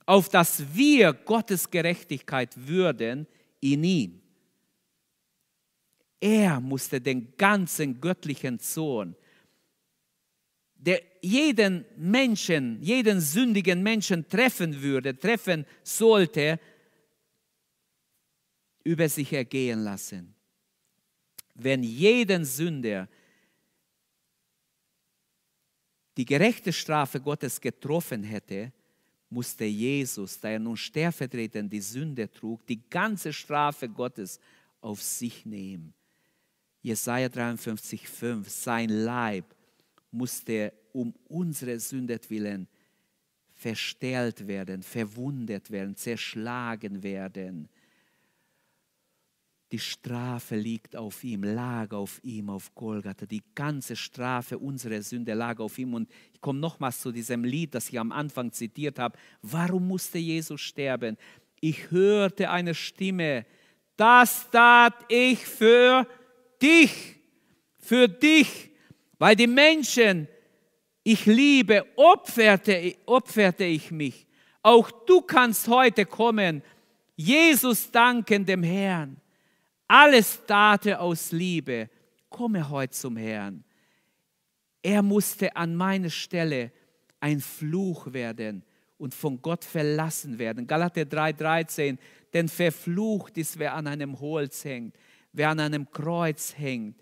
auf 0.05 0.29
dass 0.29 0.63
wir 0.73 1.13
Gottes 1.13 1.69
Gerechtigkeit 1.69 2.55
würden 2.55 3.27
in 3.59 3.83
ihm. 3.83 4.21
Er 6.19 6.59
musste 6.59 7.01
den 7.01 7.35
ganzen 7.37 7.99
göttlichen 7.99 8.59
Zorn, 8.59 9.15
der 10.75 11.01
jeden 11.21 11.85
Menschen, 11.97 12.81
jeden 12.81 13.19
sündigen 13.19 13.81
Menschen 13.81 14.27
treffen 14.27 14.81
würde, 14.81 15.17
treffen 15.17 15.65
sollte, 15.83 16.59
über 18.83 19.09
sich 19.09 19.33
ergehen 19.33 19.79
lassen. 19.79 20.35
Wenn 21.55 21.81
jeden 21.83 22.45
Sünder 22.45 23.07
die 26.17 26.25
gerechte 26.25 26.71
Strafe 26.71 27.19
Gottes 27.19 27.59
getroffen 27.59 28.23
hätte, 28.23 28.71
musste 29.29 29.65
Jesus, 29.65 30.39
da 30.39 30.49
er 30.49 30.59
nun 30.59 30.77
stellvertretend 30.77 31.71
die 31.71 31.81
Sünde 31.81 32.31
trug, 32.31 32.65
die 32.67 32.89
ganze 32.89 33.33
Strafe 33.33 33.89
Gottes 33.89 34.39
auf 34.81 35.01
sich 35.01 35.45
nehmen. 35.45 35.93
Jesaja 36.81 37.27
53,5, 37.27 38.47
sein 38.47 38.89
Leib 38.89 39.45
musste 40.11 40.71
um 40.93 41.13
unsere 41.27 41.79
Sünde 41.79 42.19
willen 42.29 42.67
verstellt 43.55 44.47
werden, 44.47 44.83
verwundet 44.83 45.71
werden, 45.71 45.95
zerschlagen 45.95 47.01
werden. 47.01 47.69
Die 49.71 49.79
Strafe 49.79 50.55
liegt 50.55 50.95
auf 50.95 51.23
ihm, 51.23 51.43
lag 51.43 51.91
auf 51.91 52.19
ihm, 52.23 52.49
auf 52.49 52.73
Golgatha. 52.75 53.25
Die 53.25 53.41
ganze 53.55 53.95
Strafe 53.95 54.59
unserer 54.59 55.01
Sünde 55.01 55.33
lag 55.33 55.59
auf 55.59 55.77
ihm. 55.79 55.95
Und 55.95 56.09
ich 56.33 56.39
komme 56.39 56.59
nochmals 56.59 57.01
zu 57.01 57.11
diesem 57.11 57.43
Lied, 57.43 57.73
das 57.73 57.89
ich 57.89 57.99
am 57.99 58.11
Anfang 58.11 58.51
zitiert 58.51 58.99
habe. 58.99 59.17
Warum 59.41 59.87
musste 59.87 60.19
Jesus 60.19 60.61
sterben? 60.61 61.17
Ich 61.59 61.89
hörte 61.89 62.51
eine 62.51 62.75
Stimme, 62.75 63.45
das 63.97 64.49
tat 64.51 64.93
ich 65.09 65.39
für 65.39 66.07
dich, 66.61 67.15
für 67.79 68.07
dich, 68.07 68.69
weil 69.17 69.35
die 69.35 69.47
Menschen, 69.47 70.27
ich 71.03 71.25
liebe, 71.25 71.85
opferte, 71.95 72.95
opferte 73.05 73.63
ich 73.63 73.89
mich. 73.89 74.27
Auch 74.61 74.91
du 74.91 75.21
kannst 75.21 75.67
heute 75.67 76.05
kommen, 76.05 76.61
Jesus 77.15 77.89
danken 77.89 78.45
dem 78.45 78.63
Herrn. 78.63 79.21
Alles 79.87 80.39
tat 80.45 80.85
er 80.85 81.01
aus 81.01 81.31
Liebe. 81.31 81.89
Komme 82.29 82.69
heute 82.69 82.93
zum 82.93 83.17
Herrn. 83.17 83.63
Er 84.81 85.01
musste 85.01 85.55
an 85.55 85.75
meiner 85.75 86.09
Stelle 86.09 86.71
ein 87.19 87.39
Fluch 87.39 88.11
werden 88.13 88.63
und 88.97 89.13
von 89.13 89.41
Gott 89.41 89.63
verlassen 89.63 90.37
werden. 90.37 90.67
Galater 90.67 91.01
3,13, 91.01 91.97
denn 92.33 92.47
verflucht 92.47 93.37
ist, 93.37 93.57
wer 93.57 93.73
an 93.73 93.87
einem 93.87 94.19
Holz 94.19 94.63
hängt, 94.63 94.95
wer 95.31 95.49
an 95.49 95.59
einem 95.59 95.89
Kreuz 95.89 96.55
hängt. 96.57 96.99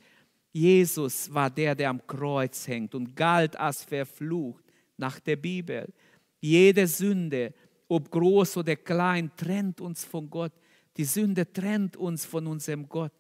Jesus 0.52 1.34
war 1.34 1.50
der, 1.50 1.76
der 1.76 1.90
am 1.90 2.06
Kreuz 2.06 2.68
hängt 2.68 2.94
und 2.96 3.16
galt 3.16 3.56
als 3.56 3.84
verflucht 3.84 4.64
nach 4.98 5.20
der 5.20 5.36
Bibel. 5.36 5.92
Jede 6.40 6.88
Sünde, 6.88 7.54
ob 7.88 8.12
groß 8.12 8.58
oder 8.58 8.76
klein, 8.76 9.32
trennt 9.36 9.82
uns 9.82 10.06
von 10.06 10.30
Gott. 10.30 10.54
Die 10.98 11.06
Sünde 11.06 11.52
trennt 11.52 11.98
uns 11.98 12.26
von 12.26 12.48
unserem 12.48 12.88
Gott. 12.88 13.14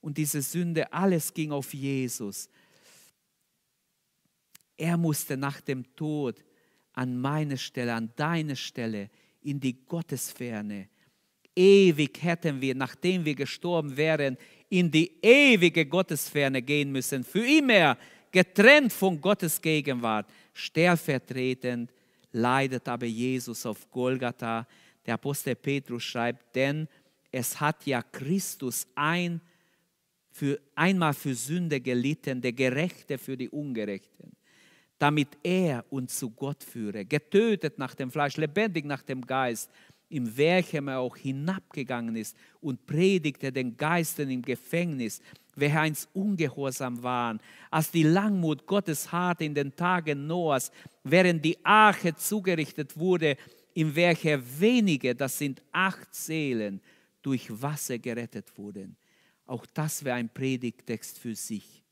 Und 0.00 0.16
diese 0.16 0.42
Sünde, 0.42 0.92
alles 0.92 1.32
ging 1.34 1.52
auf 1.52 1.74
Jesus. 1.74 2.48
Er 4.76 4.96
musste 4.96 5.36
nach 5.36 5.60
dem 5.60 5.84
Tod 5.96 6.44
an 6.92 7.20
meine 7.20 7.58
Stelle, 7.58 7.94
an 7.94 8.12
deine 8.16 8.56
Stelle, 8.56 9.10
in 9.42 9.60
die 9.60 9.84
Gottesferne. 9.84 10.88
Ewig 11.54 12.22
hätten 12.22 12.60
wir, 12.60 12.74
nachdem 12.74 13.24
wir 13.24 13.34
gestorben 13.34 13.96
wären, 13.96 14.36
in 14.68 14.90
die 14.90 15.18
ewige 15.22 15.86
Gottesferne 15.86 16.62
gehen 16.62 16.92
müssen, 16.92 17.24
für 17.24 17.44
immer 17.44 17.98
getrennt 18.30 18.92
von 18.92 19.20
Gottes 19.20 19.60
Gegenwart. 19.60 20.30
Stellvertretend 20.52 21.92
leidet 22.32 22.86
aber 22.88 23.06
Jesus 23.06 23.66
auf 23.66 23.90
Golgatha. 23.90 24.66
Der 25.06 25.14
Apostel 25.14 25.54
Petrus 25.56 26.04
schreibt, 26.04 26.54
denn 26.54 26.86
es 27.30 27.60
hat 27.60 27.86
ja 27.86 28.02
Christus 28.02 28.86
ein 28.94 29.40
für, 30.30 30.60
einmal 30.74 31.14
für 31.14 31.34
Sünde 31.34 31.80
gelitten, 31.80 32.40
der 32.40 32.52
Gerechte 32.52 33.18
für 33.18 33.36
die 33.36 33.48
Ungerechten, 33.48 34.32
damit 34.98 35.28
er 35.42 35.84
uns 35.90 36.18
zu 36.18 36.30
Gott 36.30 36.62
führe, 36.62 37.04
getötet 37.04 37.78
nach 37.78 37.94
dem 37.94 38.10
Fleisch, 38.10 38.36
lebendig 38.36 38.84
nach 38.84 39.02
dem 39.02 39.22
Geist, 39.26 39.70
in 40.10 40.36
welchem 40.36 40.88
er 40.88 41.00
auch 41.00 41.16
hinabgegangen 41.16 42.16
ist 42.16 42.36
und 42.60 42.86
predigte 42.86 43.52
den 43.52 43.76
Geistern 43.76 44.30
im 44.30 44.42
Gefängnis, 44.42 45.20
welche 45.54 45.80
einst 45.80 46.08
ungehorsam 46.14 47.02
waren, 47.02 47.40
als 47.70 47.90
die 47.90 48.04
Langmut 48.04 48.66
Gottes 48.66 49.10
harte 49.10 49.44
in 49.44 49.54
den 49.54 49.74
Tagen 49.74 50.26
Noahs, 50.26 50.70
während 51.04 51.44
die 51.44 51.62
Arche 51.64 52.14
zugerichtet 52.14 52.96
wurde, 52.96 53.36
in 53.74 53.94
welcher 53.94 54.40
wenige, 54.60 55.14
das 55.14 55.36
sind 55.36 55.62
acht 55.72 56.14
Seelen, 56.14 56.80
durch 57.22 57.50
Wasser 57.50 57.98
gerettet 57.98 58.56
wurden. 58.56 58.96
Auch 59.46 59.64
das 59.66 60.04
wäre 60.04 60.16
ein 60.16 60.28
Predigtext 60.28 61.18
für 61.18 61.34
sich. 61.34 61.82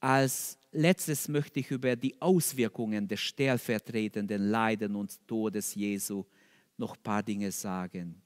Als 0.00 0.58
letztes 0.72 1.28
möchte 1.28 1.60
ich 1.60 1.70
über 1.70 1.96
die 1.96 2.20
Auswirkungen 2.20 3.08
des 3.08 3.20
stellvertretenden 3.20 4.50
Leiden 4.50 4.96
und 4.96 5.26
Todes 5.26 5.74
Jesu 5.74 6.24
noch 6.76 6.96
ein 6.96 7.02
paar 7.02 7.22
Dinge 7.22 7.50
sagen. 7.50 8.20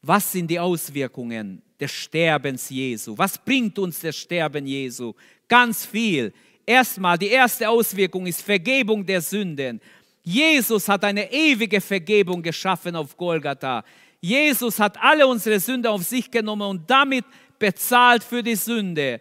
Was 0.00 0.32
sind 0.32 0.48
die 0.48 0.58
Auswirkungen 0.58 1.62
des 1.78 1.92
Sterbens 1.92 2.68
Jesu? 2.70 3.16
Was 3.16 3.38
bringt 3.38 3.78
uns 3.78 4.00
das 4.00 4.16
Sterben 4.16 4.66
Jesu? 4.66 5.14
Ganz 5.46 5.86
viel. 5.86 6.32
Erstmal, 6.66 7.16
die 7.18 7.28
erste 7.28 7.68
Auswirkung 7.68 8.26
ist 8.26 8.42
Vergebung 8.42 9.06
der 9.06 9.20
Sünden. 9.20 9.80
Jesus 10.22 10.88
hat 10.88 11.04
eine 11.04 11.30
ewige 11.32 11.80
Vergebung 11.80 12.42
geschaffen 12.42 12.94
auf 12.94 13.16
Golgatha. 13.16 13.84
Jesus 14.20 14.78
hat 14.78 14.96
alle 15.02 15.26
unsere 15.26 15.58
Sünde 15.58 15.90
auf 15.90 16.02
sich 16.04 16.30
genommen 16.30 16.68
und 16.68 16.88
damit 16.88 17.24
bezahlt 17.58 18.22
für 18.22 18.42
die 18.42 18.54
Sünde, 18.54 19.20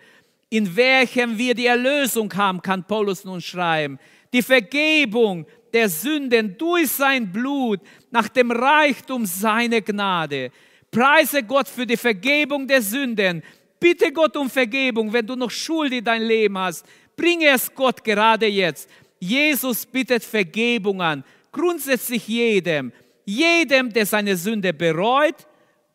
in 0.50 0.76
welchem 0.76 1.38
wir 1.38 1.56
die 1.56 1.66
Erlösung 1.66 2.32
haben, 2.36 2.62
kann 2.62 2.84
Paulus 2.84 3.24
nun 3.24 3.42
schreiben. 3.42 3.98
Die 4.32 4.42
Vergebung 4.42 5.46
der 5.74 5.90
Sünden 5.90 6.58
durch 6.58 6.90
sein 6.92 7.32
Blut 7.32 7.80
nach 8.12 8.28
dem 8.28 8.52
Reichtum 8.52 9.26
seiner 9.26 9.82
Gnade. 9.82 10.52
Preise 10.92 11.42
Gott 11.44 11.68
für 11.68 11.88
die 11.88 11.98
Vergebung 11.98 12.68
der 12.68 12.82
Sünden. 12.82 13.42
Bitte 13.80 14.12
Gott 14.12 14.36
um 14.36 14.50
Vergebung, 14.50 15.12
wenn 15.12 15.26
du 15.26 15.36
noch 15.36 15.50
Schuld 15.50 15.94
in 15.94 16.04
dein 16.04 16.22
Leben 16.22 16.58
hast. 16.58 16.86
Bringe 17.16 17.48
es 17.48 17.74
Gott 17.74 18.04
gerade 18.04 18.46
jetzt. 18.46 18.90
Jesus 19.22 19.86
bittet 19.86 20.24
Vergebung 20.24 21.00
an, 21.00 21.24
grundsätzlich 21.52 22.28
jedem, 22.28 22.92
jedem, 23.24 23.94
der 23.94 24.06
seine 24.08 24.36
Sünde 24.36 24.74
bereut 24.74 25.48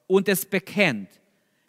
und 0.07 0.29
es 0.29 0.47
bekennt. 0.47 1.09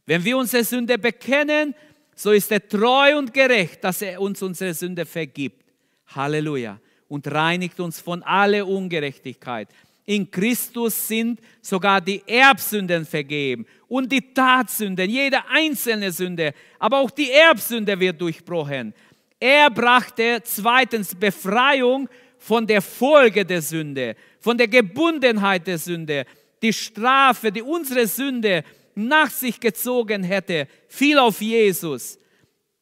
Wenn 0.05 0.24
wir 0.24 0.38
unsere 0.38 0.64
Sünde 0.64 0.99
bekennen, 0.99 1.74
so 2.16 2.32
ist 2.32 2.51
er 2.51 2.66
treu 2.66 3.18
und 3.18 3.34
gerecht, 3.34 3.84
dass 3.84 4.01
er 4.03 4.22
uns 4.22 4.41
unsere 4.41 4.74
Sünde 4.74 5.05
vergibt. 5.05 5.66
Halleluja. 6.08 6.80
Und 7.10 7.28
reinigt 7.32 7.80
uns 7.80 7.99
von 7.99 8.22
aller 8.22 8.68
Ungerechtigkeit. 8.68 9.70
In 10.05 10.30
Christus 10.30 11.08
sind 11.08 11.41
sogar 11.62 11.99
die 11.99 12.22
Erbsünden 12.26 13.05
vergeben 13.05 13.66
und 13.89 14.10
die 14.12 14.34
Tatsünden, 14.34 15.10
jede 15.10 15.45
einzelne 15.49 16.12
Sünde, 16.12 16.53
aber 16.80 16.99
auch 16.99 17.12
die 17.12 17.30
Erbsünde 17.32 17.99
wird 17.99 18.22
durchbrochen. 18.22 18.93
Er 19.40 19.70
brachte 19.70 20.42
zweitens 20.44 21.14
Befreiung 21.14 22.10
von 22.38 22.66
der 22.66 22.82
Folge 22.82 23.46
der 23.46 23.62
Sünde, 23.62 24.16
von 24.40 24.58
der 24.58 24.68
Gebundenheit 24.68 25.68
der 25.68 25.78
Sünde. 25.78 26.26
die 26.64 26.74
Strafe, 26.74 27.52
die 27.52 27.62
unsere 27.62 28.08
Sünde 28.08 28.64
nach 28.96 29.30
sich 29.30 29.60
gezogen 29.60 30.24
hätte, 30.24 30.68
fiel 30.88 31.20
auf 31.20 31.40
Jesus. 31.40 32.18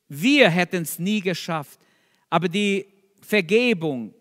Wir 0.08 0.50
hätten 0.50 0.84
es 0.84 0.98
nie 0.98 1.20
geschafft. 1.20 1.78
Aber 2.30 2.48
die 2.48 2.86
Vergebung 3.22 4.14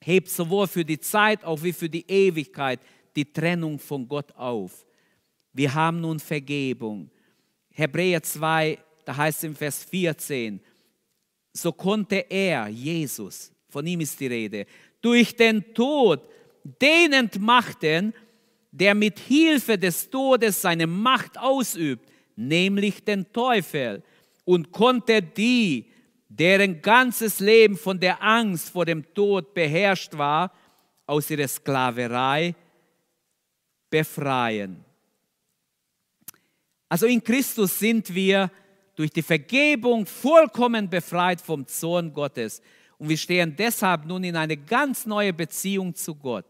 hebt 0.00 0.28
sowohl 0.28 0.66
für 0.66 0.84
die 0.84 0.98
Zeit 0.98 1.44
auch 1.44 1.62
wie 1.62 1.72
für 1.72 1.88
die 1.88 2.04
Ewigkeit 2.10 2.80
die 3.14 3.32
Trennung 3.32 3.78
von 3.78 4.08
Gott 4.08 4.32
auf. 4.32 4.84
Wir 5.52 5.72
haben 5.72 6.00
nun 6.00 6.18
Vergebung. 6.18 7.10
Hebräer 7.70 8.22
2, 8.22 8.78
da 9.04 9.16
heißt 9.16 9.38
es 9.38 9.44
im 9.44 9.54
Vers 9.54 9.84
14, 9.84 10.60
so 11.54 11.72
konnte 11.72 12.26
er, 12.28 12.68
Jesus, 12.68 13.52
von 13.68 13.86
ihm 13.86 14.00
ist 14.00 14.18
die 14.20 14.26
Rede, 14.26 14.66
durch 15.00 15.34
den 15.36 15.72
Tod 15.72 16.20
den 16.80 17.12
entmachten, 17.12 18.12
der 18.70 18.94
mit 18.94 19.18
Hilfe 19.20 19.78
des 19.78 20.10
Todes 20.10 20.60
seine 20.60 20.86
Macht 20.86 21.38
ausübt, 21.38 22.10
nämlich 22.36 23.04
den 23.04 23.32
Teufel, 23.32 24.02
und 24.44 24.72
konnte 24.72 25.22
die, 25.22 25.86
deren 26.28 26.82
ganzes 26.82 27.38
Leben 27.38 27.76
von 27.76 28.00
der 28.00 28.20
Angst 28.22 28.70
vor 28.70 28.84
dem 28.84 29.04
Tod 29.14 29.54
beherrscht 29.54 30.16
war, 30.18 30.52
aus 31.06 31.30
ihrer 31.30 31.46
Sklaverei 31.46 32.54
befreien. 33.88 34.84
Also 36.88 37.06
in 37.06 37.22
Christus 37.22 37.78
sind 37.78 38.12
wir 38.14 38.50
durch 38.94 39.10
die 39.10 39.22
Vergebung 39.22 40.06
vollkommen 40.06 40.88
befreit 40.88 41.40
vom 41.40 41.66
Zorn 41.66 42.12
Gottes. 42.12 42.62
Und 42.98 43.08
wir 43.08 43.16
stehen 43.16 43.54
deshalb 43.56 44.06
nun 44.06 44.24
in 44.24 44.36
eine 44.36 44.56
ganz 44.56 45.06
neue 45.06 45.32
Beziehung 45.32 45.94
zu 45.94 46.14
Gott. 46.14 46.46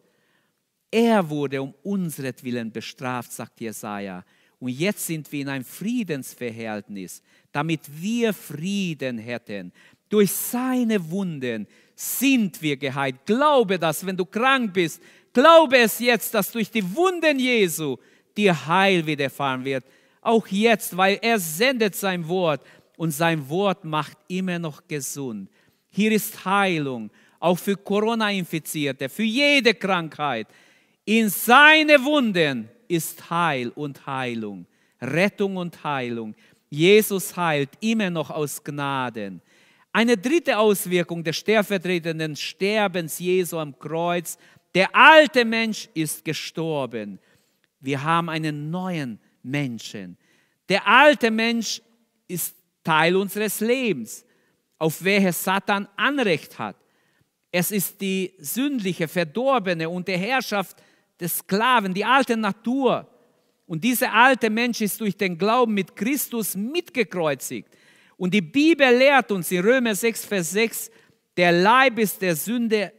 Er 0.90 1.28
wurde 1.28 1.60
um 1.60 1.74
unsretwillen 1.82 2.70
bestraft, 2.70 3.32
sagt 3.32 3.60
Jesaja. 3.60 4.24
Und 4.60 4.70
jetzt 4.70 5.06
sind 5.06 5.30
wir 5.32 5.40
in 5.40 5.48
ein 5.48 5.64
Friedensverhältnis, 5.64 7.22
damit 7.50 7.80
wir 8.00 8.32
Frieden 8.32 9.18
hätten. 9.18 9.72
Durch 10.08 10.30
seine 10.30 11.10
Wunden 11.10 11.66
sind 11.96 12.62
wir 12.62 12.76
geheilt. 12.76 13.26
Glaube 13.26 13.78
das, 13.78 14.06
wenn 14.06 14.16
du 14.16 14.24
krank 14.24 14.72
bist. 14.72 15.02
Glaube 15.32 15.78
es 15.78 15.98
jetzt, 15.98 16.32
dass 16.34 16.52
durch 16.52 16.70
die 16.70 16.94
Wunden 16.94 17.38
Jesu 17.38 17.96
dir 18.36 18.66
Heil 18.66 19.04
widerfahren 19.04 19.64
wird. 19.64 19.84
Auch 20.24 20.46
jetzt, 20.48 20.96
weil 20.96 21.18
er 21.20 21.38
sendet 21.38 21.94
sein 21.94 22.26
Wort 22.26 22.62
und 22.96 23.10
sein 23.10 23.46
Wort 23.50 23.84
macht 23.84 24.16
immer 24.26 24.58
noch 24.58 24.88
gesund. 24.88 25.50
Hier 25.90 26.10
ist 26.12 26.44
Heilung, 26.46 27.10
auch 27.38 27.58
für 27.58 27.76
Corona-Infizierte, 27.76 29.10
für 29.10 29.22
jede 29.22 29.74
Krankheit. 29.74 30.48
In 31.04 31.28
seine 31.28 32.02
Wunden 32.02 32.70
ist 32.88 33.28
Heil 33.28 33.68
und 33.74 34.06
Heilung, 34.06 34.66
Rettung 35.02 35.58
und 35.58 35.84
Heilung. 35.84 36.34
Jesus 36.70 37.36
heilt 37.36 37.70
immer 37.80 38.08
noch 38.08 38.30
aus 38.30 38.64
Gnaden. 38.64 39.42
Eine 39.92 40.16
dritte 40.16 40.58
Auswirkung 40.58 41.22
des 41.22 41.36
stellvertretenden 41.36 42.34
Sterbens 42.34 43.18
Jesu 43.18 43.58
am 43.58 43.78
Kreuz, 43.78 44.38
der 44.74 44.88
alte 44.96 45.44
Mensch 45.44 45.88
ist 45.92 46.24
gestorben. 46.24 47.18
Wir 47.78 48.02
haben 48.02 48.30
einen 48.30 48.70
neuen 48.70 49.20
Menschen. 49.44 50.16
Der 50.68 50.86
alte 50.86 51.30
Mensch 51.30 51.80
ist 52.26 52.56
Teil 52.82 53.16
unseres 53.16 53.60
Lebens, 53.60 54.24
auf 54.78 55.04
welches 55.04 55.42
Satan 55.42 55.88
Anrecht 55.96 56.58
hat. 56.58 56.76
Es 57.50 57.70
ist 57.70 58.00
die 58.00 58.34
sündliche, 58.38 59.06
verdorbene 59.06 59.88
und 59.88 60.08
der 60.08 60.18
Herrschaft 60.18 60.82
des 61.20 61.38
Sklaven, 61.38 61.94
die 61.94 62.04
alte 62.04 62.36
Natur. 62.36 63.08
Und 63.66 63.84
dieser 63.84 64.12
alte 64.12 64.50
Mensch 64.50 64.80
ist 64.80 65.00
durch 65.00 65.16
den 65.16 65.38
Glauben 65.38 65.72
mit 65.72 65.94
Christus 65.94 66.56
mitgekreuzigt. 66.56 67.68
Und 68.16 68.34
die 68.34 68.42
Bibel 68.42 68.96
lehrt 68.96 69.30
uns 69.30 69.50
in 69.50 69.60
Römer 69.60 69.94
6, 69.94 70.24
Vers 70.24 70.50
6, 70.50 70.90
der 71.36 71.52
Leib 71.52 71.98
ist 71.98 72.20
der 72.22 72.36
Sünde 72.36 72.92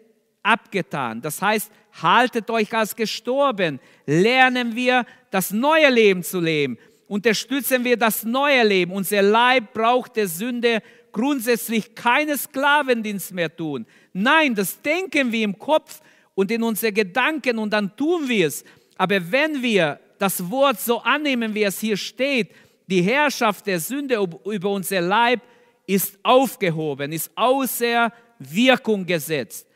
abgetan. 0.43 1.21
Das 1.21 1.41
heißt, 1.41 1.71
haltet 2.01 2.49
euch 2.49 2.73
als 2.73 2.95
gestorben. 2.95 3.79
Lernen 4.05 4.75
wir, 4.75 5.05
das 5.31 5.51
neue 5.51 5.89
Leben 5.89 6.23
zu 6.23 6.39
leben. 6.39 6.77
Unterstützen 7.07 7.83
wir 7.83 7.97
das 7.97 8.23
neue 8.23 8.63
Leben. 8.63 8.91
Unser 8.91 9.21
Leib 9.21 9.73
braucht 9.73 10.15
der 10.15 10.27
Sünde 10.27 10.81
grundsätzlich 11.11 11.95
keine 11.95 12.37
Sklavendienst 12.37 13.33
mehr 13.33 13.55
tun. 13.55 13.85
Nein, 14.13 14.55
das 14.55 14.81
denken 14.81 15.31
wir 15.31 15.43
im 15.43 15.57
Kopf, 15.57 16.01
und 16.35 16.51
in 16.51 16.61
unsere 16.61 16.91
Gedanken 16.91 17.57
und 17.57 17.71
dann 17.71 17.95
tun 17.95 18.27
wir 18.29 18.47
es. 18.47 18.63
Aber 18.97 19.19
wenn 19.31 19.63
wir 19.63 19.99
das 20.19 20.49
Wort 20.51 20.79
so 20.79 20.99
annehmen, 20.99 21.53
wie 21.53 21.63
es 21.63 21.79
hier 21.79 21.97
steht, 21.97 22.51
die 22.87 23.01
Herrschaft 23.01 23.65
der 23.65 23.79
Sünde 23.79 24.23
über 24.45 24.69
unser 24.69 25.01
Leib 25.01 25.41
ist 25.87 26.19
aufgehoben, 26.21 27.11
ist 27.11 27.31
außer 27.35 28.11
Wirkung 28.37 29.05
gesetzt. 29.05 29.67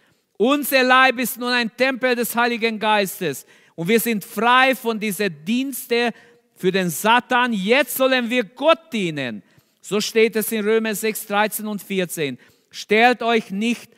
Unser 0.42 0.84
Leib 0.84 1.20
ist 1.20 1.38
nun 1.38 1.52
ein 1.52 1.76
Tempel 1.76 2.16
des 2.16 2.34
Heiligen 2.34 2.80
Geistes 2.80 3.46
und 3.76 3.90
wir 3.90 4.00
sind 4.00 4.24
frei 4.24 4.74
von 4.74 4.98
diesen 4.98 5.44
Dienste 5.44 6.14
für 6.56 6.72
den 6.72 6.90
Satan. 6.90 7.52
Jetzt 7.52 7.98
sollen 7.98 8.30
wir 8.30 8.46
Gott 8.46 8.94
dienen. 8.94 9.44
So 9.82 10.00
steht 10.00 10.38
es 10.38 10.50
in 10.54 10.64
Römer 10.64 10.96
6, 10.96 11.28
13 11.28 11.68
und 11.68 11.84
14. 11.84 12.40
Stellt 12.72 13.22
euch 13.22 13.52
nicht 13.52 13.92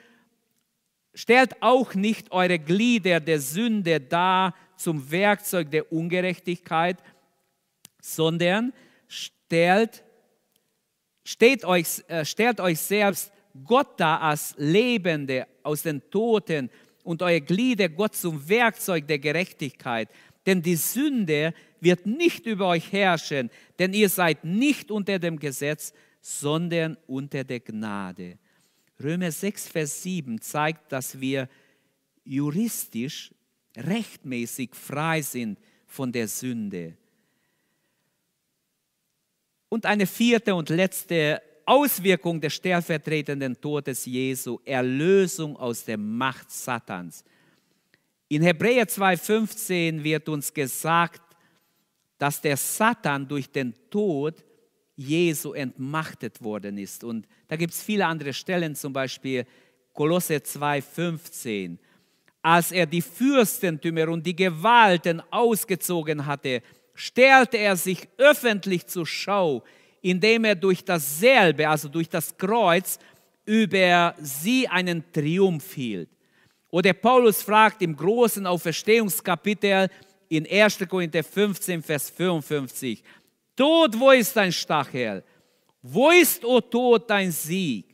Stellt 1.13 1.61
auch 1.61 1.93
nicht 1.93 2.31
eure 2.31 2.57
Glieder 2.57 3.19
der 3.19 3.39
Sünde 3.39 3.99
dar 3.99 4.55
zum 4.77 5.11
Werkzeug 5.11 5.69
der 5.69 5.91
Ungerechtigkeit, 5.91 6.97
sondern 8.01 8.71
stellt, 9.07 10.05
steht 11.25 11.65
euch, 11.65 12.01
äh, 12.07 12.23
stellt 12.23 12.61
euch 12.61 12.79
selbst 12.79 13.31
Gott 13.65 13.99
dar 13.99 14.21
als 14.21 14.55
Lebende 14.57 15.47
aus 15.63 15.83
den 15.83 16.01
Toten 16.09 16.69
und 17.03 17.21
eure 17.21 17.41
Glieder 17.41 17.89
Gott 17.89 18.15
zum 18.15 18.47
Werkzeug 18.47 19.07
der 19.07 19.19
Gerechtigkeit. 19.19 20.09
Denn 20.45 20.61
die 20.61 20.75
Sünde 20.75 21.53
wird 21.79 22.05
nicht 22.05 22.45
über 22.45 22.67
euch 22.67 22.91
herrschen, 22.91 23.49
denn 23.79 23.93
ihr 23.93 24.09
seid 24.09 24.43
nicht 24.43 24.91
unter 24.91 25.19
dem 25.19 25.37
Gesetz, 25.39 25.93
sondern 26.21 26.97
unter 27.07 27.43
der 27.43 27.59
Gnade. 27.59 28.37
Römer 29.01 29.31
6, 29.31 29.67
Vers 29.67 30.03
7 30.03 30.39
zeigt, 30.41 30.91
dass 30.91 31.19
wir 31.19 31.49
juristisch 32.23 33.33
rechtmäßig 33.75 34.75
frei 34.75 35.21
sind 35.21 35.59
von 35.87 36.11
der 36.11 36.27
Sünde. 36.27 36.95
Und 39.69 39.85
eine 39.85 40.05
vierte 40.05 40.53
und 40.53 40.69
letzte 40.69 41.41
Auswirkung 41.71 42.41
des 42.41 42.55
stellvertretenden 42.55 43.55
Todes 43.61 44.03
Jesu, 44.05 44.59
Erlösung 44.65 45.55
aus 45.55 45.85
der 45.85 45.97
Macht 45.97 46.51
Satans. 46.51 47.23
In 48.27 48.41
Hebräer 48.41 48.85
2,15 48.85 50.03
wird 50.03 50.27
uns 50.27 50.53
gesagt, 50.53 51.21
dass 52.17 52.41
der 52.41 52.57
Satan 52.57 53.25
durch 53.25 53.49
den 53.49 53.73
Tod 53.89 54.43
Jesu 54.97 55.53
entmachtet 55.53 56.43
worden 56.43 56.77
ist. 56.77 57.05
Und 57.05 57.25
da 57.47 57.55
gibt 57.55 57.71
es 57.71 57.81
viele 57.81 58.05
andere 58.05 58.33
Stellen, 58.33 58.75
zum 58.75 58.91
Beispiel 58.91 59.45
Kolosse 59.93 60.35
2,15. 60.35 61.77
Als 62.41 62.73
er 62.73 62.85
die 62.85 63.01
Fürstentümer 63.01 64.09
und 64.09 64.25
die 64.25 64.35
Gewalten 64.35 65.21
ausgezogen 65.31 66.25
hatte, 66.25 66.63
stellte 66.95 67.55
er 67.55 67.77
sich 67.77 68.09
öffentlich 68.17 68.87
zur 68.87 69.07
Schau, 69.07 69.63
indem 70.01 70.45
er 70.45 70.55
durch 70.55 70.83
dasselbe, 70.83 71.67
also 71.67 71.87
durch 71.87 72.09
das 72.09 72.35
Kreuz, 72.35 72.99
über 73.45 74.15
sie 74.19 74.67
einen 74.67 75.03
Triumph 75.11 75.73
hielt. 75.73 76.09
Oder 76.69 76.93
Paulus 76.93 77.41
fragt 77.43 77.81
im 77.81 77.95
großen 77.95 78.45
Auferstehungskapitel 78.45 79.89
in 80.29 80.47
1. 80.49 80.79
Korinther 80.87 81.23
15, 81.23 81.83
Vers 81.83 82.09
55, 82.09 83.03
Tod, 83.55 83.99
wo 83.99 84.11
ist 84.11 84.35
dein 84.35 84.51
Stachel? 84.51 85.23
Wo 85.81 86.09
ist, 86.11 86.45
o 86.45 86.55
oh 86.55 86.61
Tod, 86.61 87.09
dein 87.09 87.31
Sieg? 87.31 87.85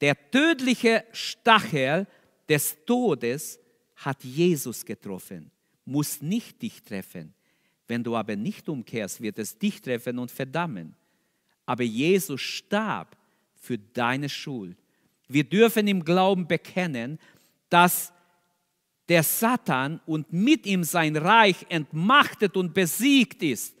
Der 0.00 0.16
tödliche 0.30 1.04
Stachel 1.12 2.06
des 2.48 2.76
Todes 2.84 3.58
hat 3.96 4.22
Jesus 4.24 4.84
getroffen, 4.84 5.50
muss 5.84 6.20
nicht 6.20 6.60
dich 6.62 6.82
treffen. 6.82 7.34
Wenn 7.88 8.04
du 8.04 8.14
aber 8.14 8.36
nicht 8.36 8.68
umkehrst, 8.68 9.20
wird 9.20 9.38
es 9.38 9.58
dich 9.58 9.80
treffen 9.80 10.18
und 10.18 10.30
verdammen. 10.30 10.94
Aber 11.66 11.82
Jesus 11.82 12.40
starb 12.40 13.16
für 13.56 13.78
deine 13.78 14.28
Schuld. 14.28 14.76
Wir 15.26 15.44
dürfen 15.44 15.88
im 15.88 16.04
Glauben 16.04 16.46
bekennen, 16.46 17.18
dass 17.68 18.12
der 19.08 19.22
Satan 19.22 20.00
und 20.06 20.32
mit 20.32 20.66
ihm 20.66 20.84
sein 20.84 21.16
Reich 21.16 21.66
entmachtet 21.70 22.56
und 22.56 22.74
besiegt 22.74 23.42
ist. 23.42 23.74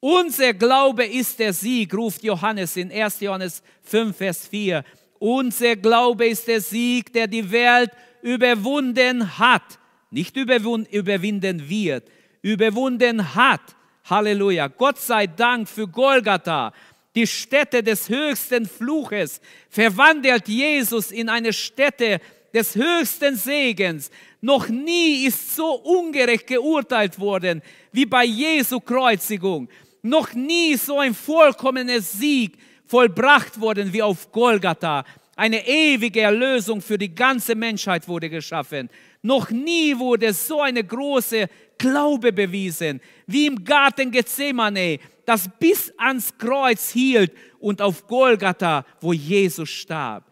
Unser 0.00 0.54
Glaube 0.54 1.04
ist 1.04 1.38
der 1.38 1.52
Sieg, 1.52 1.94
ruft 1.94 2.24
Johannes 2.24 2.76
in 2.76 2.90
1. 2.90 3.20
Johannes 3.20 3.62
5, 3.82 4.16
Vers 4.16 4.48
4. 4.48 4.84
Unser 5.20 5.76
Glaube 5.76 6.26
ist 6.26 6.48
der 6.48 6.60
Sieg, 6.60 7.12
der 7.12 7.28
die 7.28 7.48
Welt 7.52 7.92
überwunden 8.22 9.38
hat, 9.38 9.78
nicht 10.10 10.36
überwinden 10.36 11.68
wird, 11.68 12.08
überwunden 12.42 13.34
hat. 13.34 13.62
Halleluja. 14.04 14.68
Gott 14.68 14.98
sei 14.98 15.26
Dank 15.26 15.68
für 15.68 15.86
Golgatha, 15.86 16.72
die 17.14 17.26
Stätte 17.26 17.82
des 17.82 18.08
höchsten 18.08 18.66
Fluches, 18.66 19.40
verwandelt 19.70 20.48
Jesus 20.48 21.10
in 21.10 21.28
eine 21.28 21.52
Stätte 21.52 22.20
des 22.52 22.74
höchsten 22.74 23.36
Segens. 23.36 24.10
Noch 24.40 24.68
nie 24.68 25.24
ist 25.26 25.54
so 25.54 25.74
ungerecht 25.74 26.46
geurteilt 26.46 27.18
worden 27.18 27.62
wie 27.92 28.06
bei 28.06 28.24
Jesu 28.24 28.80
Kreuzigung. 28.80 29.68
Noch 30.02 30.32
nie 30.34 30.74
so 30.74 30.98
ein 30.98 31.14
vollkommener 31.14 32.00
Sieg 32.00 32.58
vollbracht 32.86 33.60
worden 33.60 33.92
wie 33.92 34.02
auf 34.02 34.32
Golgatha. 34.32 35.04
Eine 35.36 35.66
ewige 35.66 36.20
Erlösung 36.20 36.82
für 36.82 36.98
die 36.98 37.14
ganze 37.14 37.54
Menschheit 37.54 38.06
wurde 38.08 38.28
geschaffen. 38.28 38.90
Noch 39.22 39.50
nie 39.50 39.96
wurde 39.96 40.32
so 40.34 40.60
eine 40.60 40.82
große 40.84 41.48
Glaube 41.82 42.32
bewiesen, 42.32 43.00
wie 43.26 43.46
im 43.46 43.64
Garten 43.64 44.12
Gethsemane, 44.12 45.00
das 45.26 45.50
bis 45.58 45.92
ans 45.98 46.32
Kreuz 46.38 46.90
hielt 46.90 47.32
und 47.58 47.82
auf 47.82 48.06
Golgatha, 48.06 48.86
wo 49.00 49.12
Jesus 49.12 49.68
starb. 49.68 50.24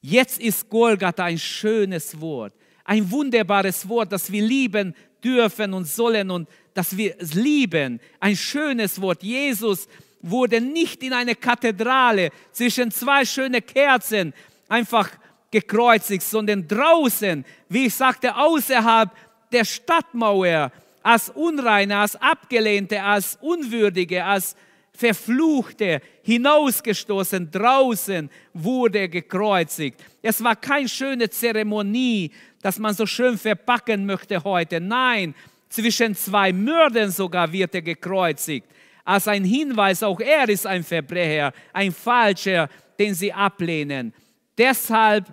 Jetzt 0.00 0.40
ist 0.40 0.68
Golgatha 0.68 1.24
ein 1.24 1.38
schönes 1.38 2.20
Wort, 2.20 2.54
ein 2.84 3.10
wunderbares 3.10 3.88
Wort, 3.88 4.12
das 4.12 4.30
wir 4.30 4.42
lieben 4.42 4.94
dürfen 5.24 5.74
und 5.74 5.86
sollen 5.86 6.30
und 6.30 6.48
das 6.72 6.96
wir 6.96 7.16
lieben. 7.34 8.00
Ein 8.20 8.36
schönes 8.36 9.00
Wort. 9.00 9.24
Jesus 9.24 9.88
wurde 10.22 10.60
nicht 10.60 11.02
in 11.02 11.12
eine 11.12 11.34
Kathedrale 11.34 12.30
zwischen 12.52 12.92
zwei 12.92 13.24
schönen 13.24 13.66
Kerzen 13.66 14.32
einfach 14.68 15.10
gekreuzigt, 15.50 16.22
sondern 16.22 16.68
draußen, 16.68 17.44
wie 17.68 17.86
ich 17.86 17.94
sagte, 17.94 18.36
außerhalb 18.36 19.10
der 19.52 19.64
Stadtmauer, 19.64 20.72
als 21.02 21.30
Unreine, 21.30 21.98
als 21.98 22.16
Abgelehnte, 22.16 23.02
als 23.02 23.38
Unwürdige, 23.40 24.24
als 24.24 24.54
Verfluchte, 24.92 26.02
hinausgestoßen, 26.22 27.50
draußen 27.50 28.28
wurde 28.52 28.98
er 28.98 29.08
gekreuzigt. 29.08 29.98
Es 30.20 30.42
war 30.44 30.56
keine 30.56 30.88
schöne 30.88 31.30
Zeremonie, 31.30 32.30
dass 32.60 32.78
man 32.78 32.94
so 32.94 33.06
schön 33.06 33.38
verpacken 33.38 34.04
möchte 34.04 34.42
heute. 34.44 34.80
Nein, 34.80 35.34
zwischen 35.70 36.14
zwei 36.14 36.52
Mördern 36.52 37.10
sogar 37.10 37.50
wird 37.50 37.74
er 37.74 37.82
gekreuzigt. 37.82 38.66
Als 39.04 39.26
ein 39.26 39.44
Hinweis, 39.44 40.02
auch 40.02 40.20
er 40.20 40.48
ist 40.48 40.66
ein 40.66 40.84
Verbrecher, 40.84 41.52
ein 41.72 41.92
Falscher, 41.92 42.68
den 42.98 43.14
sie 43.14 43.32
ablehnen. 43.32 44.12
Deshalb 44.58 45.32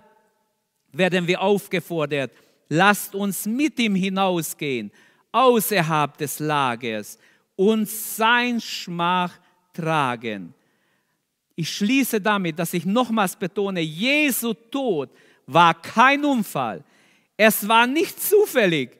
werden 0.92 1.26
wir 1.26 1.42
aufgefordert, 1.42 2.30
lasst 2.68 3.14
uns 3.14 3.46
mit 3.46 3.78
ihm 3.78 3.94
hinausgehen, 3.94 4.90
außerhalb 5.32 6.16
des 6.16 6.38
Lagers 6.38 7.18
und 7.56 7.88
sein 7.88 8.60
Schmach 8.60 9.38
tragen. 9.72 10.54
Ich 11.56 11.70
schließe 11.70 12.20
damit, 12.20 12.58
dass 12.58 12.72
ich 12.72 12.86
nochmals 12.86 13.34
betone, 13.34 13.80
Jesu 13.80 14.54
Tod 14.54 15.10
war 15.46 15.74
kein 15.74 16.24
Unfall. 16.24 16.84
Es 17.36 17.66
war 17.66 17.86
nicht 17.86 18.22
zufällig. 18.22 18.90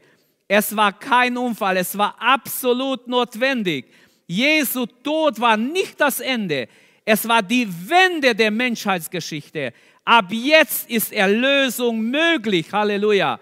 Es 0.48 0.74
war 0.74 0.92
kein 0.98 1.36
Unfall. 1.36 1.76
Es 1.76 1.96
war 1.96 2.16
absolut 2.18 3.06
notwendig. 3.06 3.86
Jesu 4.26 4.86
Tod 4.86 5.38
war 5.38 5.56
nicht 5.56 6.00
das 6.00 6.20
Ende. 6.20 6.68
Es 7.04 7.28
war 7.28 7.42
die 7.42 7.68
Wende 7.88 8.34
der 8.34 8.50
Menschheitsgeschichte. 8.50 9.72
Ab 10.04 10.26
jetzt 10.30 10.88
ist 10.90 11.12
Erlösung 11.12 12.00
möglich. 12.00 12.72
Halleluja. 12.72 13.38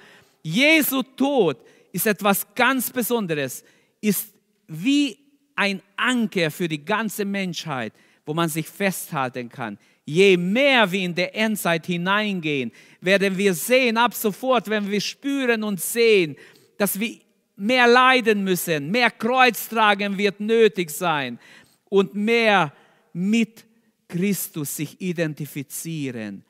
Jesu 0.46 1.02
Tod 1.02 1.56
ist 1.90 2.06
etwas 2.06 2.46
ganz 2.54 2.88
Besonderes, 2.90 3.64
ist 4.00 4.32
wie 4.68 5.18
ein 5.56 5.82
Anker 5.96 6.52
für 6.52 6.68
die 6.68 6.84
ganze 6.84 7.24
Menschheit, 7.24 7.92
wo 8.24 8.32
man 8.32 8.48
sich 8.48 8.68
festhalten 8.68 9.48
kann. 9.48 9.76
Je 10.04 10.36
mehr 10.36 10.92
wir 10.92 11.00
in 11.00 11.16
der 11.16 11.34
Endzeit 11.34 11.86
hineingehen, 11.86 12.70
werden 13.00 13.36
wir 13.36 13.54
sehen, 13.54 13.96
ab 13.96 14.14
sofort, 14.14 14.68
wenn 14.68 14.88
wir 14.88 15.00
spüren 15.00 15.64
und 15.64 15.80
sehen, 15.80 16.36
dass 16.78 17.00
wir 17.00 17.18
mehr 17.56 17.88
leiden 17.88 18.44
müssen, 18.44 18.92
mehr 18.92 19.10
Kreuz 19.10 19.68
tragen 19.68 20.16
wird 20.16 20.38
nötig 20.38 20.90
sein 20.90 21.40
und 21.88 22.14
mehr 22.14 22.72
mit 23.12 23.64
Christus 24.06 24.76
sich 24.76 25.00
identifizieren. 25.00 26.44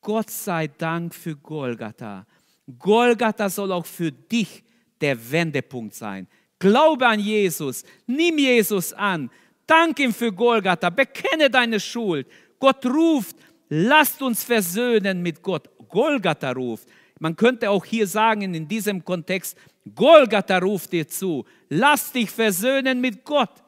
Gott 0.00 0.30
sei 0.30 0.68
Dank 0.68 1.14
für 1.14 1.36
Golgatha. 1.36 2.26
Golgatha 2.78 3.48
soll 3.48 3.72
auch 3.72 3.86
für 3.86 4.12
dich 4.12 4.62
der 5.00 5.16
Wendepunkt 5.30 5.94
sein. 5.94 6.26
Glaube 6.58 7.06
an 7.06 7.18
Jesus, 7.18 7.84
nimm 8.06 8.38
Jesus 8.38 8.92
an, 8.92 9.30
dank 9.66 9.98
ihm 9.98 10.12
für 10.12 10.32
Golgatha, 10.32 10.90
bekenne 10.90 11.50
deine 11.50 11.80
Schuld. 11.80 12.28
Gott 12.58 12.86
ruft, 12.86 13.36
lasst 13.68 14.22
uns 14.22 14.44
versöhnen 14.44 15.22
mit 15.22 15.42
Gott. 15.42 15.68
Golgatha 15.88 16.52
ruft. 16.52 16.88
Man 17.18 17.36
könnte 17.36 17.68
auch 17.70 17.84
hier 17.84 18.06
sagen, 18.06 18.54
in 18.54 18.66
diesem 18.66 19.04
Kontext, 19.04 19.56
Golgatha 19.94 20.58
ruft 20.58 20.92
dir 20.92 21.06
zu, 21.06 21.44
lass 21.68 22.12
dich 22.12 22.30
versöhnen 22.30 23.00
mit 23.00 23.24
Gott. 23.24 23.62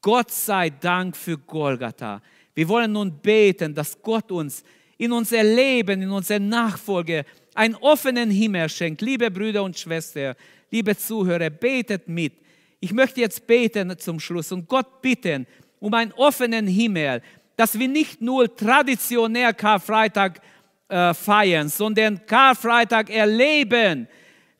Gott 0.00 0.30
sei 0.30 0.70
Dank 0.70 1.16
für 1.16 1.36
Golgatha. 1.36 2.22
Wir 2.54 2.68
wollen 2.68 2.92
nun 2.92 3.18
beten, 3.20 3.74
dass 3.74 4.00
Gott 4.00 4.32
uns 4.32 4.64
in 4.96 5.12
unser 5.12 5.42
Leben, 5.42 6.00
in 6.00 6.10
unsere 6.10 6.40
Nachfolge 6.40 7.24
einen 7.56 7.74
offenen 7.76 8.30
Himmel 8.30 8.68
schenkt. 8.68 9.00
Liebe 9.02 9.30
Brüder 9.30 9.62
und 9.62 9.78
Schwestern, 9.78 10.34
liebe 10.70 10.96
Zuhörer, 10.96 11.50
betet 11.50 12.08
mit. 12.08 12.34
Ich 12.80 12.92
möchte 12.92 13.20
jetzt 13.20 13.46
beten 13.46 13.98
zum 13.98 14.20
Schluss 14.20 14.52
und 14.52 14.68
Gott 14.68 15.00
bitten 15.00 15.46
um 15.80 15.92
einen 15.94 16.12
offenen 16.12 16.66
Himmel, 16.66 17.22
dass 17.56 17.78
wir 17.78 17.88
nicht 17.88 18.20
nur 18.20 18.54
traditionell 18.54 19.54
Karfreitag 19.54 20.40
äh, 20.88 21.14
feiern, 21.14 21.68
sondern 21.68 22.24
Karfreitag 22.26 23.10
erleben. 23.10 24.08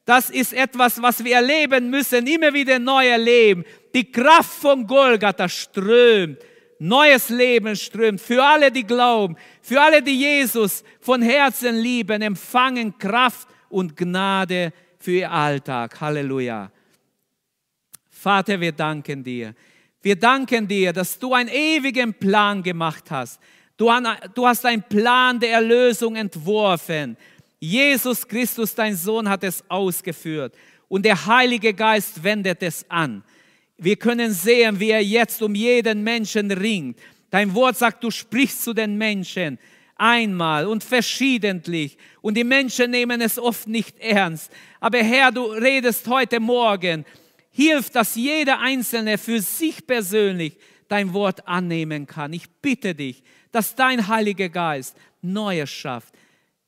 Das 0.05 0.31
ist 0.31 0.53
etwas, 0.53 1.01
was 1.03 1.23
wir 1.23 1.35
erleben 1.35 1.91
müssen, 1.91 2.27
immer 2.27 2.53
wieder 2.55 2.79
neu 2.79 3.07
erleben. 3.07 3.65
Die 3.95 4.11
Kraft 4.11 4.61
von 4.61 4.87
Golgatha 4.87 5.49
strömt 5.49 6.39
neues 6.79 7.29
Leben 7.29 7.77
strömt. 7.77 8.21
Für 8.21 8.43
alle, 8.43 8.71
die 8.71 8.85
glauben, 8.85 9.37
für 9.63 9.81
alle, 9.81 10.03
die 10.03 10.19
Jesus 10.19 10.85
von 11.01 11.23
Herzen 11.23 11.77
lieben, 11.77 12.23
empfangen 12.23 12.97
Kraft 12.99 13.49
und 13.69 13.97
Gnade 13.97 14.73
für 14.99 15.13
ihr 15.13 15.31
Alltag. 15.31 16.01
Halleluja. 16.01 16.71
Vater, 18.11 18.61
wir 18.61 18.73
danken 18.73 19.23
dir. 19.23 19.55
Wir 20.03 20.17
danken 20.17 20.69
dir, 20.69 20.93
dass 20.93 21.19
du 21.19 21.35
einen 21.35 21.49
ewigen 21.49 22.15
Plan 22.15 22.63
gemacht 22.63 23.11
hast. 23.11 23.41
Du, 23.77 23.91
hast 23.91 24.65
einen 24.65 24.83
Plan 24.83 25.39
der 25.39 25.53
Erlösung 25.53 26.17
entworfen. 26.17 27.17
Jesus 27.59 28.27
Christus, 28.27 28.75
dein 28.75 28.97
Sohn, 28.97 29.29
hat 29.29 29.45
es 29.45 29.63
ausgeführt. 29.69 30.55
Und 30.89 31.05
der 31.05 31.27
Heilige 31.27 31.75
Geist 31.75 32.23
wendet 32.23 32.63
es 32.63 32.89
an. 32.89 33.23
Wir 33.79 33.97
können 33.97 34.33
sehen, 34.33 34.81
wie 34.81 34.91
er 34.91 35.03
jetzt 35.03 35.43
um 35.43 35.55
jeden 35.55 36.03
Menschen 36.03 36.51
ringt. 36.51 36.99
Dein 37.31 37.55
Wort 37.55 37.77
sagt, 37.77 38.03
du 38.03 38.11
sprichst 38.11 38.65
zu 38.65 38.73
den 38.73 38.97
Menschen 38.97 39.59
einmal 39.97 40.67
und 40.67 40.85
verschiedentlich. 40.85 41.99
Und 42.21 42.37
die 42.37 42.45
Menschen 42.45 42.91
nehmen 42.91 43.21
es 43.21 43.39
oft 43.39 43.67
nicht 43.67 43.99
ernst. 43.99 44.51
Aber 44.81 44.99
Herr, 44.99 45.33
du 45.33 45.45
redest 45.47 46.07
heute 46.07 46.41
Morgen. 46.41 47.05
Hilf, 47.51 47.91
dass 47.91 48.15
jeder 48.15 48.61
Einzelne 48.61 49.19
für 49.19 49.41
sich 49.41 49.87
persönlich 49.87 50.59
dein 50.89 51.13
Wort 51.13 51.47
annehmen 51.49 52.07
kann. 52.07 52.33
Ich 52.33 52.49
bitte 52.63 52.95
dich, 52.95 53.23
dass 53.51 53.75
dein 53.75 54.07
Heiliger 54.07 54.49
Geist 54.49 54.97
Neues 55.23 55.71
schafft, 55.71 56.15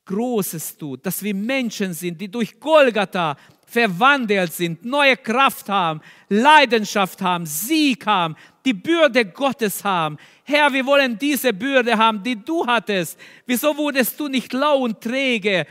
Großes 0.06 0.78
tut, 0.78 1.04
dass 1.04 1.22
wir 1.22 1.34
Menschen 1.34 1.92
sind, 1.92 2.18
die 2.20 2.30
durch 2.30 2.59
Golgatha 2.59 3.36
verwandelt 3.68 4.52
sind, 4.52 4.84
neue 4.84 5.16
Kraft 5.16 5.68
haben, 5.68 6.00
Leidenschaft 6.28 7.20
haben, 7.20 7.44
Sieg 7.44 8.06
haben, 8.06 8.34
die 8.64 8.72
Bürde 8.72 9.26
Gottes 9.26 9.84
haben. 9.84 10.16
Herr, 10.44 10.72
wir 10.72 10.86
wollen 10.86 11.18
diese 11.18 11.52
Bürde 11.52 11.96
haben, 11.96 12.22
die 12.22 12.36
du 12.36 12.66
hattest. 12.66 13.18
Wieso 13.46 13.76
wurdest 13.76 14.18
du 14.18 14.28
nicht 14.28 14.52
lau 14.52 14.78
und 14.78 15.00
träge? 15.00 15.66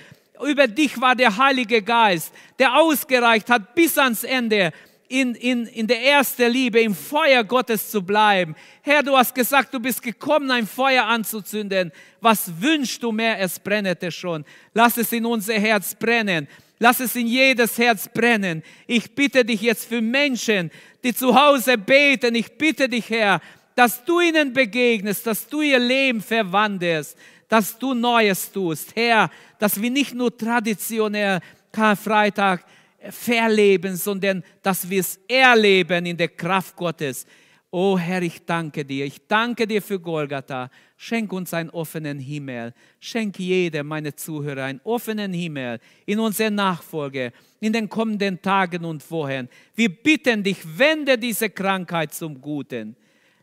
Über 0.46 0.68
dich 0.68 1.00
war 1.02 1.16
der 1.16 1.36
Heilige 1.36 1.82
Geist, 1.82 2.32
der 2.60 2.76
ausgereicht 2.76 3.50
hat 3.50 3.74
bis 3.74 3.98
ans 3.98 4.24
Ende. 4.24 4.72
In, 5.10 5.36
in, 5.36 5.68
in 5.68 5.88
der 5.88 6.04
ersten 6.04 6.52
Liebe, 6.52 6.82
im 6.82 6.94
Feuer 6.94 7.42
Gottes 7.42 7.90
zu 7.90 8.02
bleiben. 8.02 8.56
Herr, 8.82 9.02
du 9.02 9.16
hast 9.16 9.34
gesagt, 9.34 9.74
du 9.74 9.80
bist 9.80 10.02
gekommen, 10.02 10.52
ein 10.52 10.68
Feuer 10.68 11.06
anzuzünden. 11.06 11.94
Was 12.20 12.52
wünschst 12.62 13.02
du 13.02 13.14
mehr? 13.14 13.40
Es 13.40 13.58
brennete 13.58 14.12
schon. 14.12 14.44
Lass 14.74 14.98
es 14.98 15.14
in 15.14 15.26
unser 15.26 15.54
Herz 15.54 15.96
brennen. 15.96 16.46
Lass 16.80 17.00
es 17.00 17.16
in 17.16 17.28
jedes 17.28 17.78
Herz 17.78 18.08
brennen. 18.08 18.64
Ich 18.86 19.16
bitte 19.16 19.44
dich 19.44 19.62
jetzt 19.62 19.86
für 19.86 20.02
Menschen, 20.02 20.70
die 21.04 21.14
zu 21.14 21.34
Hause 21.34 21.78
beten. 21.78 22.36
Ich 22.36 22.58
bitte 22.58 22.88
dich, 22.88 23.10
Herr, 23.10 23.42
dass 23.76 24.04
du 24.06 24.20
ihnen 24.20 24.54
begegnest, 24.54 25.26
dass 25.26 25.48
du 25.48 25.62
ihr 25.62 25.80
Leben 25.80 26.22
verwandelst, 26.22 27.18
dass 27.48 27.78
du 27.78 27.94
Neues 27.94 28.52
tust. 28.52 28.96
Herr, 28.96 29.30
dass 29.60 29.82
wir 29.82 29.90
nicht 29.90 30.14
nur 30.14 30.36
traditionell 30.36 31.40
Karfreitag 31.72 32.64
verleben, 33.10 33.96
sondern 33.96 34.44
dass 34.62 34.90
wir 34.90 35.00
es 35.00 35.20
erleben 35.28 36.06
in 36.06 36.18
der 36.18 36.30
Kraft 36.30 36.76
Gottes. 36.76 37.26
Oh 37.70 37.98
Herr, 37.98 38.22
ich 38.22 38.46
danke 38.46 38.86
dir. 38.86 39.06
Ich 39.06 39.28
danke 39.28 39.68
dir 39.68 39.82
für 39.82 40.00
Golgatha. 40.00 40.70
Schenk 40.96 41.34
uns 41.34 41.54
einen 41.54 41.70
offenen 41.70 42.18
Himmel. 42.18 42.74
Schenk 43.00 43.38
jedem, 43.40 43.88
meine 43.88 44.16
Zuhörer, 44.16 44.64
einen 44.64 44.80
offenen 44.86 45.34
Himmel 45.34 45.80
in 46.06 46.20
unserer 46.20 46.50
Nachfolge, 46.50 47.34
in 47.60 47.74
den 47.74 47.90
kommenden 47.90 48.42
Tagen 48.42 48.86
und 48.86 49.10
Wochen. 49.12 49.50
Wir 49.76 49.90
bitten 49.90 50.44
dich, 50.44 50.60
wende 50.78 51.18
diese 51.18 51.50
Krankheit 51.50 52.14
zum 52.14 52.40
Guten. 52.40 52.96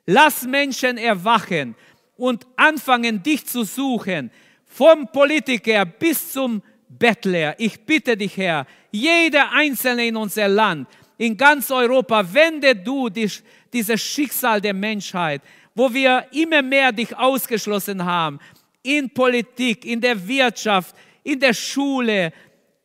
Lass 0.06 0.46
Menschen 0.46 0.96
erwachen 0.96 1.74
und 2.16 2.46
anfangen, 2.56 3.22
dich 3.22 3.44
zu 3.44 3.64
suchen. 3.64 4.30
Vom 4.64 5.06
Politiker 5.12 5.84
bis 5.84 6.32
zum 6.32 6.62
Bettler. 6.88 7.54
Ich 7.58 7.78
bitte 7.80 8.16
dich, 8.16 8.36
Herr, 8.38 8.66
jeder 8.90 9.52
Einzelne 9.52 10.06
in 10.06 10.16
unser 10.16 10.48
Land, 10.48 10.88
in 11.18 11.36
ganz 11.36 11.70
Europa, 11.70 12.24
wende 12.32 12.74
du 12.74 13.08
dich 13.08 13.42
dieses 13.72 14.00
Schicksal 14.00 14.60
der 14.60 14.74
Menschheit, 14.74 15.42
wo 15.74 15.92
wir 15.92 16.26
immer 16.32 16.62
mehr 16.62 16.92
dich 16.92 17.16
ausgeschlossen 17.16 18.04
haben, 18.04 18.38
in 18.82 19.10
Politik, 19.10 19.84
in 19.84 20.00
der 20.00 20.26
Wirtschaft, 20.26 20.94
in 21.22 21.40
der 21.40 21.54
Schule, 21.54 22.32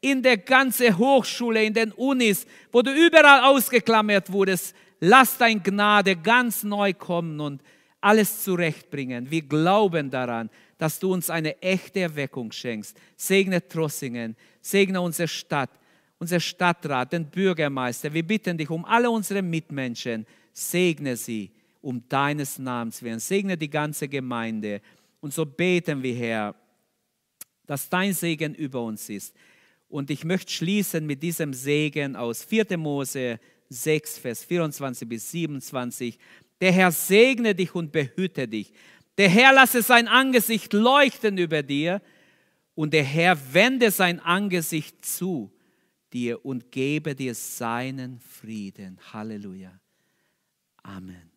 in 0.01 0.23
der 0.23 0.37
ganzen 0.37 0.97
Hochschule, 0.97 1.63
in 1.63 1.73
den 1.73 1.91
Unis, 1.91 2.45
wo 2.71 2.81
du 2.81 2.91
überall 2.91 3.43
ausgeklammert 3.43 4.31
wurdest. 4.31 4.75
Lass 5.01 5.37
dein 5.37 5.61
Gnade 5.61 6.15
ganz 6.15 6.63
neu 6.63 6.93
kommen 6.93 7.39
und 7.39 7.61
alles 8.01 8.43
zurechtbringen. 8.43 9.29
Wir 9.29 9.41
glauben 9.41 10.09
daran, 10.09 10.49
dass 10.77 10.99
du 10.99 11.13
uns 11.13 11.29
eine 11.29 11.61
echte 11.61 11.99
Erweckung 11.99 12.51
schenkst. 12.51 12.97
Segne 13.17 13.65
Trossingen, 13.67 14.35
segne 14.61 15.01
unsere 15.01 15.27
Stadt, 15.27 15.69
unser 16.19 16.39
Stadtrat, 16.39 17.13
den 17.13 17.25
Bürgermeister. 17.25 18.13
Wir 18.13 18.23
bitten 18.23 18.57
dich 18.57 18.69
um 18.69 18.85
alle 18.85 19.09
unsere 19.09 19.41
Mitmenschen. 19.41 20.25
Segne 20.53 21.15
sie 21.15 21.51
um 21.81 22.03
deines 22.09 22.59
Namens 22.59 23.01
willen. 23.01 23.19
Segne 23.19 23.57
die 23.57 23.69
ganze 23.69 24.07
Gemeinde. 24.07 24.81
Und 25.21 25.33
so 25.33 25.45
beten 25.45 26.03
wir, 26.03 26.15
Herr, 26.15 26.55
dass 27.65 27.89
dein 27.89 28.13
Segen 28.13 28.53
über 28.53 28.83
uns 28.83 29.09
ist. 29.09 29.33
Und 29.87 30.11
ich 30.11 30.25
möchte 30.25 30.51
schließen 30.51 31.05
mit 31.05 31.23
diesem 31.23 31.53
Segen 31.53 32.15
aus 32.15 32.43
4. 32.43 32.77
Mose 32.77 33.39
6, 33.69 34.17
Vers 34.17 34.43
24 34.43 35.07
bis 35.07 35.31
27. 35.31 36.19
Der 36.59 36.71
Herr 36.73 36.91
segne 36.91 37.55
dich 37.55 37.73
und 37.73 37.91
behüte 37.91 38.47
dich. 38.47 38.73
Der 39.17 39.29
Herr 39.29 39.53
lasse 39.53 39.81
sein 39.81 40.07
Angesicht 40.07 40.73
leuchten 40.73 41.37
über 41.37 41.63
dir 41.63 42.01
und 42.75 42.93
der 42.93 43.03
Herr 43.03 43.37
wende 43.53 43.91
sein 43.91 44.19
Angesicht 44.19 45.05
zu 45.05 45.51
dir 46.13 46.45
und 46.45 46.71
gebe 46.71 47.15
dir 47.15 47.35
seinen 47.35 48.19
Frieden. 48.19 48.99
Halleluja. 49.13 49.71
Amen. 50.83 51.31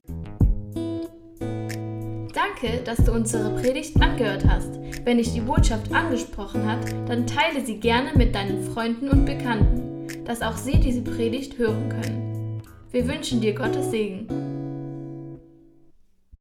Danke, 2.32 2.82
dass 2.84 3.04
du 3.04 3.12
unsere 3.12 3.54
Predigt 3.60 4.00
angehört 4.00 4.44
hast. 4.46 4.78
Wenn 5.04 5.18
dich 5.18 5.32
die 5.32 5.40
Botschaft 5.40 5.92
angesprochen 5.92 6.64
hat, 6.64 6.90
dann 7.08 7.26
teile 7.26 7.64
sie 7.64 7.78
gerne 7.78 8.12
mit 8.16 8.34
deinen 8.34 8.62
Freunden 8.72 9.08
und 9.08 9.26
Bekannten, 9.26 10.24
dass 10.24 10.40
auch 10.40 10.56
sie 10.56 10.78
diese 10.78 11.02
Predigt 11.02 11.58
hören 11.58 11.88
können. 11.88 12.62
Wir 12.90 13.06
wünschen 13.06 13.40
dir 13.40 13.54
Gottes 13.54 13.90
Segen. 13.90 14.51